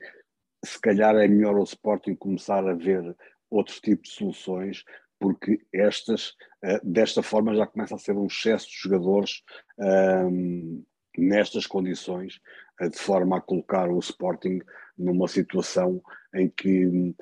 se 0.63 0.79
calhar 0.79 1.15
é 1.15 1.27
melhor 1.27 1.57
o 1.57 1.63
Sporting 1.63 2.15
começar 2.15 2.67
a 2.67 2.73
ver 2.73 3.15
outro 3.49 3.79
tipo 3.81 4.03
de 4.03 4.09
soluções, 4.09 4.83
porque 5.19 5.59
estas, 5.73 6.29
uh, 6.63 6.79
desta 6.83 7.21
forma, 7.21 7.55
já 7.55 7.67
começa 7.67 7.95
a 7.95 7.99
ser 7.99 8.15
um 8.15 8.25
excesso 8.25 8.67
de 8.67 8.75
jogadores 8.75 9.43
um, 9.77 10.83
nestas 11.17 11.67
condições, 11.67 12.39
uh, 12.81 12.89
de 12.89 12.97
forma 12.97 13.37
a 13.37 13.41
colocar 13.41 13.89
o 13.89 13.99
Sporting 13.99 14.59
numa 14.97 15.27
situação 15.27 16.01
em 16.33 16.49
que, 16.49 17.13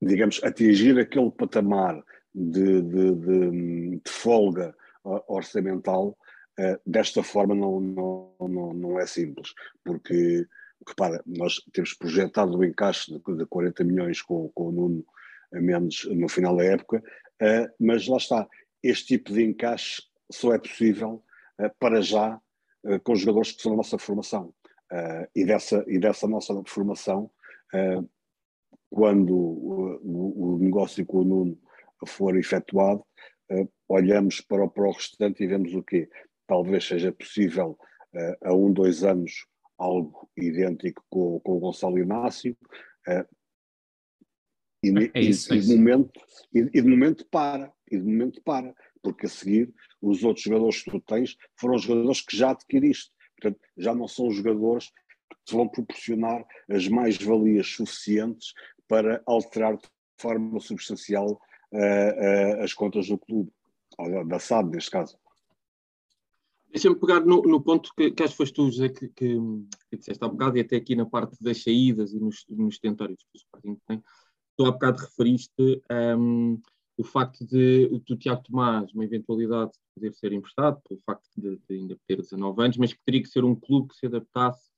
digamos, 0.00 0.42
atingir 0.44 0.98
aquele 0.98 1.30
patamar 1.30 2.02
de, 2.34 2.82
de, 2.82 3.14
de, 3.14 3.50
de 3.96 4.10
folga 4.10 4.74
uh, 5.04 5.22
orçamental 5.28 6.16
desta 6.84 7.22
forma 7.22 7.54
não, 7.54 7.80
não, 7.80 8.34
não, 8.38 8.74
não 8.74 9.00
é 9.00 9.06
simples, 9.06 9.54
porque 9.82 10.46
repara, 10.86 11.22
nós 11.24 11.54
temos 11.72 11.94
projetado 11.94 12.58
o 12.58 12.62
encaixe 12.62 13.10
de, 13.10 13.36
de 13.36 13.46
40 13.46 13.82
milhões 13.82 14.20
com, 14.20 14.50
com 14.50 14.68
o 14.68 14.72
Nuno 14.72 15.04
menos 15.52 16.06
no 16.10 16.28
final 16.28 16.54
da 16.54 16.64
época, 16.64 17.02
uh, 17.42 17.74
mas 17.80 18.06
lá 18.06 18.18
está, 18.18 18.46
este 18.82 19.16
tipo 19.16 19.32
de 19.32 19.42
encaixe 19.42 20.02
só 20.30 20.52
é 20.52 20.58
possível 20.58 21.24
para 21.78 22.02
já 22.02 22.38
com 23.04 23.12
os 23.12 23.20
jogadores 23.20 23.52
que 23.52 23.62
são 23.62 23.72
da 23.72 23.76
nossa 23.76 23.98
formação. 23.98 24.54
e, 25.34 25.44
dessa, 25.44 25.84
e 25.86 25.98
dessa 25.98 26.26
nossa 26.26 26.54
formação, 26.66 27.30
quando 28.90 29.36
o, 29.36 30.58
negócio 30.60 31.06
com 31.06 31.18
o 31.18 31.24
Nuno 31.24 31.58
for 32.06 32.36
efetuado, 32.36 33.04
olhamos 33.88 34.40
para 34.40 34.64
o, 34.64 34.70
para 34.70 34.88
o 34.88 34.92
restante 34.92 35.42
e 35.42 35.46
vemos 35.46 35.74
o 35.74 35.82
quê? 35.82 36.08
Talvez 36.46 36.84
seja 36.84 37.12
possível 37.12 37.78
a 38.42 38.54
um, 38.54 38.72
dois 38.72 39.04
anos 39.04 39.46
algo 39.78 40.28
idêntico 40.36 41.04
com, 41.08 41.40
com 41.40 41.56
o 41.56 41.60
Gonçalo 41.60 41.98
Inácio, 41.98 42.56
E, 44.82 44.88
é 45.14 45.20
isso, 45.20 45.54
e, 45.54 45.58
é 45.58 45.60
de 45.60 45.76
momento, 45.76 46.20
e, 46.54 46.58
e, 46.60 46.82
de 46.82 46.88
momento 46.88 47.26
para, 47.30 47.72
e 47.90 47.98
de 47.98 48.04
momento 48.04 48.40
para, 48.42 48.74
porque 49.02 49.26
a 49.26 49.28
seguir 49.28 49.72
os 50.00 50.24
outros 50.24 50.44
jogadores 50.44 50.82
que 50.82 50.90
tu 50.90 51.00
tens 51.00 51.36
foram 51.58 51.78
jogadores 51.78 52.22
que 52.22 52.36
já 52.36 52.50
adquiriste, 52.50 53.12
portanto 53.36 53.60
já 53.76 53.94
não 53.94 54.08
são 54.08 54.30
jogadores 54.30 54.86
que 54.88 55.36
te 55.44 55.54
vão 55.54 55.68
proporcionar 55.68 56.46
as 56.68 56.88
mais-valias 56.88 57.66
suficientes 57.66 58.54
para 58.88 59.22
alterar 59.26 59.76
de 59.76 59.86
forma 60.18 60.58
substancial 60.60 61.38
uh, 61.72 62.58
uh, 62.58 62.62
as 62.62 62.74
contas 62.74 63.08
do 63.08 63.18
clube, 63.18 63.52
ou 63.98 64.24
da 64.24 64.38
SAD 64.38 64.70
neste 64.70 64.90
caso. 64.90 65.18
Deixa-me 66.70 66.94
pegar 66.94 67.20
no, 67.20 67.42
no, 67.42 67.60
ponto 67.60 67.92
que, 67.96 68.12
que 68.12 68.22
acho 68.22 68.32
que 68.32 68.38
foste 68.38 68.54
tu, 68.54 68.70
José, 68.70 68.88
que, 68.88 69.08
que, 69.08 69.38
que 69.90 69.96
disseste 69.96 70.24
há 70.24 70.28
bocado, 70.28 70.56
e 70.56 70.60
até 70.60 70.76
aqui 70.76 70.94
na 70.94 71.04
parte 71.04 71.36
das 71.42 71.62
saídas 71.62 72.12
e 72.12 72.20
nos, 72.20 72.44
nos 72.48 72.78
tentórios 72.78 73.22
que 73.24 73.36
o 73.36 73.38
Sporting 73.38 73.76
tem. 73.86 74.02
Tu 74.56 74.64
há 74.64 74.70
bocado 74.70 75.00
referiste 75.00 75.82
um, 75.90 76.60
o 76.96 77.02
facto 77.02 77.44
de 77.44 77.88
o 77.90 78.16
Tiago 78.16 78.42
Tomás, 78.44 78.92
uma 78.92 79.04
eventualidade 79.04 79.72
de 79.72 79.78
poder 79.94 80.14
ser 80.14 80.32
emprestado, 80.32 80.80
pelo 80.88 81.00
facto 81.00 81.28
de, 81.36 81.56
de, 81.68 81.74
ainda 81.74 81.98
ter 82.06 82.16
19 82.16 82.62
anos, 82.62 82.76
mas 82.76 82.92
que 82.92 83.00
teria 83.04 83.22
que 83.22 83.28
ser 83.28 83.42
um 83.42 83.56
clube 83.56 83.88
que 83.88 83.96
se 83.96 84.06
adaptasse 84.06 84.69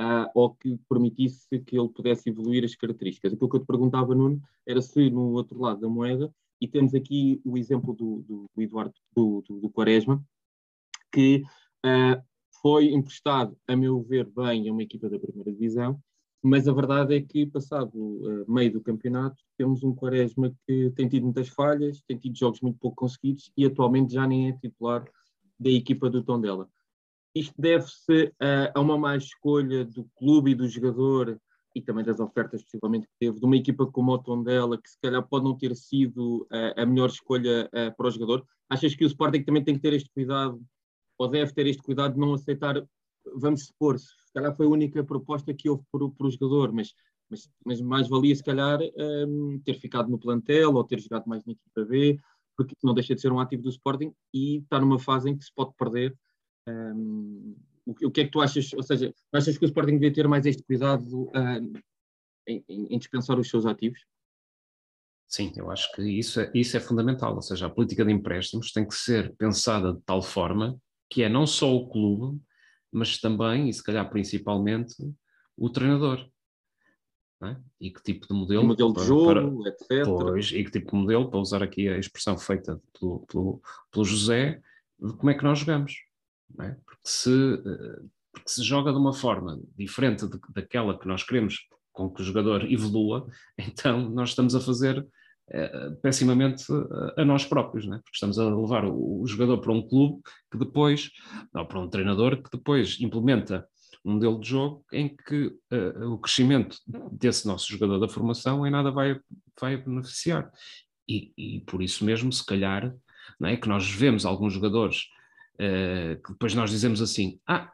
uh, 0.00 0.30
ou 0.34 0.54
que 0.54 0.78
permitisse 0.88 1.46
que 1.60 1.78
ele 1.78 1.88
pudesse 1.88 2.28
evoluir 2.28 2.64
as 2.64 2.74
características. 2.74 3.32
Aquilo 3.32 3.48
que 3.48 3.56
eu 3.56 3.60
te 3.60 3.66
perguntava, 3.66 4.14
Nuno, 4.14 4.40
era 4.66 4.80
se 4.80 5.10
no 5.10 5.32
outro 5.32 5.60
lado 5.60 5.80
da 5.80 5.88
moeda, 5.88 6.32
e 6.60 6.66
temos 6.66 6.94
aqui 6.94 7.40
o 7.44 7.56
exemplo 7.56 7.94
do, 7.94 8.22
do, 8.22 8.46
do 8.54 8.62
Eduardo 8.62 8.94
do, 9.14 9.42
do, 9.48 9.70
Quaresma, 9.70 10.22
que 11.12 11.42
uh, 11.84 12.22
foi 12.60 12.92
emprestado, 12.92 13.56
a 13.66 13.76
meu 13.76 14.02
ver, 14.02 14.26
bem 14.26 14.68
a 14.68 14.72
uma 14.72 14.82
equipa 14.82 15.08
da 15.08 15.18
primeira 15.18 15.52
divisão, 15.52 16.00
mas 16.42 16.68
a 16.68 16.72
verdade 16.72 17.16
é 17.16 17.20
que, 17.20 17.46
passado 17.46 17.94
uh, 17.96 18.52
meio 18.52 18.72
do 18.72 18.80
campeonato, 18.80 19.42
temos 19.56 19.82
um 19.82 19.94
Quaresma 19.94 20.54
que 20.66 20.90
tem 20.90 21.08
tido 21.08 21.24
muitas 21.24 21.48
falhas, 21.48 22.02
tem 22.06 22.18
tido 22.18 22.36
jogos 22.36 22.60
muito 22.60 22.78
pouco 22.78 22.96
conseguidos 22.96 23.52
e 23.56 23.64
atualmente 23.64 24.12
já 24.12 24.26
nem 24.26 24.48
é 24.48 24.52
titular 24.52 25.04
da 25.58 25.70
equipa 25.70 26.08
do 26.08 26.22
Tondela. 26.22 26.68
Isto 27.38 27.54
deve-se 27.56 28.24
uh, 28.24 28.72
a 28.74 28.80
uma 28.80 28.98
má 28.98 29.16
escolha 29.16 29.84
do 29.84 30.04
clube 30.16 30.50
e 30.50 30.54
do 30.54 30.68
jogador 30.68 31.40
e 31.74 31.80
também 31.82 32.04
das 32.04 32.18
ofertas 32.18 32.62
possivelmente 32.62 33.06
que 33.06 33.14
teve, 33.20 33.38
de 33.38 33.44
uma 33.44 33.56
equipa 33.56 33.86
como 33.86 34.12
o 34.12 34.18
Tondela, 34.18 34.80
que 34.80 34.88
se 34.88 34.98
calhar 35.00 35.26
pode 35.28 35.44
não 35.44 35.56
ter 35.56 35.76
sido 35.76 36.48
uh, 36.52 36.80
a 36.80 36.84
melhor 36.84 37.08
escolha 37.08 37.70
para 37.96 38.06
o 38.06 38.10
jogador. 38.10 38.44
Achas 38.68 38.94
que 38.94 39.04
o 39.04 39.06
Sporting 39.06 39.42
também 39.42 39.62
tem 39.62 39.74
que 39.74 39.80
ter 39.80 39.92
este 39.92 40.10
cuidado 40.10 40.60
ou 41.18 41.28
deve 41.28 41.52
ter 41.52 41.66
este 41.66 41.82
cuidado 41.82 42.14
de 42.14 42.20
não 42.20 42.32
aceitar, 42.34 42.82
vamos 43.36 43.66
supor, 43.66 43.98
se 43.98 44.32
calhar 44.32 44.56
foi 44.56 44.66
a 44.66 44.70
única 44.70 45.04
proposta 45.04 45.52
que 45.52 45.68
houve 45.68 45.82
para, 45.90 46.26
o 46.26 46.30
jogador, 46.30 46.72
mas, 46.72 46.94
mas, 47.28 47.50
mas, 47.64 47.80
mais 47.80 48.08
valia 48.08 48.34
se 48.34 48.42
calhar 48.42 48.78
um, 49.26 49.60
ter 49.64 49.74
ficado 49.74 50.08
no 50.08 50.18
plantel 50.18 50.74
ou 50.74 50.84
ter 50.84 51.00
jogado 51.00 51.26
mais 51.26 51.44
na 51.44 51.52
equipa 51.52 51.84
B, 51.84 52.18
porque 52.56 52.74
não 52.82 52.94
deixa 52.94 53.14
de 53.14 53.20
ser 53.20 53.32
um 53.32 53.40
ativo 53.40 53.62
do 53.62 53.68
Sporting 53.68 54.12
e 54.32 54.58
está 54.58 54.80
numa 54.80 54.98
fase 54.98 55.28
em 55.28 55.36
que 55.36 55.44
se 55.44 55.52
pode 55.54 55.72
perder. 55.76 56.16
Um, 56.68 57.56
o, 57.86 58.10
que 58.10 58.20
é 58.20 58.24
que 58.24 58.30
tu 58.30 58.40
achas? 58.40 58.72
Ou 58.74 58.82
seja, 58.82 59.14
achas 59.32 59.56
que 59.56 59.64
o 59.64 59.66
Sporting 59.68 59.92
devia 59.92 60.12
ter 60.12 60.28
mais 60.28 60.44
este 60.44 60.62
cuidado 60.62 61.24
uh, 61.28 61.80
em, 62.46 62.64
em 62.68 62.98
dispensar 62.98 63.38
os 63.38 63.48
seus 63.48 63.64
ativos? 63.66 64.00
Sim, 65.26 65.52
eu 65.56 65.70
acho 65.70 65.92
que 65.92 66.02
isso 66.02 66.40
é, 66.40 66.50
isso 66.54 66.76
é 66.76 66.80
fundamental, 66.80 67.34
ou 67.34 67.42
seja, 67.42 67.66
a 67.66 67.70
política 67.70 68.02
de 68.02 68.10
empréstimos 68.10 68.72
tem 68.72 68.86
que 68.86 68.94
ser 68.94 69.34
pensada 69.36 69.92
de 69.92 70.00
tal 70.00 70.22
forma 70.22 70.80
que 71.10 71.22
é 71.22 71.28
não 71.28 71.46
só 71.46 71.74
o 71.74 71.88
clube, 71.88 72.40
mas 72.90 73.18
também, 73.18 73.68
e 73.68 73.72
se 73.72 73.82
calhar 73.82 74.08
principalmente, 74.08 74.94
o 75.56 75.68
treinador. 75.68 76.26
É? 77.42 77.56
E 77.80 77.90
que 77.90 78.02
tipo 78.02 78.26
de 78.26 78.34
modelo. 78.34 78.62
O 78.62 78.66
modelo 78.66 78.92
de 78.92 79.04
jogo, 79.04 79.62
para, 79.62 79.70
etc. 79.70 80.04
Pois, 80.04 80.50
e 80.50 80.64
que 80.64 80.70
tipo 80.72 80.90
de 80.90 80.96
modelo, 80.96 81.30
para 81.30 81.38
usar 81.38 81.62
aqui 81.62 81.88
a 81.88 81.98
expressão 81.98 82.36
feita 82.36 82.80
pelo, 82.98 83.20
pelo, 83.26 83.62
pelo 83.92 84.04
José, 84.04 84.60
de 84.98 85.12
como 85.12 85.30
é 85.30 85.34
que 85.34 85.44
nós 85.44 85.60
jogamos. 85.60 86.07
É? 86.60 86.76
Porque, 86.84 87.00
se, 87.04 87.54
eh, 87.54 88.02
porque 88.32 88.48
se 88.48 88.62
joga 88.62 88.92
de 88.92 88.98
uma 88.98 89.12
forma 89.12 89.60
diferente 89.76 90.26
de, 90.26 90.38
daquela 90.54 90.98
que 90.98 91.06
nós 91.06 91.22
queremos 91.22 91.66
com 91.92 92.10
que 92.10 92.22
o 92.22 92.24
jogador 92.24 92.70
evolua, 92.70 93.26
então 93.58 94.08
nós 94.08 94.30
estamos 94.30 94.54
a 94.54 94.60
fazer 94.60 95.06
é, 95.50 95.90
pessimamente 96.02 96.64
a 97.16 97.24
nós 97.24 97.44
próprios, 97.46 97.86
né? 97.86 97.96
porque 98.04 98.14
estamos 98.14 98.38
a 98.38 98.44
levar 98.44 98.84
o, 98.84 99.22
o, 99.22 99.26
jogador 99.26 99.58
para 99.58 99.72
um 99.72 99.80
clube 99.80 100.20
que 100.52 100.58
depois, 100.58 101.10
ou 101.54 101.64
para 101.64 101.80
um 101.80 101.88
treinador 101.88 102.42
que 102.42 102.50
depois 102.52 103.00
implementa 103.00 103.66
um 104.04 104.12
modelo 104.12 104.38
de 104.38 104.48
jogo 104.48 104.84
em 104.92 105.08
que 105.08 105.46
uh, 105.72 106.12
o 106.12 106.18
crescimento 106.18 106.76
desse 107.10 107.46
nosso 107.46 107.66
jogador 107.66 107.98
da 107.98 108.08
formação 108.08 108.66
em 108.66 108.70
nada 108.70 108.90
vai, 108.90 109.18
vai 109.58 109.78
beneficiar. 109.78 110.50
E, 111.08 111.32
e 111.36 111.60
por 111.60 111.82
isso 111.82 112.04
mesmo, 112.04 112.30
se 112.30 112.44
calhar, 112.44 112.94
não 113.40 113.48
é, 113.48 113.56
que 113.56 113.68
nós 113.68 113.90
vemos 113.90 114.26
alguns 114.26 114.52
jogadores 114.52 115.08
uh, 115.60 116.22
que 116.22 116.32
depois 116.32 116.54
nós 116.54 116.70
dizemos 116.70 117.02
assim, 117.02 117.38
ah, 117.46 117.70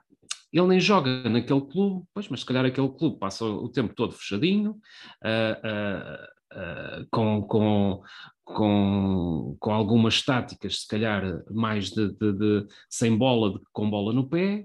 ele 0.52 0.68
nem 0.68 0.80
joga 0.80 1.28
naquele 1.28 1.60
clube, 1.62 2.06
pois, 2.14 2.28
mas 2.28 2.40
se 2.40 2.46
calhar 2.46 2.64
aquele 2.64 2.88
clube 2.88 3.18
passa 3.18 3.44
o 3.44 3.68
tempo 3.68 3.92
todo 3.94 4.12
fechadinho, 4.12 4.72
uh, 5.24 6.26
uh, 6.54 7.06
com, 7.10 7.42
com, 7.42 8.02
com, 8.44 9.56
com 9.58 9.72
algumas 9.72 10.22
táticas, 10.22 10.82
se 10.82 10.88
calhar 10.88 11.42
mais 11.50 11.90
de, 11.90 12.12
de, 12.12 12.32
de 12.32 12.66
sem 12.88 13.16
bola 13.16 13.50
do 13.50 13.58
que 13.58 13.66
com 13.72 13.90
bola 13.90 14.12
no 14.12 14.28
pé, 14.28 14.64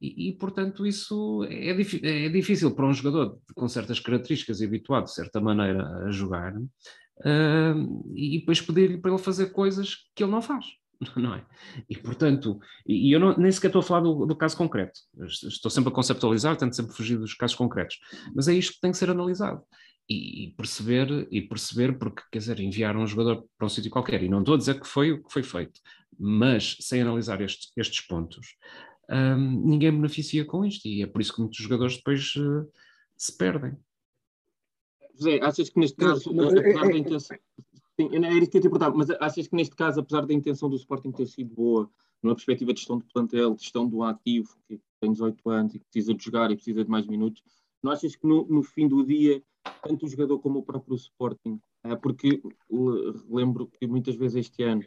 e, 0.00 0.28
e, 0.28 0.32
portanto 0.32 0.86
isso 0.86 1.44
é, 1.50 1.70
é, 1.70 2.28
difícil 2.28 2.74
para 2.74 2.86
um 2.86 2.92
jogador 2.92 3.38
com 3.54 3.66
certas 3.66 3.98
características 3.98 4.60
e 4.60 4.66
habituado 4.66 5.04
de 5.04 5.14
certa 5.14 5.40
maneira 5.40 5.86
a 6.06 6.10
jogar, 6.10 6.56
uh, 6.56 8.12
e 8.14 8.38
depois 8.38 8.60
pedir-lhe 8.60 8.98
para 8.98 9.10
ele 9.10 9.22
fazer 9.22 9.52
coisas 9.52 9.96
que 10.14 10.22
ele 10.22 10.32
não 10.32 10.40
faz. 10.40 10.64
Não 11.16 11.34
é? 11.34 11.44
E 11.88 11.96
portanto, 11.96 12.58
e 12.86 13.14
eu 13.14 13.20
não, 13.20 13.36
nem 13.36 13.52
sequer 13.52 13.68
estou 13.68 13.80
a 13.80 13.82
falar 13.82 14.00
do, 14.00 14.24
do, 14.24 14.36
caso 14.36 14.56
concreto, 14.56 14.98
estou 15.26 15.70
sempre 15.70 15.90
a 15.90 15.94
conceptualizar, 15.94 16.56
tento 16.56 16.74
sempre 16.74 16.94
fugir 16.94 17.18
dos 17.18 17.34
casos 17.34 17.54
concretos, 17.56 17.98
mas 18.34 18.48
é 18.48 18.54
isto 18.54 18.74
que 18.74 18.80
tem 18.80 18.92
que 18.92 18.96
ser 18.96 19.10
analisado 19.10 19.62
e, 20.08 20.54
perceber, 20.56 21.26
e 21.30 21.42
perceber, 21.42 21.98
porque 21.98 22.22
quer 22.30 22.38
dizer, 22.38 22.60
enviar 22.60 22.96
um 22.96 23.06
jogador 23.06 23.44
para 23.58 23.66
um 23.66 23.68
sítio 23.68 23.90
qualquer, 23.90 24.22
e 24.22 24.28
não 24.28 24.40
estou 24.40 24.54
a 24.54 24.58
dizer 24.58 24.80
que 24.80 24.86
foi 24.86 25.12
o 25.12 25.22
que 25.22 25.32
foi 25.32 25.42
feito, 25.42 25.80
mas 26.18 26.76
sem 26.80 27.02
analisar 27.02 27.40
estes, 27.40 27.72
estes 27.76 28.06
pontos, 28.06 28.56
um, 29.10 29.66
ninguém 29.66 29.92
beneficia 29.92 30.44
com 30.44 30.64
isto, 30.64 30.86
e 30.86 31.02
é 31.02 31.06
por 31.06 31.20
isso 31.20 31.34
que 31.34 31.40
muitos 31.40 31.58
jogadores 31.58 31.96
depois 31.96 32.34
uh, 32.36 32.70
se 33.16 33.36
perdem. 33.36 33.76
José, 35.18 35.40
achas 35.42 35.70
que 35.70 35.80
neste 35.80 35.96
caso, 35.96 36.30
apesar 36.30 36.88
da 36.88 36.96
intenção. 36.96 37.38
Sim, 37.98 38.10
era 38.12 38.34
isso 38.34 38.50
que 38.50 38.58
eu 38.58 38.62
te 38.62 38.68
perguntar, 38.68 38.90
mas 38.90 39.08
achas 39.10 39.48
que 39.48 39.56
neste 39.56 39.74
caso, 39.74 40.00
apesar 40.00 40.26
da 40.26 40.34
intenção 40.34 40.68
do 40.68 40.76
Sporting 40.76 41.12
ter 41.12 41.26
sido 41.26 41.54
boa, 41.54 41.90
numa 42.22 42.34
perspectiva 42.34 42.72
de 42.72 42.80
gestão 42.80 42.98
de 42.98 43.06
plantel, 43.06 43.54
de 43.54 43.62
gestão 43.62 43.88
do 43.88 44.02
ativo, 44.02 44.54
que 44.68 44.78
tem 45.00 45.12
18 45.12 45.48
anos 45.48 45.74
e 45.74 45.78
que 45.78 45.84
precisa 45.86 46.14
de 46.14 46.22
jogar 46.22 46.50
e 46.50 46.56
precisa 46.56 46.84
de 46.84 46.90
mais 46.90 47.06
minutos, 47.06 47.42
não 47.82 47.92
achas 47.92 48.14
que 48.14 48.26
no, 48.26 48.46
no 48.46 48.62
fim 48.62 48.86
do 48.86 49.04
dia 49.04 49.42
tanto 49.82 50.06
o 50.06 50.08
jogador 50.08 50.38
como 50.38 50.58
o 50.58 50.62
próprio 50.62 50.94
Sporting, 50.94 51.60
ah, 51.84 51.96
porque 51.96 52.42
lembro 53.28 53.66
que 53.66 53.86
muitas 53.86 54.14
vezes 54.14 54.46
este 54.46 54.62
ano, 54.62 54.82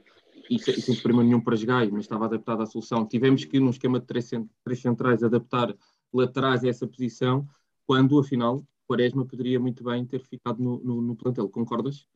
e 0.49 0.59
sem 0.59 0.95
problema 0.95 1.23
nenhum 1.23 1.41
para 1.41 1.55
jogar, 1.55 1.89
mas 1.91 2.01
estava 2.01 2.25
adaptado 2.25 2.61
à 2.61 2.65
solução, 2.65 3.05
tivemos 3.05 3.43
que, 3.45 3.59
num 3.59 3.69
esquema 3.69 3.99
de 3.99 4.05
três, 4.05 4.29
três 4.63 4.79
centrais, 4.79 5.23
adaptar 5.23 5.75
laterais 6.13 6.63
a 6.63 6.69
essa 6.69 6.87
posição, 6.87 7.47
quando, 7.85 8.19
afinal, 8.19 8.63
Quaresma 8.87 9.25
poderia 9.25 9.59
muito 9.59 9.83
bem 9.83 10.05
ter 10.05 10.23
ficado 10.23 10.61
no, 10.61 10.79
no, 10.79 11.01
no 11.01 11.15
plantel. 11.15 11.47
Concordas? 11.49 12.07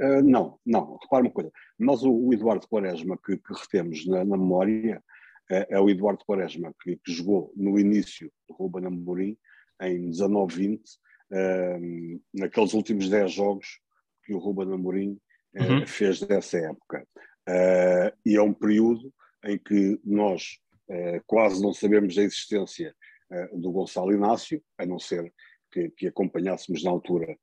Uh, 0.00 0.22
não, 0.22 0.58
não. 0.64 0.96
Repara 1.02 1.22
uma 1.22 1.30
coisa. 1.30 1.52
Nós, 1.78 2.02
o, 2.02 2.12
o 2.12 2.32
Eduardo 2.32 2.66
Quaresma, 2.68 3.18
que, 3.24 3.36
que 3.36 3.52
retemos 3.54 4.06
na, 4.06 4.24
na 4.24 4.36
memória, 4.36 5.02
é, 5.50 5.66
é 5.70 5.80
o 5.80 5.88
Eduardo 5.88 6.24
Quaresma, 6.24 6.74
que, 6.82 6.96
que, 6.96 7.12
jogou 7.12 7.52
no 7.56 7.78
início 7.78 8.30
do 8.48 8.54
Ruben 8.54 8.86
Amorim, 8.86 9.36
em 9.80 10.10
19-20, 10.10 10.80
um, 11.30 12.20
naqueles 12.34 12.72
últimos 12.72 13.08
10 13.08 13.32
jogos 13.32 13.80
que 14.24 14.34
o 14.34 14.38
Ruben 14.38 14.72
Amorim 14.72 15.18
uh, 15.56 15.62
uhum. 15.62 15.86
fez 15.86 16.20
dessa 16.20 16.58
época. 16.58 17.06
Uh, 17.48 18.16
e 18.24 18.36
é 18.36 18.42
um 18.42 18.52
período 18.52 19.12
em 19.44 19.58
que 19.58 20.00
nós 20.04 20.58
uh, 20.88 21.22
quase 21.26 21.62
não 21.62 21.72
sabemos 21.72 22.14
da 22.14 22.22
existência 22.22 22.94
do 23.54 23.72
Gonçalo 23.72 24.12
Inácio, 24.12 24.62
a 24.78 24.86
não 24.86 25.00
ser 25.00 25.34
que, 25.72 25.90
que 25.90 26.06
acompanhássemos 26.06 26.84
na 26.84 26.92
altura 26.92 27.36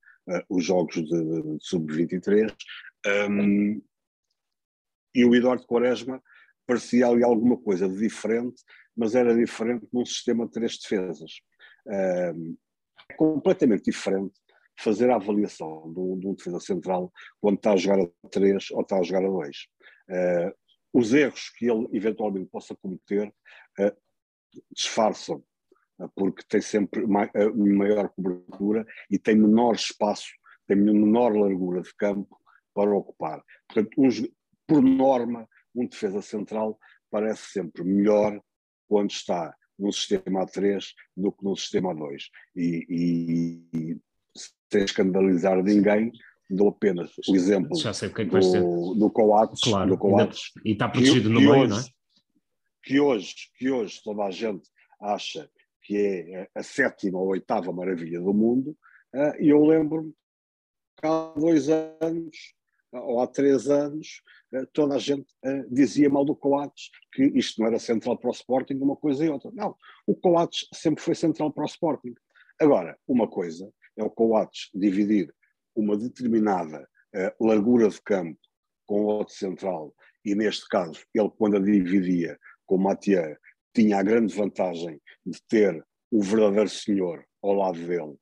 os 0.50 0.64
jogos 0.64 0.96
de, 0.96 1.04
de 1.04 1.58
sub-23. 1.60 2.54
Um, 3.30 3.82
e 5.14 5.26
o 5.26 5.36
Eduardo 5.36 5.66
Quaresma 5.66 6.22
parecia 6.66 7.08
ali 7.08 7.24
alguma 7.24 7.58
coisa 7.58 7.88
de 7.88 7.98
diferente, 7.98 8.62
mas 8.96 9.16
era 9.16 9.36
diferente 9.36 9.88
num 9.92 10.06
sistema 10.06 10.46
de 10.46 10.52
três 10.52 10.78
defesas. 10.78 11.42
é 11.88 12.34
completamente 13.16 13.84
diferente 13.84 14.34
fazer 14.80 15.10
a 15.10 15.16
avaliação 15.16 15.92
de 15.94 16.00
um, 16.00 16.20
de 16.20 16.28
um, 16.28 16.34
defesa 16.34 16.60
central 16.60 17.12
quando 17.40 17.58
está 17.58 17.74
a 17.74 17.78
jogar 17.78 18.02
a 18.02 18.30
três 18.30 18.72
ou 18.72 18.82
está 18.82 18.98
a 18.98 19.04
jogar 19.04 19.26
a 19.26 19.30
dois. 19.30 19.68
Uh, 20.10 20.54
os 20.94 21.14
erros 21.14 21.50
que 21.50 21.70
ele 21.70 21.88
eventualmente 21.92 22.50
possa 22.50 22.76
cometer 22.76 23.28
uh, 23.28 23.98
disfarçam 24.72 25.44
porque 26.16 26.44
tem 26.48 26.62
sempre 26.62 27.06
maior 27.06 28.10
cobertura 28.10 28.86
e 29.10 29.18
tem 29.18 29.36
menor 29.36 29.76
espaço, 29.76 30.28
tem 30.68 30.78
menor 30.78 31.36
largura 31.36 31.82
de 31.82 31.94
campo 31.96 32.38
para 32.74 32.94
ocupar. 32.94 33.42
Portanto, 33.68 33.92
por 34.68 34.82
norma, 34.82 35.48
um 35.76 35.88
defesa 35.88 36.22
central 36.22 36.80
parece 37.10 37.52
sempre 37.52 37.84
melhor 37.84 38.42
quando 38.88 39.12
está 39.12 39.56
num 39.78 39.92
sistema 39.92 40.46
A3 40.46 40.84
do 41.16 41.32
que 41.32 41.44
num 41.44 41.56
sistema 41.56 41.94
A2. 41.94 42.24
E, 42.56 42.86
e, 42.90 43.98
sem 44.72 44.84
escandalizar 44.84 45.62
ninguém, 45.64 46.12
dou 46.50 46.70
apenas 46.70 47.12
o 47.28 47.36
exemplo 47.36 47.78
o 47.78 47.82
que 47.82 48.22
é 48.22 48.26
que 48.26 48.26
do, 48.26 48.96
do 48.96 49.10
Coates. 49.10 49.62
Claro, 49.62 49.90
do 49.90 49.98
Coates 49.98 50.52
e 50.64 50.72
está 50.72 50.90
protegido 50.90 51.30
que, 51.30 51.34
no 51.34 51.42
meio, 51.42 51.68
não 51.68 51.80
é? 51.80 51.84
Que 52.84 53.00
hoje, 53.00 53.34
que 53.58 53.70
hoje 53.70 54.02
toda 54.04 54.24
a 54.24 54.32
gente 54.32 54.68
acha 55.02 55.50
que 55.84 55.98
é 55.98 56.50
a 56.56 56.64
sétima 56.64 57.20
ou 57.20 57.28
oitava 57.28 57.72
maravilha 57.72 58.20
do 58.20 58.34
mundo, 58.34 58.78
eh, 59.14 59.44
e 59.44 59.50
eu 59.50 59.64
lembro-me 59.64 60.14
que 61.00 61.06
há 61.06 61.34
dois 61.36 61.70
anos, 61.70 62.54
ou 62.92 63.20
há 63.20 63.28
três 63.28 63.68
anos, 63.68 64.22
eh, 64.54 64.66
toda 64.72 64.96
a 64.96 65.00
gente 65.00 65.28
dizia 65.70 66.10
mal 66.10 66.24
do 66.24 66.36
Coates, 66.36 66.90
que 67.12 67.24
isto 67.36 67.60
não 67.60 67.68
era 67.68 67.80
central 67.80 68.18
para 68.18 68.30
o 68.30 68.34
Sporting, 68.34 68.76
uma 68.76 68.96
coisa 68.96 69.26
e 69.26 69.30
outra. 69.30 69.52
Não, 69.54 69.76
o 70.08 70.16
Coates 70.16 70.68
sempre 70.74 71.04
foi 71.04 71.16
central 71.16 71.52
para 71.52 71.64
o 71.64 71.68
Sporting. 71.68 72.14
Agora, 72.60 72.98
uma 73.08 73.28
coisa 73.28 73.72
é 73.98 74.04
o 74.04 74.10
Coates 74.10 74.70
dividir 74.74 75.34
uma 75.76 75.98
determinada 75.98 76.88
largura 77.40 77.90
de 77.90 78.02
campo 78.02 78.40
com 78.86 79.06
outro 79.06 79.34
central, 79.34 79.94
e 80.26 80.36
neste 80.36 80.68
caso, 80.68 81.00
ele 81.14 81.30
quando 81.38 81.58
a 81.58 81.60
dividia 81.60 82.40
com 82.66 82.76
o 82.76 82.80
Mathieu, 82.80 83.36
tinha 83.74 83.98
a 83.98 84.04
grande 84.04 84.34
vantagem 84.36 85.00
de 85.26 85.42
ter 85.48 85.84
o 86.12 86.22
verdadeiro 86.22 86.70
senhor 86.70 87.26
ao 87.42 87.54
lado 87.54 87.80
dele, 87.80 88.16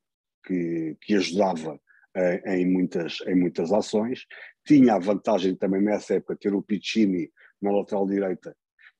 que, 0.46 0.98
que 1.02 1.16
ajudava 1.16 1.80
em, 2.16 2.62
em, 2.62 2.66
muitas, 2.66 3.20
em 3.28 3.36
muitas 3.36 3.72
ações. 3.72 4.26
Tinha 4.66 4.96
a 4.96 5.00
vantagem 5.00 5.56
também 5.56 5.82
nessa 5.82 6.16
época 6.16 6.38
ter 6.38 6.54
o 6.54 6.62
Piccini 6.62 7.30
na 7.62 7.72
lateral 7.72 8.08
direita, 8.08 8.56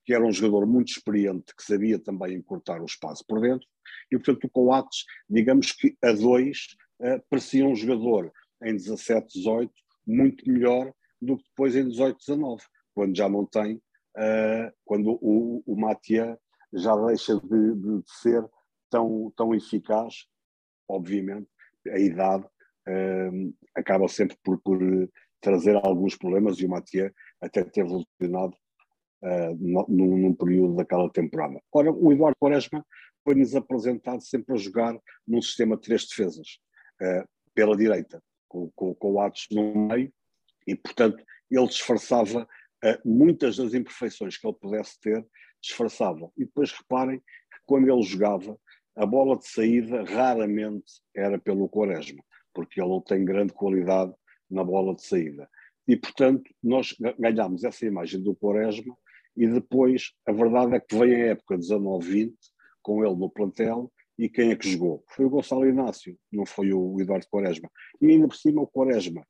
que 0.06 0.14
era 0.14 0.26
um 0.26 0.32
jogador 0.32 0.66
muito 0.66 0.90
experiente, 0.90 1.56
que 1.56 1.64
sabia 1.64 1.98
também 2.00 2.36
encurtar 2.36 2.82
o 2.82 2.86
espaço 2.86 3.24
por 3.28 3.40
dentro. 3.40 3.68
E, 4.12 4.18
portanto, 4.18 4.46
o 4.46 4.50
Coates, 4.50 5.06
digamos 5.30 5.72
que 5.72 5.96
a 6.04 6.12
dois, 6.12 6.76
uh, 7.00 7.22
parecia 7.30 7.66
um 7.66 7.76
jogador 7.76 8.32
em 8.64 8.74
17, 8.74 9.40
18, 9.40 9.72
muito 10.06 10.50
melhor 10.50 10.94
do 11.22 11.38
que 11.38 11.44
depois 11.50 11.76
em 11.76 11.88
18, 11.88 12.18
19, 12.18 12.64
quando 12.94 13.16
já 13.16 13.30
não 13.30 13.46
tem, 13.46 13.82
uh, 14.18 14.72
quando 14.86 15.18
o, 15.22 15.64
o 15.66 15.80
Matia 15.80 16.38
já 16.74 16.96
deixa 17.06 17.36
de, 17.40 17.76
de, 17.76 18.02
ser 18.06 18.44
tão, 18.90 19.32
tão 19.36 19.54
eficaz, 19.54 20.26
obviamente, 20.88 21.48
a 21.90 22.00
idade 22.00 22.46
uh, 22.46 23.56
acaba 23.76 24.08
sempre 24.08 24.38
por, 24.44 24.60
por, 24.62 24.80
trazer 25.42 25.76
alguns 25.76 26.16
problemas 26.16 26.60
e 26.60 26.66
o 26.66 26.70
Matia 26.70 27.12
até 27.42 27.64
teve 27.64 28.06
lesionado 28.20 28.56
uh, 29.24 29.88
num, 29.90 30.18
num, 30.18 30.36
período 30.36 30.76
daquela 30.76 31.10
temporada. 31.10 31.60
Ora, 31.74 31.92
o 31.92 32.12
Eduardo 32.14 32.38
Quaresma 32.40 32.86
foi-nos 33.24 33.56
apresentado 33.56 34.22
sempre 34.22 34.54
a 34.54 34.58
jogar 34.58 34.98
num 35.28 35.42
sistema 35.42 35.76
de 35.76 35.82
três 35.82 36.08
defesas, 36.08 36.60
uh, 37.02 37.28
pela 37.54 37.76
direita, 37.76 38.22
com, 38.48 38.72
com, 38.76 38.94
com 38.94 39.14
o 39.14 39.20
Atos 39.20 39.48
no 39.52 39.88
meio, 39.88 40.14
e 40.68 40.76
portanto 40.76 41.24
ele 41.50 41.68
disfarçava 41.68 42.48
muitas 43.06 43.58
das 43.58 43.74
imperfeições 43.74 44.38
que 44.38 44.48
ele 44.48 44.58
pudesse 44.60 45.00
ter, 45.00 45.26
disfarçava. 45.62 46.32
E 46.38 46.46
depois 46.46 46.72
reparem 46.72 47.20
que 47.20 47.60
quando 47.66 47.90
ele 47.90 48.02
jogava, 48.02 48.58
a 48.96 49.06
bola 49.06 49.38
de 49.38 49.48
saída 49.48 50.04
raramente 50.04 51.02
era 51.16 51.40
pelo 51.40 51.70
Quaresma, 51.70 52.24
porque 52.54 52.82
ele 52.82 52.90
não 52.90 53.02
tem 53.02 53.24
grande 53.24 53.54
qualidade 53.54 54.14
na 54.50 54.64
bola 54.64 54.96
de 54.96 55.06
saída. 55.06 55.50
E, 55.88 55.96
portanto, 55.96 56.50
nós 56.62 56.96
ganhámos 57.18 57.64
essa 57.64 57.86
imagem 57.86 58.22
do 58.22 58.36
Quaresma 58.36 58.96
e 59.36 59.48
depois 59.48 60.12
a 60.28 60.32
verdade 60.32 60.76
é 60.76 60.80
que 60.80 60.96
veio 60.96 61.16
a 61.16 61.30
época 61.30 61.58
19-20 61.58 62.34
com 62.82 63.04
ele 63.04 63.16
no 63.16 63.30
plantel 63.30 63.92
e 64.18 64.30
quem 64.30 64.52
é 64.52 64.56
que 64.56 64.70
jogou? 64.70 65.04
Foi 65.10 65.26
o 65.26 65.30
Gonçalo 65.30 65.68
Inácio, 65.68 66.18
não 66.32 66.46
foi 66.46 66.74
o 66.74 67.00
Eduardo 67.00 67.26
Quaresma. 67.28 67.70
E 68.00 68.08
ainda 68.08 68.28
por 68.28 68.36
cima 68.36 68.62
o 68.62 68.68
Quaresma, 68.68 69.26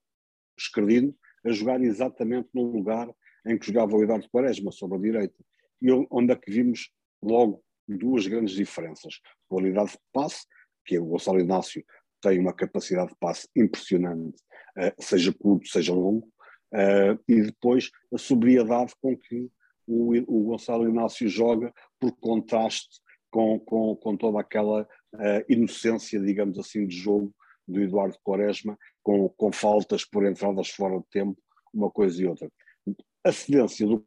escrevendo, 0.58 1.16
a 1.46 1.52
jogar 1.52 1.82
exatamente 1.82 2.50
no 2.54 2.64
lugar 2.64 3.10
em 3.46 3.58
que 3.58 3.68
jogava 3.68 3.96
o 3.96 4.04
Eduardo 4.04 4.30
Quaresma, 4.30 4.72
sobre 4.72 4.98
a 4.98 5.02
direita. 5.02 5.44
E 5.82 5.92
onde 6.10 6.32
é 6.32 6.36
que 6.36 6.52
vimos 6.52 6.92
logo 7.22 7.64
duas 7.88 8.28
grandes 8.28 8.54
diferenças. 8.54 9.20
Qualidade 9.48 9.92
de 9.92 10.00
passe, 10.14 10.46
que 10.86 10.96
é 10.96 11.00
o 11.00 11.06
Gonçalo 11.06 11.40
Inácio 11.40 11.84
tem 12.22 12.40
uma 12.40 12.54
capacidade 12.54 13.10
de 13.10 13.18
passe 13.20 13.48
impressionante, 13.56 14.38
uh, 14.78 15.04
seja 15.04 15.34
curto, 15.34 15.68
seja 15.68 15.94
longo, 15.94 16.28
uh, 16.74 17.20
e 17.28 17.42
depois 17.42 17.90
a 18.14 18.18
sobriedade 18.18 18.94
com 19.02 19.18
que 19.18 19.50
o, 19.88 20.44
Gonçalo 20.44 20.88
Inácio 20.88 21.28
joga 21.28 21.74
por 22.00 22.12
contraste 22.18 23.02
com, 23.32 23.60
com, 23.60 23.96
com 23.96 24.16
toda 24.16 24.40
aquela 24.40 24.84
uh, 24.84 25.44
inocência, 25.50 26.20
digamos 26.20 26.60
assim, 26.60 26.86
de 26.86 26.96
jogo 26.96 27.34
do 27.68 27.82
Eduardo 27.82 28.18
Quaresma, 28.24 28.78
com, 29.02 29.28
com 29.30 29.52
faltas 29.52 30.06
por 30.06 30.26
entradas 30.26 30.70
fora 30.70 31.00
de 31.00 31.06
tempo, 31.10 31.38
uma 31.74 31.90
coisa 31.90 32.22
e 32.22 32.26
outra. 32.26 32.52
A 33.24 33.32
cedência 33.32 33.86
do, 33.86 34.06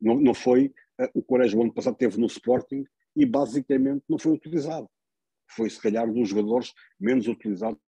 não, 0.00 0.20
não 0.20 0.34
foi 0.34 0.72
o 1.14 1.22
Quaresma 1.22 1.62
ano 1.62 1.72
passado 1.72 1.96
teve 1.96 2.18
no 2.18 2.26
Sporting 2.26 2.84
e 3.14 3.24
basicamente 3.24 4.04
não 4.08 4.18
foi 4.18 4.32
utilizado. 4.32 4.88
Foi 5.50 5.70
se 5.70 5.80
calhar 5.80 6.10
dos 6.12 6.28
jogadores 6.28 6.72
menos 7.00 7.26
utilizados 7.26 7.80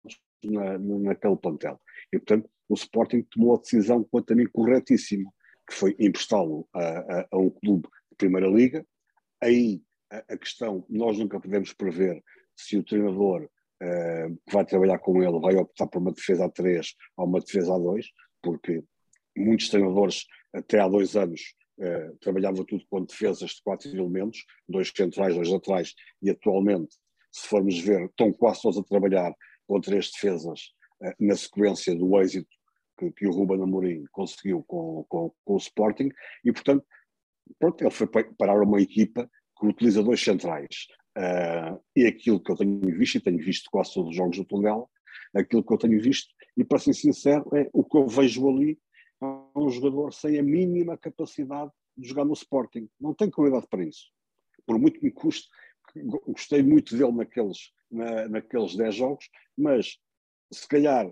na, 0.43 0.77
naquele 0.77 1.35
plantel. 1.37 1.79
E 2.13 2.17
portanto 2.17 2.49
o 2.67 2.73
Sporting 2.75 3.23
tomou 3.23 3.55
a 3.55 3.59
decisão 3.59 4.03
quanto 4.03 4.31
a 4.31 4.35
mim 4.35 4.45
corretíssima, 4.45 5.31
que 5.67 5.73
foi 5.73 5.95
emprestá-lo 5.99 6.67
a, 6.73 6.81
a, 6.81 7.27
a, 7.31 7.37
um 7.37 7.49
clube 7.49 7.87
de 8.11 8.17
Primeira 8.17 8.47
Liga. 8.47 8.85
Aí 9.41 9.81
a, 10.11 10.17
a 10.33 10.37
questão, 10.37 10.85
nós 10.89 11.17
nunca 11.17 11.39
podemos 11.39 11.73
prever 11.73 12.23
se 12.55 12.77
o 12.77 12.83
treinador 12.83 13.43
uh, 13.43 14.35
que 14.45 14.53
vai 14.53 14.65
trabalhar 14.65 14.99
com 14.99 15.21
ele 15.23 15.39
vai 15.39 15.55
optar 15.55 15.87
por 15.87 15.99
uma 15.99 16.11
defesa 16.11 16.45
a 16.45 16.49
3 16.49 16.95
ou 17.17 17.25
uma 17.25 17.39
defesa 17.39 17.73
a 17.73 17.79
2, 17.79 18.05
porque 18.41 18.83
muitos 19.35 19.69
treinadores 19.69 20.25
até 20.53 20.79
há 20.79 20.87
dois 20.87 21.15
anos 21.15 21.53
eh, 21.81 22.11
trabalhava 22.19 22.65
tudo 22.65 22.83
com 22.89 23.05
defesas 23.05 23.51
de 23.51 23.61
quatro 23.63 23.89
elementos, 23.89 24.43
dois 24.67 24.91
centrais, 24.93 25.33
dois 25.33 25.47
laterais, 25.47 25.93
e 26.21 26.29
atualmente, 26.29 26.95
se 27.31 27.47
formos 27.47 27.79
ver, 27.79 28.05
estão 28.05 28.33
quase 28.33 28.61
todos 28.61 28.77
a 28.77 28.83
trabalhar 28.83 29.33
com 29.65 29.79
três 29.79 30.11
defesas 30.11 30.73
eh, 31.01 31.15
na 31.19 31.37
sequência 31.37 31.95
do 31.95 32.19
êxito 32.19 32.49
que, 32.97 33.09
que 33.11 33.27
o 33.27 33.31
Ruben 33.31 33.63
Amorim 33.63 34.03
conseguiu 34.11 34.61
com, 34.63 35.05
com, 35.07 35.31
com, 35.45 35.53
o 35.53 35.57
Sporting, 35.57 36.09
e 36.43 36.51
portanto, 36.51 36.85
pronto, 37.57 37.81
ele 37.81 37.91
foi 37.91 38.07
parar 38.37 38.61
uma 38.61 38.81
equipa 38.81 39.29
que 39.57 39.67
utiliza 39.67 40.03
dois 40.03 40.21
centrais. 40.21 40.87
Uh, 41.17 41.81
e 41.95 42.05
aquilo 42.05 42.41
que 42.41 42.51
eu 42.51 42.57
tenho 42.57 42.79
visto, 42.97 43.15
e 43.15 43.21
tenho 43.21 43.39
visto 43.39 43.69
quase 43.71 43.93
todos 43.93 44.11
os 44.11 44.15
jogos 44.15 44.37
do 44.37 44.45
Tondela, 44.45 44.85
aquilo 45.33 45.63
que 45.63 45.73
eu 45.73 45.77
tenho 45.77 46.01
visto, 46.01 46.29
e 46.57 46.63
para 46.63 46.77
ser 46.77 46.93
sincero, 46.93 47.49
é 47.55 47.69
o 47.73 47.83
que 47.83 47.97
eu 47.97 48.07
vejo 48.07 48.47
ali 48.49 48.77
um 49.59 49.69
jogador 49.69 50.13
sem 50.13 50.39
a 50.39 50.43
mínima 50.43 50.97
capacidade 50.97 51.71
de 51.97 52.07
jogar 52.07 52.25
no 52.25 52.33
Sporting. 52.33 52.89
Não 52.99 53.13
tem 53.13 53.29
qualidade 53.29 53.67
para 53.69 53.83
isso. 53.83 54.11
Por 54.65 54.79
muito 54.79 54.99
que 54.99 55.05
me 55.05 55.11
custe, 55.11 55.47
gostei 56.27 56.63
muito 56.63 56.95
dele 56.95 57.11
naqueles, 57.11 57.71
na, 57.91 58.27
naqueles 58.27 58.75
10 58.75 58.95
jogos, 58.95 59.29
mas 59.57 59.97
se 60.51 60.67
calhar, 60.67 61.11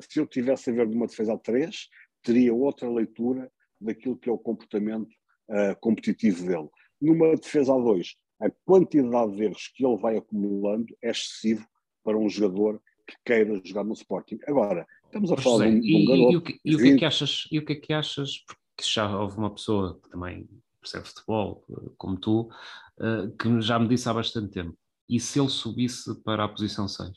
se 0.00 0.20
eu 0.20 0.26
tivesse 0.26 0.70
a 0.70 0.72
ver 0.72 0.88
numa 0.88 1.06
defesa 1.06 1.34
a 1.34 1.38
3, 1.38 1.88
teria 2.22 2.54
outra 2.54 2.88
leitura 2.90 3.50
daquilo 3.80 4.16
que 4.16 4.28
é 4.28 4.32
o 4.32 4.38
comportamento 4.38 5.10
uh, 5.48 5.78
competitivo 5.80 6.46
dele. 6.46 6.68
Numa 7.00 7.34
defesa 7.36 7.74
a 7.74 7.78
2, 7.78 8.16
a 8.40 8.50
quantidade 8.64 9.36
de 9.36 9.44
erros 9.44 9.68
que 9.68 9.84
ele 9.84 9.98
vai 9.98 10.16
acumulando 10.16 10.94
é 11.02 11.10
excessivo 11.10 11.66
para 12.02 12.18
um 12.18 12.28
jogador 12.28 12.82
que 13.06 13.16
queira 13.24 13.60
jogar 13.64 13.84
no 13.84 13.92
Sporting. 13.92 14.38
Agora, 14.46 14.86
Estamos 15.10 15.32
a 15.32 15.36
falar 15.36 15.66
José, 15.66 15.80
de 15.80 15.96
um, 15.96 15.98
e, 15.98 16.32
e, 16.32 16.36
o 16.36 16.40
que, 16.40 16.60
e, 16.64 16.76
o 16.76 16.78
que, 16.78 16.88
é 16.88 16.96
que 16.96 17.04
achas? 17.04 17.48
E 17.50 17.58
o 17.58 17.64
que 17.64 17.72
é 17.72 17.76
que 17.76 17.92
achas? 17.92 18.44
Porque 18.46 18.88
já 18.88 19.18
houve 19.18 19.36
uma 19.38 19.52
pessoa 19.52 20.00
que 20.00 20.08
também 20.08 20.48
percebe 20.80 21.04
futebol, 21.04 21.64
como 21.98 22.16
tu, 22.16 22.42
uh, 22.42 23.36
que 23.36 23.60
já 23.60 23.76
me 23.76 23.88
disse 23.88 24.08
há 24.08 24.14
bastante 24.14 24.52
tempo. 24.52 24.78
E 25.08 25.18
se 25.18 25.40
ele 25.40 25.48
subisse 25.48 26.14
para 26.22 26.44
a 26.44 26.48
posição 26.48 26.86
6? 26.86 27.10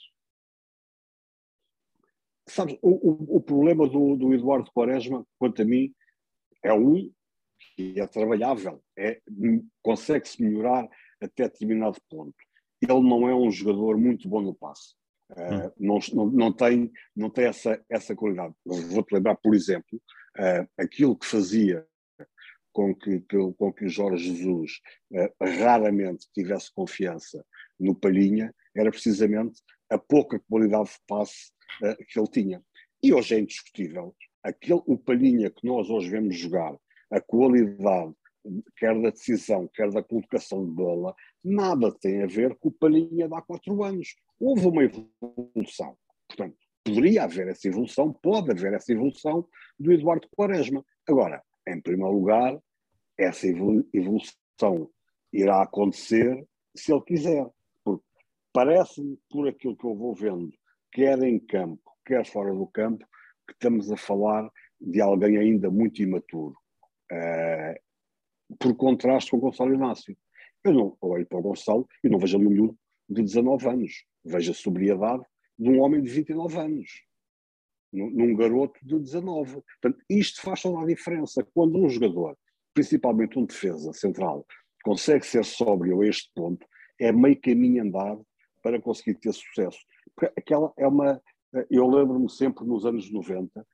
Sabes, 2.50 2.80
o, 2.82 2.90
o, 2.90 3.38
o 3.38 3.42
problema 3.42 3.88
do, 3.88 4.16
do, 4.16 4.34
Eduardo 4.34 4.72
Quaresma, 4.72 5.24
quanto 5.38 5.62
a 5.62 5.66
mim, 5.66 5.94
é 6.64 6.74
um 6.74 7.12
que 7.76 8.00
é 8.00 8.08
trabalhável, 8.08 8.84
é, 8.98 9.22
consegue-se 9.84 10.42
melhorar 10.42 10.90
até 11.22 11.44
determinado 11.44 12.00
ponto. 12.10 12.36
Ele 12.82 13.02
não 13.02 13.30
é 13.30 13.36
um 13.36 13.52
jogador 13.52 13.98
muito 13.98 14.28
bom 14.28 14.42
no 14.42 14.56
passe. 14.56 14.96
Uh, 15.34 15.74
não, 15.80 16.00
não, 16.14 16.26
não, 16.28 16.54
tem, 16.54 16.92
não 17.16 17.30
tem 17.30 17.46
essa, 17.46 17.84
essa 17.90 18.16
qualidade. 18.16 18.54
Vou-te 18.66 19.14
lembrar, 19.14 19.36
por 19.36 19.56
exemplo, 19.56 20.00
uh, 20.38 20.68
aquilo 20.78 21.18
que 21.18 21.26
fazia 21.26 21.86
com 22.72 22.94
que, 22.94 23.20
com 23.58 23.74
que 23.74 23.86
o 23.86 23.90
Jorge 23.90 24.36
Jesus 24.36 24.80
uh, 25.12 25.46
raramente 25.60 26.28
tivesse 26.34 26.72
confiança 26.74 27.44
no 27.80 27.96
Palhinha 27.96 28.54
era 28.76 28.92
precisamente 28.92 29.62
a 29.90 29.98
pouca 29.98 30.40
qualidade 30.50 30.90
de 30.90 31.00
passe 31.08 31.52
que 32.08 32.20
ele 32.20 32.28
tinha. 32.28 32.64
E 33.02 33.14
hoje 33.14 33.36
é 33.36 33.40
indiscutível. 33.40 34.16
Aquele, 34.44 34.82
o 34.86 34.98
Palhinha 34.98 35.50
que 35.50 35.66
nós 35.66 35.90
hoje 35.90 36.10
vemos 36.10 36.38
jogar, 36.38 36.76
a 37.12 37.22
qualidade, 37.22 38.14
quer 38.78 39.00
da 39.02 39.10
decisão, 39.10 39.70
quer 39.74 39.90
da 39.92 40.04
colocação 40.04 40.66
de 40.66 40.72
bola, 40.72 41.16
nada 41.44 41.92
tem 42.00 42.24
a 42.24 42.28
ver 42.28 42.56
com 42.56 42.70
o 42.70 42.72
Palhinha 42.72 43.28
de 43.28 43.34
há 43.34 43.42
quatro 43.42 43.84
anos. 43.84 44.16
Houve 44.40 44.68
uma 44.68 44.84
evolução. 44.84 45.98
Portanto, 46.28 46.58
poderia 46.84 47.24
haver 47.24 47.48
essa 47.48 47.68
evolução, 47.68 48.12
pode 48.14 48.52
haver 48.52 48.74
essa 48.74 48.92
evolução 48.92 49.48
do 49.80 49.92
Eduardo 49.92 50.28
Quaresma. 50.36 50.86
Agora, 51.08 51.42
em 51.68 51.82
primeiro 51.82 52.14
lugar, 52.14 52.60
essa 53.18 53.48
evolução 53.48 54.90
irá 55.32 55.62
acontecer 55.62 56.46
se 56.76 56.92
ele 56.92 57.02
quiser. 57.02 57.50
Porque 57.84 58.04
parece-me, 58.52 59.18
por 59.30 59.48
aquilo 59.48 59.78
que 59.78 59.86
eu 59.86 59.96
vou 59.96 60.14
vendo, 60.14 60.52
quer 60.92 61.22
em 61.24 61.40
campo, 61.40 61.82
quer 62.06 62.26
fora 62.26 62.54
do 62.54 62.68
campo, 62.68 63.06
que 63.48 63.54
estamos 63.54 63.92
a 63.92 63.98
falar 63.98 64.50
de 64.80 65.02
alguém 65.02 65.38
ainda 65.38 65.70
muito 65.70 66.02
imaturo. 66.02 66.56
Uh, 67.12 67.76
por 68.60 68.76
contraste 68.76 69.32
com 69.32 69.38
o 69.38 69.40
Gonçalo 69.40 69.74
Inácio. 69.74 70.16
Eu 70.64 70.74
não 70.74 70.98
olho 71.02 71.26
para 71.26 71.38
o 71.38 71.42
Gonçalo 71.42 71.88
e 72.04 72.10
não 72.10 72.20
vejo 72.20 72.38
ali 72.38 72.48
um 72.48 72.50
miúdo 72.50 72.78
de 73.10 73.22
19 73.22 73.68
anos. 73.68 74.06
Vejo 74.24 74.52
a 74.52 74.56
sobriedade 74.56 75.24
de 75.58 75.70
um 75.70 75.82
homem 75.82 76.02
de 76.02 76.10
29 76.10 76.58
anos. 76.58 76.90
Num, 77.92 78.36
garoto 78.36 78.80
de 78.82 78.98
19. 78.98 79.62
Portanto, 79.82 80.04
isto 80.10 80.42
faz 80.42 80.62
toda 80.62 80.82
a 80.82 80.86
diferença. 80.86 81.46
Quando 81.54 81.78
um 81.78 81.90
jogador, 81.90 82.36
principalmente 82.74 83.38
um 83.38 83.46
defesa 83.46 83.94
central, 83.94 84.46
consegue 84.84 85.26
ser 85.26 85.46
sóbrio 85.46 86.02
a 86.02 86.08
este 86.08 86.32
ponto, 86.34 86.66
é 87.00 87.12
meio 87.12 87.40
caminho 87.40 87.84
andado 87.84 88.26
para 88.64 88.82
conseguir 88.82 89.16
ter 89.16 89.34
sucesso. 89.34 89.80
Porque 90.16 90.34
aquela 90.40 90.74
é 90.78 90.88
uma. 90.88 91.22
Eu 91.70 91.88
lembro-me 91.88 92.30
sempre 92.32 92.66
nos 92.66 92.84
anos 92.84 93.12
90, 93.12 93.66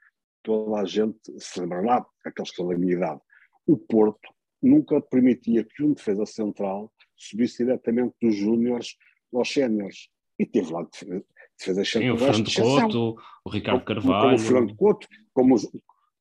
toda 0.44 0.82
a 0.82 0.86
gente 0.86 1.18
se 1.38 1.62
lembra 1.62 1.82
lá, 1.82 2.06
aqueles 2.26 2.50
que 2.52 2.58
são 2.58 2.68
da 2.68 2.78
minha 2.78 2.94
idade, 2.94 3.22
o 3.66 3.78
Porto 3.78 4.30
nunca 4.62 5.02
permitia 5.02 5.64
que 5.64 5.84
um 5.84 5.94
defesa 5.94 6.26
central 6.26 6.92
subisse 7.16 7.64
diretamente 7.64 8.16
dos 8.22 8.36
júniores 8.36 8.96
aos 9.34 9.52
séniores. 9.52 10.10
E 10.38 10.46
teve 10.46 10.72
lá 10.72 10.84
defesas 10.84 11.90
centrais. 11.90 11.92
Sim, 11.92 12.10
o 12.12 12.18
Fernando 12.18 12.54
Couto, 12.54 13.16
o 13.44 13.50
Ricardo 13.50 13.84
Carvalho. 13.84 14.22
Como 14.22 14.36
o 14.36 14.40
Fernando 14.40 14.76
Couto, 14.76 15.08
como, 15.34 15.56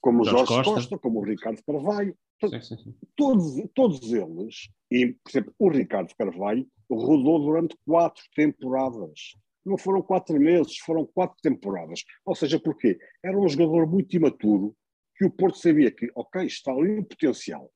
como 0.01 0.23
o 0.23 0.25
Jorge 0.25 0.47
Costa. 0.47 0.75
Costa. 0.75 0.99
como 0.99 1.21
o 1.21 1.25
Ricardo 1.25 1.63
Carvalho. 1.65 2.17
Sim, 2.41 2.61
sim, 2.63 2.77
sim. 2.79 2.95
Todos, 3.17 3.69
todos 3.75 4.13
eles, 4.13 4.69
e, 4.91 5.09
por 5.09 5.31
exemplo, 5.31 5.55
o 5.59 5.69
Ricardo 5.69 6.15
Carvalho 6.17 6.67
rodou 6.91 7.41
durante 7.41 7.77
quatro 7.87 8.23
temporadas. 8.35 9.37
Não 9.65 9.77
foram 9.77 10.01
quatro 10.03 10.39
meses, 10.41 10.79
foram 10.79 11.05
quatro 11.05 11.37
temporadas. 11.43 12.05
Ou 12.25 12.35
seja, 12.35 12.59
porquê? 12.59 12.99
Era 13.23 13.39
um 13.39 13.49
jogador 13.49 13.87
muito 13.87 14.17
imaturo 14.17 14.75
que 15.17 15.25
o 15.25 15.31
Porto 15.31 15.59
sabia 15.59 15.91
que, 15.91 16.11
ok, 16.15 16.47
está 16.47 16.73
ali 16.73 16.99
um 16.99 17.03
potencial, 17.03 17.71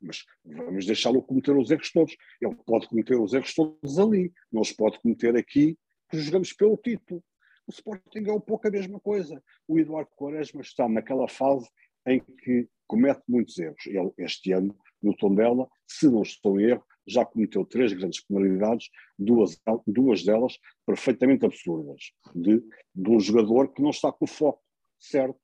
mas 0.00 0.24
vamos 0.44 0.86
deixá-lo 0.86 1.22
cometer 1.22 1.56
os 1.56 1.70
erros 1.70 1.90
todos. 1.92 2.16
Ele 2.40 2.54
pode 2.66 2.88
cometer 2.88 3.16
os 3.16 3.32
erros 3.32 3.54
todos 3.54 3.98
ali, 3.98 4.32
não 4.50 4.62
os 4.62 4.72
pode 4.72 4.98
cometer 5.00 5.36
aqui, 5.36 5.78
porque 6.08 6.24
jogamos 6.24 6.52
pelo 6.52 6.76
título. 6.76 7.22
O 7.66 7.70
Sporting 7.70 8.24
é 8.26 8.32
um 8.32 8.40
pouco 8.40 8.66
a 8.66 8.70
mesma 8.70 8.98
coisa. 8.98 9.42
O 9.68 9.78
Eduardo 9.78 10.10
Quaresma 10.16 10.60
está 10.60 10.88
naquela 10.88 11.28
fase 11.28 11.68
em 12.06 12.20
que 12.20 12.68
comete 12.86 13.22
muitos 13.28 13.58
erros. 13.58 13.86
Ele, 13.86 14.10
este 14.18 14.52
ano, 14.52 14.76
no 15.02 15.16
Tondela, 15.16 15.68
se 15.86 16.08
não 16.08 16.22
estou 16.22 16.60
em 16.60 16.70
erro, 16.70 16.84
já 17.06 17.24
cometeu 17.24 17.64
três 17.64 17.92
grandes 17.92 18.24
penalidades, 18.24 18.88
duas, 19.18 19.60
duas 19.86 20.24
delas 20.24 20.58
perfeitamente 20.86 21.44
absurdas, 21.44 22.12
de, 22.34 22.62
de 22.94 23.10
um 23.10 23.20
jogador 23.20 23.72
que 23.72 23.82
não 23.82 23.90
está 23.90 24.12
com 24.12 24.24
o 24.24 24.28
foco 24.28 24.62
certo 24.98 25.40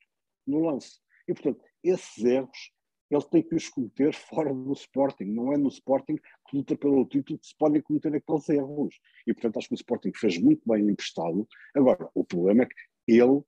no 0.47 0.61
lance. 0.61 0.99
E, 1.27 1.35
portanto, 1.35 1.65
esses 1.83 2.25
erros 2.25 2.73
ele 3.11 3.23
tem 3.25 3.43
que 3.43 3.55
os 3.55 3.69
cometer 3.69 4.13
fora 4.15 4.53
do 4.53 4.73
Sporting. 4.73 5.25
Não 5.25 5.53
é 5.53 5.57
no 5.57 5.69
Sporting 5.69 6.17
que 6.17 6.57
luta 6.57 6.77
pelo 6.77 7.07
título 7.07 7.39
que 7.39 7.47
se 7.47 7.57
podem 7.57 7.81
cometer 7.81 8.15
aqueles 8.15 8.49
erros. 8.49 8.99
E, 9.27 9.33
portanto, 9.33 9.59
acho 9.59 9.69
que 9.69 9.75
o 9.75 9.77
Sporting 9.77 10.13
fez 10.15 10.39
muito 10.39 10.63
bem 10.67 10.89
emprestado. 10.89 11.47
Agora, 11.75 12.09
o 12.15 12.25
problema 12.25 12.65
é 12.65 12.67
que 12.67 12.75
ele, 13.07 13.41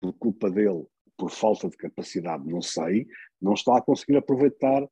por 0.00 0.12
culpa 0.14 0.50
dele, 0.50 0.84
por 1.16 1.30
falta 1.30 1.68
de 1.68 1.76
capacidade, 1.76 2.46
não 2.46 2.60
sei, 2.60 3.06
não 3.40 3.54
está 3.54 3.78
a 3.78 3.82
conseguir 3.82 4.16
aproveitar 4.16 4.82
uh, 4.82 4.88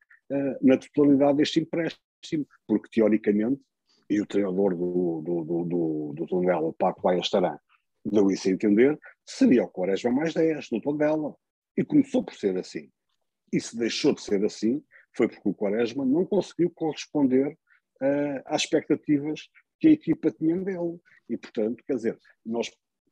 na 0.63 0.79
totalidade 0.79 1.43
este 1.43 1.61
empréstimo, 1.61 2.47
porque 2.67 2.89
teoricamente, 2.93 3.61
e 4.09 4.21
o 4.21 4.27
treinador 4.27 4.77
do, 4.77 5.23
do, 5.23 5.45
do, 5.45 5.65
do, 5.65 6.13
do 6.15 6.27
Tondela, 6.27 6.69
o 6.69 6.73
Paco 6.73 7.03
Baia 7.03 7.19
estará, 7.19 7.59
deu 8.05 8.31
isso 8.31 8.49
a 8.49 8.53
entender, 8.53 8.99
seria 9.27 9.65
o 9.65 9.69
Quaresma 9.69 10.13
mais 10.13 10.35
10 10.35 10.71
no 10.71 10.81
Tondela. 10.81 11.35
E 11.77 11.83
começou 11.83 12.23
por 12.23 12.35
ser 12.35 12.57
assim. 12.59 12.91
Se 13.61 13.77
deixou 13.77 14.15
de 14.15 14.23
ser 14.23 14.45
assim, 14.45 14.83
foi 15.15 15.29
porque 15.29 15.49
o 15.49 15.55
Quaresma 15.55 16.05
não 16.05 16.25
conseguiu 16.25 16.71
corresponder 16.71 17.49
uh, 17.49 18.43
às 18.47 18.63
expectativas 18.63 19.49
que 19.79 19.89
a 19.89 19.93
equipa 19.93 20.31
tinha 20.31 20.57
dele. 20.57 20.99
E, 21.29 21.37
portanto, 21.37 21.83
quer 21.87 21.95
dizer, 21.97 22.19
nós 22.45 22.71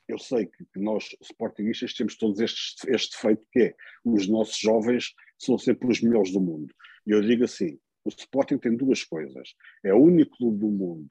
eu 0.08 0.18
sei 0.18 0.46
que, 0.46 0.64
que 0.64 0.80
nós, 0.80 1.16
sportingistas, 1.22 1.94
temos 1.94 2.16
todos 2.16 2.40
estes, 2.40 2.74
este 2.88 3.14
defeito 3.14 3.46
que 3.52 3.60
é 3.60 3.74
os 4.04 4.26
nossos 4.26 4.58
jovens 4.58 5.14
são 5.38 5.56
sempre 5.56 5.88
os 5.88 6.00
melhores 6.00 6.32
do 6.32 6.40
mundo. 6.40 6.74
E 7.06 7.12
eu 7.12 7.20
digo 7.20 7.44
assim, 7.44 7.78
o 8.04 8.08
Sporting 8.08 8.58
tem 8.58 8.76
duas 8.76 9.04
coisas. 9.04 9.54
É 9.84 9.94
o 9.94 9.98
único 9.98 10.36
clube 10.36 10.58
do 10.58 10.68
mundo 10.68 11.08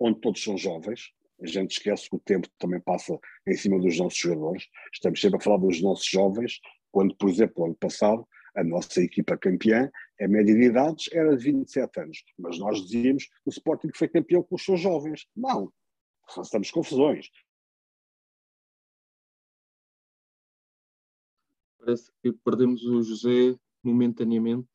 onde 0.00 0.18
todos 0.20 0.42
são 0.42 0.56
jovens, 0.56 1.12
a 1.42 1.46
gente 1.46 1.72
esquece 1.72 2.08
que 2.08 2.16
o 2.16 2.20
tempo 2.20 2.48
também 2.58 2.80
passa 2.80 3.18
em 3.46 3.54
cima 3.54 3.78
dos 3.78 3.98
nossos 3.98 4.18
jogadores, 4.18 4.66
estamos 4.92 5.20
sempre 5.20 5.38
a 5.38 5.40
falar 5.40 5.58
dos 5.58 5.80
nossos 5.82 6.06
jovens, 6.06 6.58
quando, 6.90 7.14
por 7.16 7.28
exemplo, 7.28 7.66
ano 7.66 7.76
passado, 7.76 8.26
a 8.54 8.64
nossa 8.64 9.00
equipa 9.00 9.36
campeã, 9.36 9.90
a 10.20 10.28
média 10.28 10.54
de 10.54 10.62
idades 10.62 11.08
era 11.12 11.36
de 11.36 11.44
27 11.44 12.00
anos, 12.00 12.24
mas 12.38 12.58
nós 12.58 12.80
dizíamos 12.82 13.24
que 13.24 13.32
o 13.46 13.50
Sporting 13.50 13.90
foi 13.94 14.08
campeão 14.08 14.42
com 14.42 14.54
os 14.54 14.64
seus 14.64 14.80
jovens. 14.80 15.26
Não, 15.36 15.72
façamos 16.34 16.70
confusões. 16.70 17.30
Parece 21.78 22.10
que 22.22 22.32
perdemos 22.44 22.82
o 22.84 23.02
José 23.02 23.58
momentaneamente. 23.82 24.68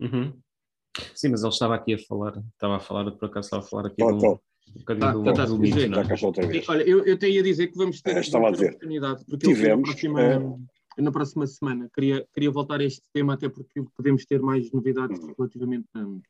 Uhum. 0.00 0.40
Sim, 1.14 1.30
mas 1.30 1.42
ele 1.42 1.52
estava 1.52 1.74
aqui 1.74 1.94
a 1.94 1.98
falar, 1.98 2.36
estava 2.52 2.76
a 2.76 2.80
falar, 2.80 3.10
por 3.12 3.26
acaso 3.26 3.46
estava 3.46 3.62
a 3.62 3.66
falar 3.66 3.86
aqui 3.86 4.02
oh, 4.02 4.10
um, 4.10 4.32
um 4.32 4.38
ah, 5.02 5.12
do, 5.12 5.24
tá, 5.24 5.32
tá, 5.32 5.44
do 5.46 5.64
é? 5.64 6.64
Olha, 6.68 6.82
eu, 6.82 7.04
eu 7.04 7.18
tenho 7.18 7.40
a 7.40 7.42
dizer 7.42 7.68
que 7.68 7.76
vamos 7.76 8.00
ter, 8.00 8.18
estava 8.18 8.48
a 8.48 8.50
dizer. 8.50 8.68
oportunidade, 8.68 9.24
porque 9.24 9.46
Tivemos, 9.46 9.90
é... 9.90 10.08
na 10.98 11.12
próxima 11.12 11.46
semana 11.46 11.88
queria, 11.94 12.26
queria 12.34 12.50
voltar 12.50 12.80
a 12.80 12.84
este 12.84 13.02
tema, 13.12 13.34
até 13.34 13.48
porque 13.48 13.82
podemos 13.96 14.24
ter 14.24 14.40
mais 14.40 14.70
novidades 14.72 15.18
uhum. 15.20 15.34
relativamente 15.36 15.88
um, 15.96 16.20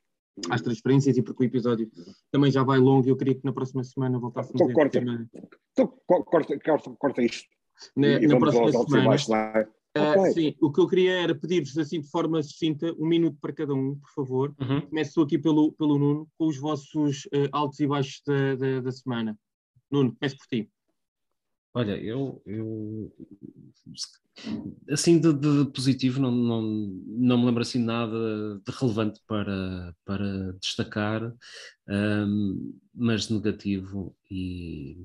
às 0.49 0.61
uhum. 0.61 0.65
transferências 0.65 1.17
e 1.17 1.23
porque 1.23 1.45
o 1.45 1.47
episódio 1.47 1.91
também 2.31 2.51
já 2.51 2.63
vai 2.63 2.79
longo 2.79 3.07
e 3.07 3.11
eu 3.11 3.17
queria 3.17 3.35
que 3.35 3.45
na 3.45 3.53
próxima 3.53 3.83
semana 3.85 4.19
voltássemos 4.19 4.61
então, 4.61 4.71
a 4.71 4.75
corta, 4.75 4.99
tema... 4.99 5.29
então, 5.73 5.95
corta, 6.07 6.59
corta, 6.59 6.91
corta 6.99 7.23
isto 7.23 7.49
na, 7.97 8.21
na 8.21 8.39
próxima 8.39 8.73
semana. 8.73 9.17
Uh, 9.95 10.33
sim, 10.33 10.57
o 10.59 10.73
que 10.73 10.81
eu 10.81 10.89
queria 10.89 11.21
era 11.21 11.35
pedir-vos 11.35 11.77
assim 11.77 12.01
de 12.01 12.09
forma 12.09 12.43
sucinta, 12.43 12.95
um 12.99 13.07
minuto 13.07 13.37
para 13.39 13.53
cada 13.53 13.75
um, 13.75 13.95
por 13.97 14.11
favor. 14.15 14.55
Uhum. 14.59 14.81
Começo 14.81 15.21
aqui 15.21 15.39
pelo, 15.39 15.73
pelo 15.73 15.99
Nuno, 15.99 16.27
com 16.39 16.47
os 16.47 16.57
vossos 16.57 17.27
uh, 17.27 17.49
altos 17.53 17.79
e 17.79 17.87
baixos 17.87 18.23
da, 18.27 18.55
da, 18.55 18.81
da, 18.81 18.91
semana. 18.91 19.39
Nuno, 19.91 20.17
começo 20.19 20.39
por 20.39 20.47
ti. 20.47 20.71
Olha, 21.75 21.97
eu, 21.97 22.43
eu 22.45 23.13
assim 24.91 25.21
de, 25.21 25.33
de, 25.33 25.71
positivo 25.73 26.21
não, 26.21 26.31
não, 26.31 26.63
não 26.63 27.39
me 27.39 27.47
lembro 27.47 27.63
assim 27.63 27.83
nada 27.83 28.61
de 28.65 28.73
relevante 28.79 29.21
para, 29.27 29.95
para 30.05 30.53
destacar, 30.61 31.33
um, 31.89 32.79
mas 32.95 33.29
negativo 33.29 34.15
e 34.31 34.99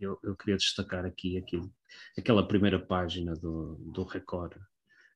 eu, 0.00 0.18
eu 0.22 0.36
queria 0.36 0.56
destacar 0.56 1.04
aqui 1.04 1.36
aquilo, 1.36 1.72
aquela 2.18 2.46
primeira 2.46 2.78
página 2.78 3.34
do, 3.34 3.76
do 3.80 4.04
Record, 4.04 4.54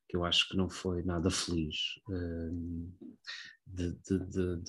que 0.07 0.15
eu 0.15 0.23
acho 0.23 0.49
que 0.49 0.57
não 0.57 0.69
foi 0.69 1.03
nada 1.03 1.29
feliz, 1.29 1.75
uh, 2.09 2.91
de, 3.67 3.93
de, 3.93 4.19
de, 4.27 4.61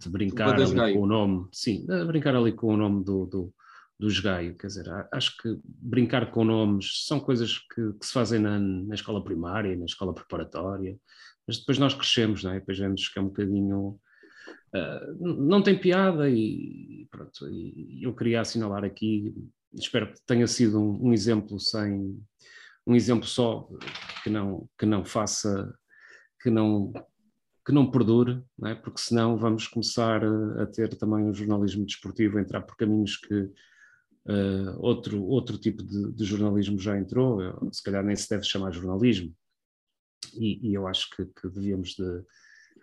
de, 0.00 0.08
brincar 0.08 0.54
ali 0.54 0.94
com 0.94 1.02
o 1.02 1.06
nome, 1.06 1.48
sim, 1.52 1.84
de 1.86 2.04
brincar 2.04 2.34
ali 2.34 2.52
com 2.52 2.74
o 2.74 2.76
nome 2.76 3.04
do, 3.04 3.26
do, 3.26 3.54
do 3.98 4.08
esgaio, 4.08 4.56
quer 4.56 4.66
dizer, 4.66 4.86
acho 5.10 5.36
que 5.38 5.58
brincar 5.64 6.30
com 6.30 6.44
nomes 6.44 7.06
são 7.06 7.18
coisas 7.18 7.58
que, 7.58 7.92
que 7.94 8.06
se 8.06 8.12
fazem 8.12 8.38
na, 8.38 8.58
na 8.58 8.94
escola 8.94 9.24
primária, 9.24 9.76
na 9.76 9.86
escola 9.86 10.14
preparatória, 10.14 10.98
mas 11.46 11.58
depois 11.58 11.78
nós 11.78 11.94
crescemos, 11.94 12.44
não 12.44 12.52
é? 12.52 12.60
Depois 12.60 12.78
vemos 12.78 13.08
que 13.08 13.18
é 13.18 13.22
um 13.22 13.28
bocadinho 13.28 13.98
Uh, 14.74 15.16
não 15.18 15.62
tem 15.62 15.78
piada 15.78 16.28
e 16.28 17.06
pronto, 17.10 17.48
e 17.48 18.00
eu 18.02 18.14
queria 18.14 18.40
assinalar 18.40 18.84
aqui, 18.84 19.34
espero 19.72 20.12
que 20.12 20.20
tenha 20.26 20.46
sido 20.46 20.78
um, 20.80 21.08
um, 21.08 21.12
exemplo 21.12 21.58
sem 21.58 22.20
um 22.86 22.94
exemplo 22.94 23.26
só 23.26 23.68
que 24.22 24.28
não 24.28 24.68
que 24.78 24.84
não 24.84 25.04
faça 25.04 25.72
que 26.42 26.50
não 26.50 26.92
que 27.64 27.72
não 27.72 27.90
perdure, 27.90 28.42
não 28.58 28.68
é? 28.68 28.74
porque 28.74 29.00
senão 29.00 29.36
vamos 29.36 29.66
começar 29.66 30.22
a, 30.24 30.62
a 30.62 30.66
ter 30.66 30.96
também 30.96 31.24
um 31.24 31.34
jornalismo 31.34 31.86
desportivo 31.86 32.38
entrar 32.38 32.62
por 32.62 32.76
caminhos 32.76 33.16
que 33.16 33.50
uh, 34.28 34.78
outro, 34.78 35.22
outro 35.24 35.58
tipo 35.58 35.82
de, 35.82 36.12
de, 36.12 36.24
jornalismo 36.24 36.78
já 36.78 36.98
entrou, 36.98 37.40
se 37.72 37.82
calhar 37.82 38.04
nem 38.04 38.16
se 38.16 38.28
deve 38.28 38.44
chamar 38.44 38.72
jornalismo, 38.72 39.34
e, 40.34 40.70
e 40.70 40.74
eu 40.74 40.86
acho 40.86 41.08
que, 41.10 41.24
que 41.24 41.48
devíamos 41.48 41.90
de, 41.90 42.22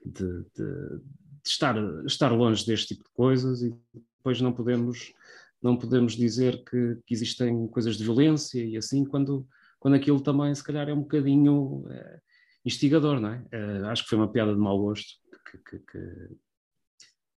de, 0.05 0.43
de, 0.55 1.01
estar, 1.45 1.75
estar 2.05 2.31
longe 2.31 2.65
deste 2.65 2.95
tipo 2.95 3.03
de 3.03 3.09
coisas 3.11 3.61
e 3.61 3.73
depois 4.17 4.39
não 4.41 4.53
podemos 4.53 5.13
não 5.61 5.77
podemos 5.77 6.13
dizer 6.13 6.61
que, 6.65 6.97
que, 7.05 7.13
existem 7.13 7.67
coisas 7.69 7.95
de 7.95 8.03
violência 8.03 8.61
e 8.61 8.75
assim, 8.75 9.05
quando, 9.05 9.47
quando 9.79 9.93
aquilo 9.93 10.19
também, 10.19 10.53
se 10.53 10.61
calhar, 10.61 10.89
é 10.89 10.93
um 10.93 10.99
bocadinho 10.99 11.85
é, 11.89 12.19
instigador, 12.65 13.21
não 13.21 13.29
é? 13.29 13.45
é? 13.49 13.77
Acho 13.85 14.03
que 14.03 14.09
foi 14.09 14.17
uma 14.17 14.29
piada 14.29 14.53
de 14.53 14.59
mau 14.59 14.77
gosto 14.77 15.17
que, 15.49 15.57
que, 15.59 15.79
que, 15.79 16.35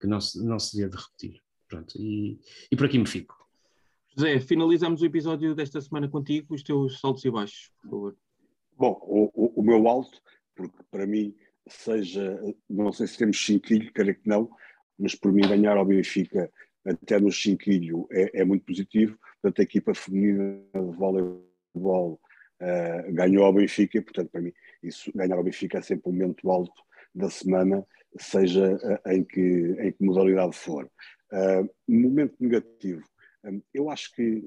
que 0.00 0.06
não, 0.08 0.20
se, 0.20 0.44
não 0.44 0.58
se 0.58 0.72
devia 0.72 0.90
de 0.90 0.96
repetir. 0.96 1.40
Pronto, 1.68 1.96
e, 1.96 2.40
e 2.70 2.76
por 2.76 2.86
aqui 2.86 2.98
me 2.98 3.06
fico. 3.06 3.45
José, 4.18 4.40
finalizamos 4.40 5.02
o 5.02 5.06
episódio 5.06 5.54
desta 5.54 5.78
semana 5.78 6.08
contigo, 6.08 6.54
os 6.54 6.62
teus 6.62 6.98
saltos 7.00 7.22
e 7.26 7.30
baixos, 7.30 7.70
por 7.82 7.90
favor. 7.90 8.16
Bom, 8.74 8.98
o, 9.02 9.60
o, 9.60 9.62
meu 9.62 9.86
alto, 9.86 10.22
porque 10.54 10.82
para 10.90 11.06
mim, 11.06 11.34
seja, 11.68 12.40
não 12.68 12.92
sei 12.92 13.08
se 13.08 13.18
temos 13.18 13.44
cinquilho, 13.44 13.92
creio 13.92 14.14
que 14.14 14.26
não, 14.26 14.48
mas 14.98 15.14
por 15.14 15.30
mim 15.30 15.46
ganhar 15.46 15.76
ao 15.76 15.84
Benfica 15.84 16.50
até 16.82 17.20
no 17.20 17.30
Chinquilho 17.30 18.06
é, 18.10 18.40
é, 18.40 18.44
muito 18.44 18.64
positivo. 18.64 19.18
Portanto, 19.42 19.60
a 19.60 19.64
equipa 19.64 19.92
feminina 19.92 20.62
de 20.72 20.96
voleibol 20.96 22.18
uh, 22.62 23.12
ganhou 23.12 23.44
ao 23.44 23.52
Benfica, 23.52 24.00
portanto, 24.00 24.30
para 24.30 24.40
mim, 24.40 24.52
isso, 24.82 25.12
ganhar 25.14 25.36
ao 25.36 25.44
Benfica 25.44 25.76
é 25.76 25.82
sempre 25.82 26.08
um 26.08 26.12
momento 26.12 26.50
alto 26.50 26.82
da 27.14 27.28
semana, 27.28 27.86
seja 28.18 28.76
uh, 28.76 29.10
em, 29.10 29.22
que, 29.22 29.40
em 29.40 29.92
que 29.92 30.02
modalidade 30.02 30.56
for. 30.56 30.90
Uh, 31.32 31.68
momento 31.86 32.34
negativo, 32.40 33.04
eu 33.72 33.90
acho 33.90 34.12
que 34.14 34.42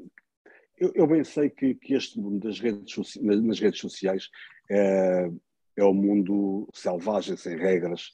eu, 0.78 0.92
eu, 0.96 1.08
bem 1.08 1.24
sei 1.24 1.50
que, 1.50 1.76
que 1.76 1.94
este 1.94 2.20
mundo 2.20 2.40
das 2.40 2.60
redes, 2.60 3.18
nas 3.22 3.60
redes 3.60 3.80
sociais 3.80 4.30
é, 4.72 5.30
é 5.76 5.84
um 5.84 5.94
mundo 5.94 6.70
selvagem, 6.74 7.36
sem 7.36 7.58
regras, 7.58 8.14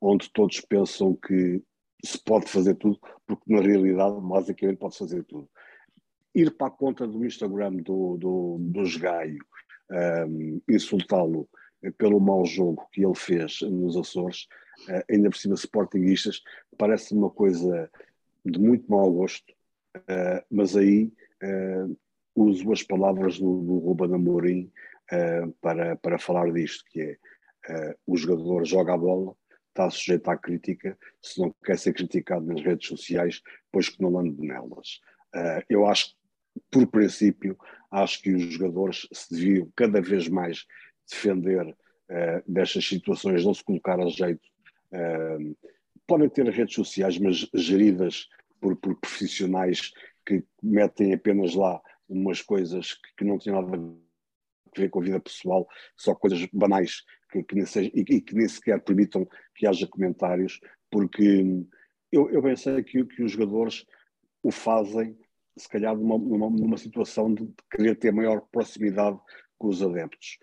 onde 0.00 0.30
todos 0.32 0.60
pensam 0.60 1.14
que 1.14 1.62
se 2.04 2.18
pode 2.24 2.48
fazer 2.48 2.74
tudo, 2.76 2.98
porque 3.26 3.52
na 3.52 3.60
realidade, 3.60 4.20
basicamente, 4.22 4.78
pode 4.78 4.96
fazer 4.96 5.22
tudo. 5.24 5.48
Ir 6.34 6.50
para 6.56 6.68
a 6.68 6.70
conta 6.70 7.06
do 7.06 7.24
Instagram 7.24 7.74
do, 7.76 8.16
do, 8.16 8.56
do 8.58 8.98
Gaio, 8.98 9.44
insultá-lo 10.68 11.48
pelo 11.98 12.20
mau 12.20 12.44
jogo 12.44 12.86
que 12.92 13.04
ele 13.04 13.14
fez 13.14 13.60
nos 13.62 13.96
Açores, 13.96 14.46
uh, 14.88 15.02
ainda 15.10 15.30
por 15.30 15.36
cima 15.36 15.54
sportinguistas, 15.54 16.40
parece 16.78 17.14
uma 17.14 17.30
coisa 17.30 17.90
de 18.44 18.58
muito 18.58 18.90
mau 18.90 19.10
gosto, 19.12 19.52
uh, 19.96 20.44
mas 20.50 20.76
aí 20.76 21.12
uh, 21.42 21.96
uso 22.34 22.72
as 22.72 22.82
palavras 22.82 23.38
do, 23.38 23.62
do 23.62 23.78
Ruben 23.78 24.14
Amorim 24.14 24.72
para, 25.60 25.94
para 25.96 26.18
falar 26.18 26.50
disto, 26.50 26.84
que 26.88 27.02
é 27.02 27.96
o 28.06 28.16
jogador 28.16 28.64
joga 28.64 28.94
a 28.94 28.96
bola, 28.96 29.36
está 29.72 29.88
sujeito 29.90 30.28
à 30.28 30.36
crítica, 30.36 30.96
se 31.20 31.40
não 31.40 31.54
quer 31.64 31.78
ser 31.78 31.92
criticado 31.94 32.46
nas 32.46 32.62
redes 32.62 32.86
sociais, 32.86 33.42
pois 33.70 33.88
que 33.88 34.00
não 34.00 34.18
ande 34.18 34.40
nelas. 34.40 35.00
Uh, 35.34 35.64
eu 35.68 35.86
acho, 35.86 36.14
por 36.70 36.86
princípio, 36.86 37.56
acho 37.90 38.22
que 38.22 38.34
os 38.34 38.42
jogadores 38.54 39.08
se 39.12 39.34
deviam 39.34 39.72
cada 39.74 40.00
vez 40.00 40.28
mais 40.28 40.64
defender 41.10 41.66
uh, 41.66 42.42
destas 42.46 42.86
situações, 42.86 43.44
não 43.44 43.54
se 43.54 43.64
colocar 43.64 43.98
a 43.98 44.08
jeito. 44.08 44.46
Uh, 44.92 45.56
podem 46.06 46.28
ter 46.28 46.46
redes 46.48 46.74
sociais, 46.74 47.18
mas 47.18 47.48
geridas 47.54 48.28
por, 48.60 48.76
por, 48.76 48.96
profissionais 48.96 49.92
que 50.26 50.44
metem 50.62 51.14
apenas 51.14 51.54
lá 51.54 51.80
umas 52.08 52.42
coisas 52.42 52.94
que, 52.94 53.16
que 53.18 53.24
não 53.24 53.38
têm 53.38 53.52
nada 53.52 53.76
a 53.76 54.78
ver 54.78 54.88
com 54.88 55.00
a 55.00 55.02
vida 55.02 55.20
pessoal, 55.20 55.66
só 55.96 56.14
coisas 56.14 56.46
banais 56.52 57.02
que, 57.30 57.42
que, 57.42 57.66
seja, 57.66 57.90
e, 57.94 58.00
e, 58.00 58.20
que 58.20 58.34
nem 58.34 58.48
sequer 58.48 58.80
permitam 58.82 59.26
que 59.54 59.66
haja 59.66 59.86
comentários, 59.86 60.60
porque 60.90 61.44
eu, 62.10 62.30
eu 62.30 62.42
pensei 62.42 62.82
que, 62.82 63.04
que 63.04 63.22
os 63.22 63.32
jogadores 63.32 63.84
o 64.42 64.50
fazem, 64.50 65.16
se 65.56 65.68
calhar, 65.68 65.96
numa, 65.96 66.18
numa, 66.18 66.50
numa 66.50 66.76
situação 66.76 67.32
de 67.32 67.48
querer 67.70 67.96
ter 67.96 68.12
maior 68.12 68.40
proximidade 68.52 69.18
com 69.58 69.68
os 69.68 69.82
adeptos. 69.82 70.38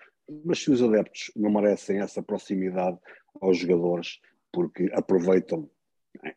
Mas 0.45 0.59
se 0.59 0.71
os 0.71 0.81
adeptos 0.81 1.31
não 1.35 1.51
merecem 1.51 1.99
essa 1.99 2.21
proximidade 2.21 2.97
aos 3.41 3.57
jogadores, 3.57 4.19
porque 4.51 4.89
aproveitam 4.93 5.69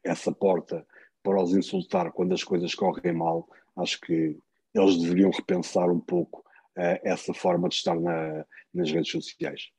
essa 0.05 0.33
porta 0.33 0.87
para 1.23 1.43
os 1.43 1.55
insultar 1.55 2.13
quando 2.13 2.35
as 2.35 2.45
coisas 2.45 2.75
correm 2.75 3.13
mal, 3.13 3.49
acho 3.77 4.01
que 4.01 4.39
eles 4.75 4.99
deveriam 4.99 5.31
repensar 5.31 5.91
um 5.91 6.01
pouco 6.01 6.41
uh, 6.77 6.99
essa 7.03 7.33
forma 7.33 7.69
de 7.69 7.77
estar 7.77 7.99
na, 7.99 8.45
nas 8.73 8.91
redes 8.91 9.11
sociais. 9.11 9.71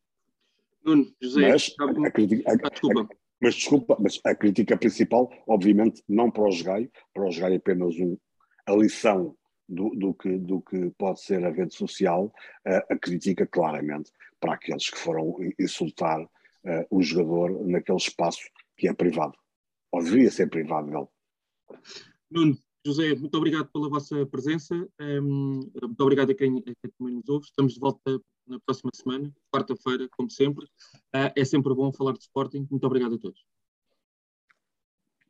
Nuno, 0.83 1.05
José, 1.21 1.49
mas, 1.49 1.73
a, 1.79 1.83
a, 1.83 1.87
ah, 1.87 2.69
desculpa. 2.69 3.15
mas 3.41 3.55
desculpa, 3.55 3.97
mas 3.99 4.19
a 4.25 4.35
crítica 4.35 4.77
principal, 4.77 5.31
obviamente, 5.47 6.03
não 6.07 6.29
para 6.29 6.43
o 6.43 6.51
Jogaio, 6.51 6.91
para 7.13 7.25
o 7.25 7.31
Jogaio 7.31 7.53
é 7.53 7.57
apenas 7.57 7.95
um, 7.95 8.17
a 8.65 8.73
lição 8.73 9.35
do, 9.67 9.89
do, 9.91 10.13
que, 10.13 10.37
do 10.37 10.61
que 10.61 10.91
pode 10.97 11.21
ser 11.21 11.43
a 11.45 11.49
rede 11.49 11.73
social, 11.73 12.25
uh, 12.25 12.93
a 12.93 12.97
crítica 12.97 13.47
claramente 13.47 14.11
para 14.39 14.53
aqueles 14.53 14.89
que 14.89 14.97
foram 14.97 15.35
insultar 15.59 16.27
uh, 16.65 16.85
o 16.89 17.01
jogador 17.01 17.65
naquele 17.65 17.97
espaço 17.97 18.41
que 18.77 18.87
é 18.87 18.93
privado, 18.93 19.37
ou 19.91 20.03
deveria 20.03 20.31
ser 20.31 20.49
privado 20.49 20.89
dele. 20.89 21.07
Nuno, 22.29 22.57
José, 22.85 23.15
muito 23.15 23.37
obrigado 23.37 23.69
pela 23.71 23.89
vossa 23.89 24.25
presença, 24.25 24.75
um, 24.75 24.89
ehm, 24.99 25.87
muito 25.87 26.01
obrigado 26.01 26.31
a 26.31 26.35
quem, 26.35 26.57
a 26.57 26.61
quem 26.63 26.91
também 26.97 27.15
nos 27.15 27.29
ouve. 27.29 27.45
Estamos 27.45 27.73
de 27.73 27.79
volta 27.79 28.19
na 28.47 28.59
próxima 28.59 28.91
semana, 28.93 29.33
quarta-feira, 29.53 30.07
como 30.11 30.29
sempre. 30.29 30.65
Uh, 31.15 31.31
é 31.35 31.45
sempre 31.45 31.73
bom 31.73 31.91
falar 31.93 32.13
de 32.13 32.19
Sporting. 32.19 32.67
Muito 32.69 32.85
obrigado 32.85 33.15
a 33.15 33.17
todos. 33.17 33.39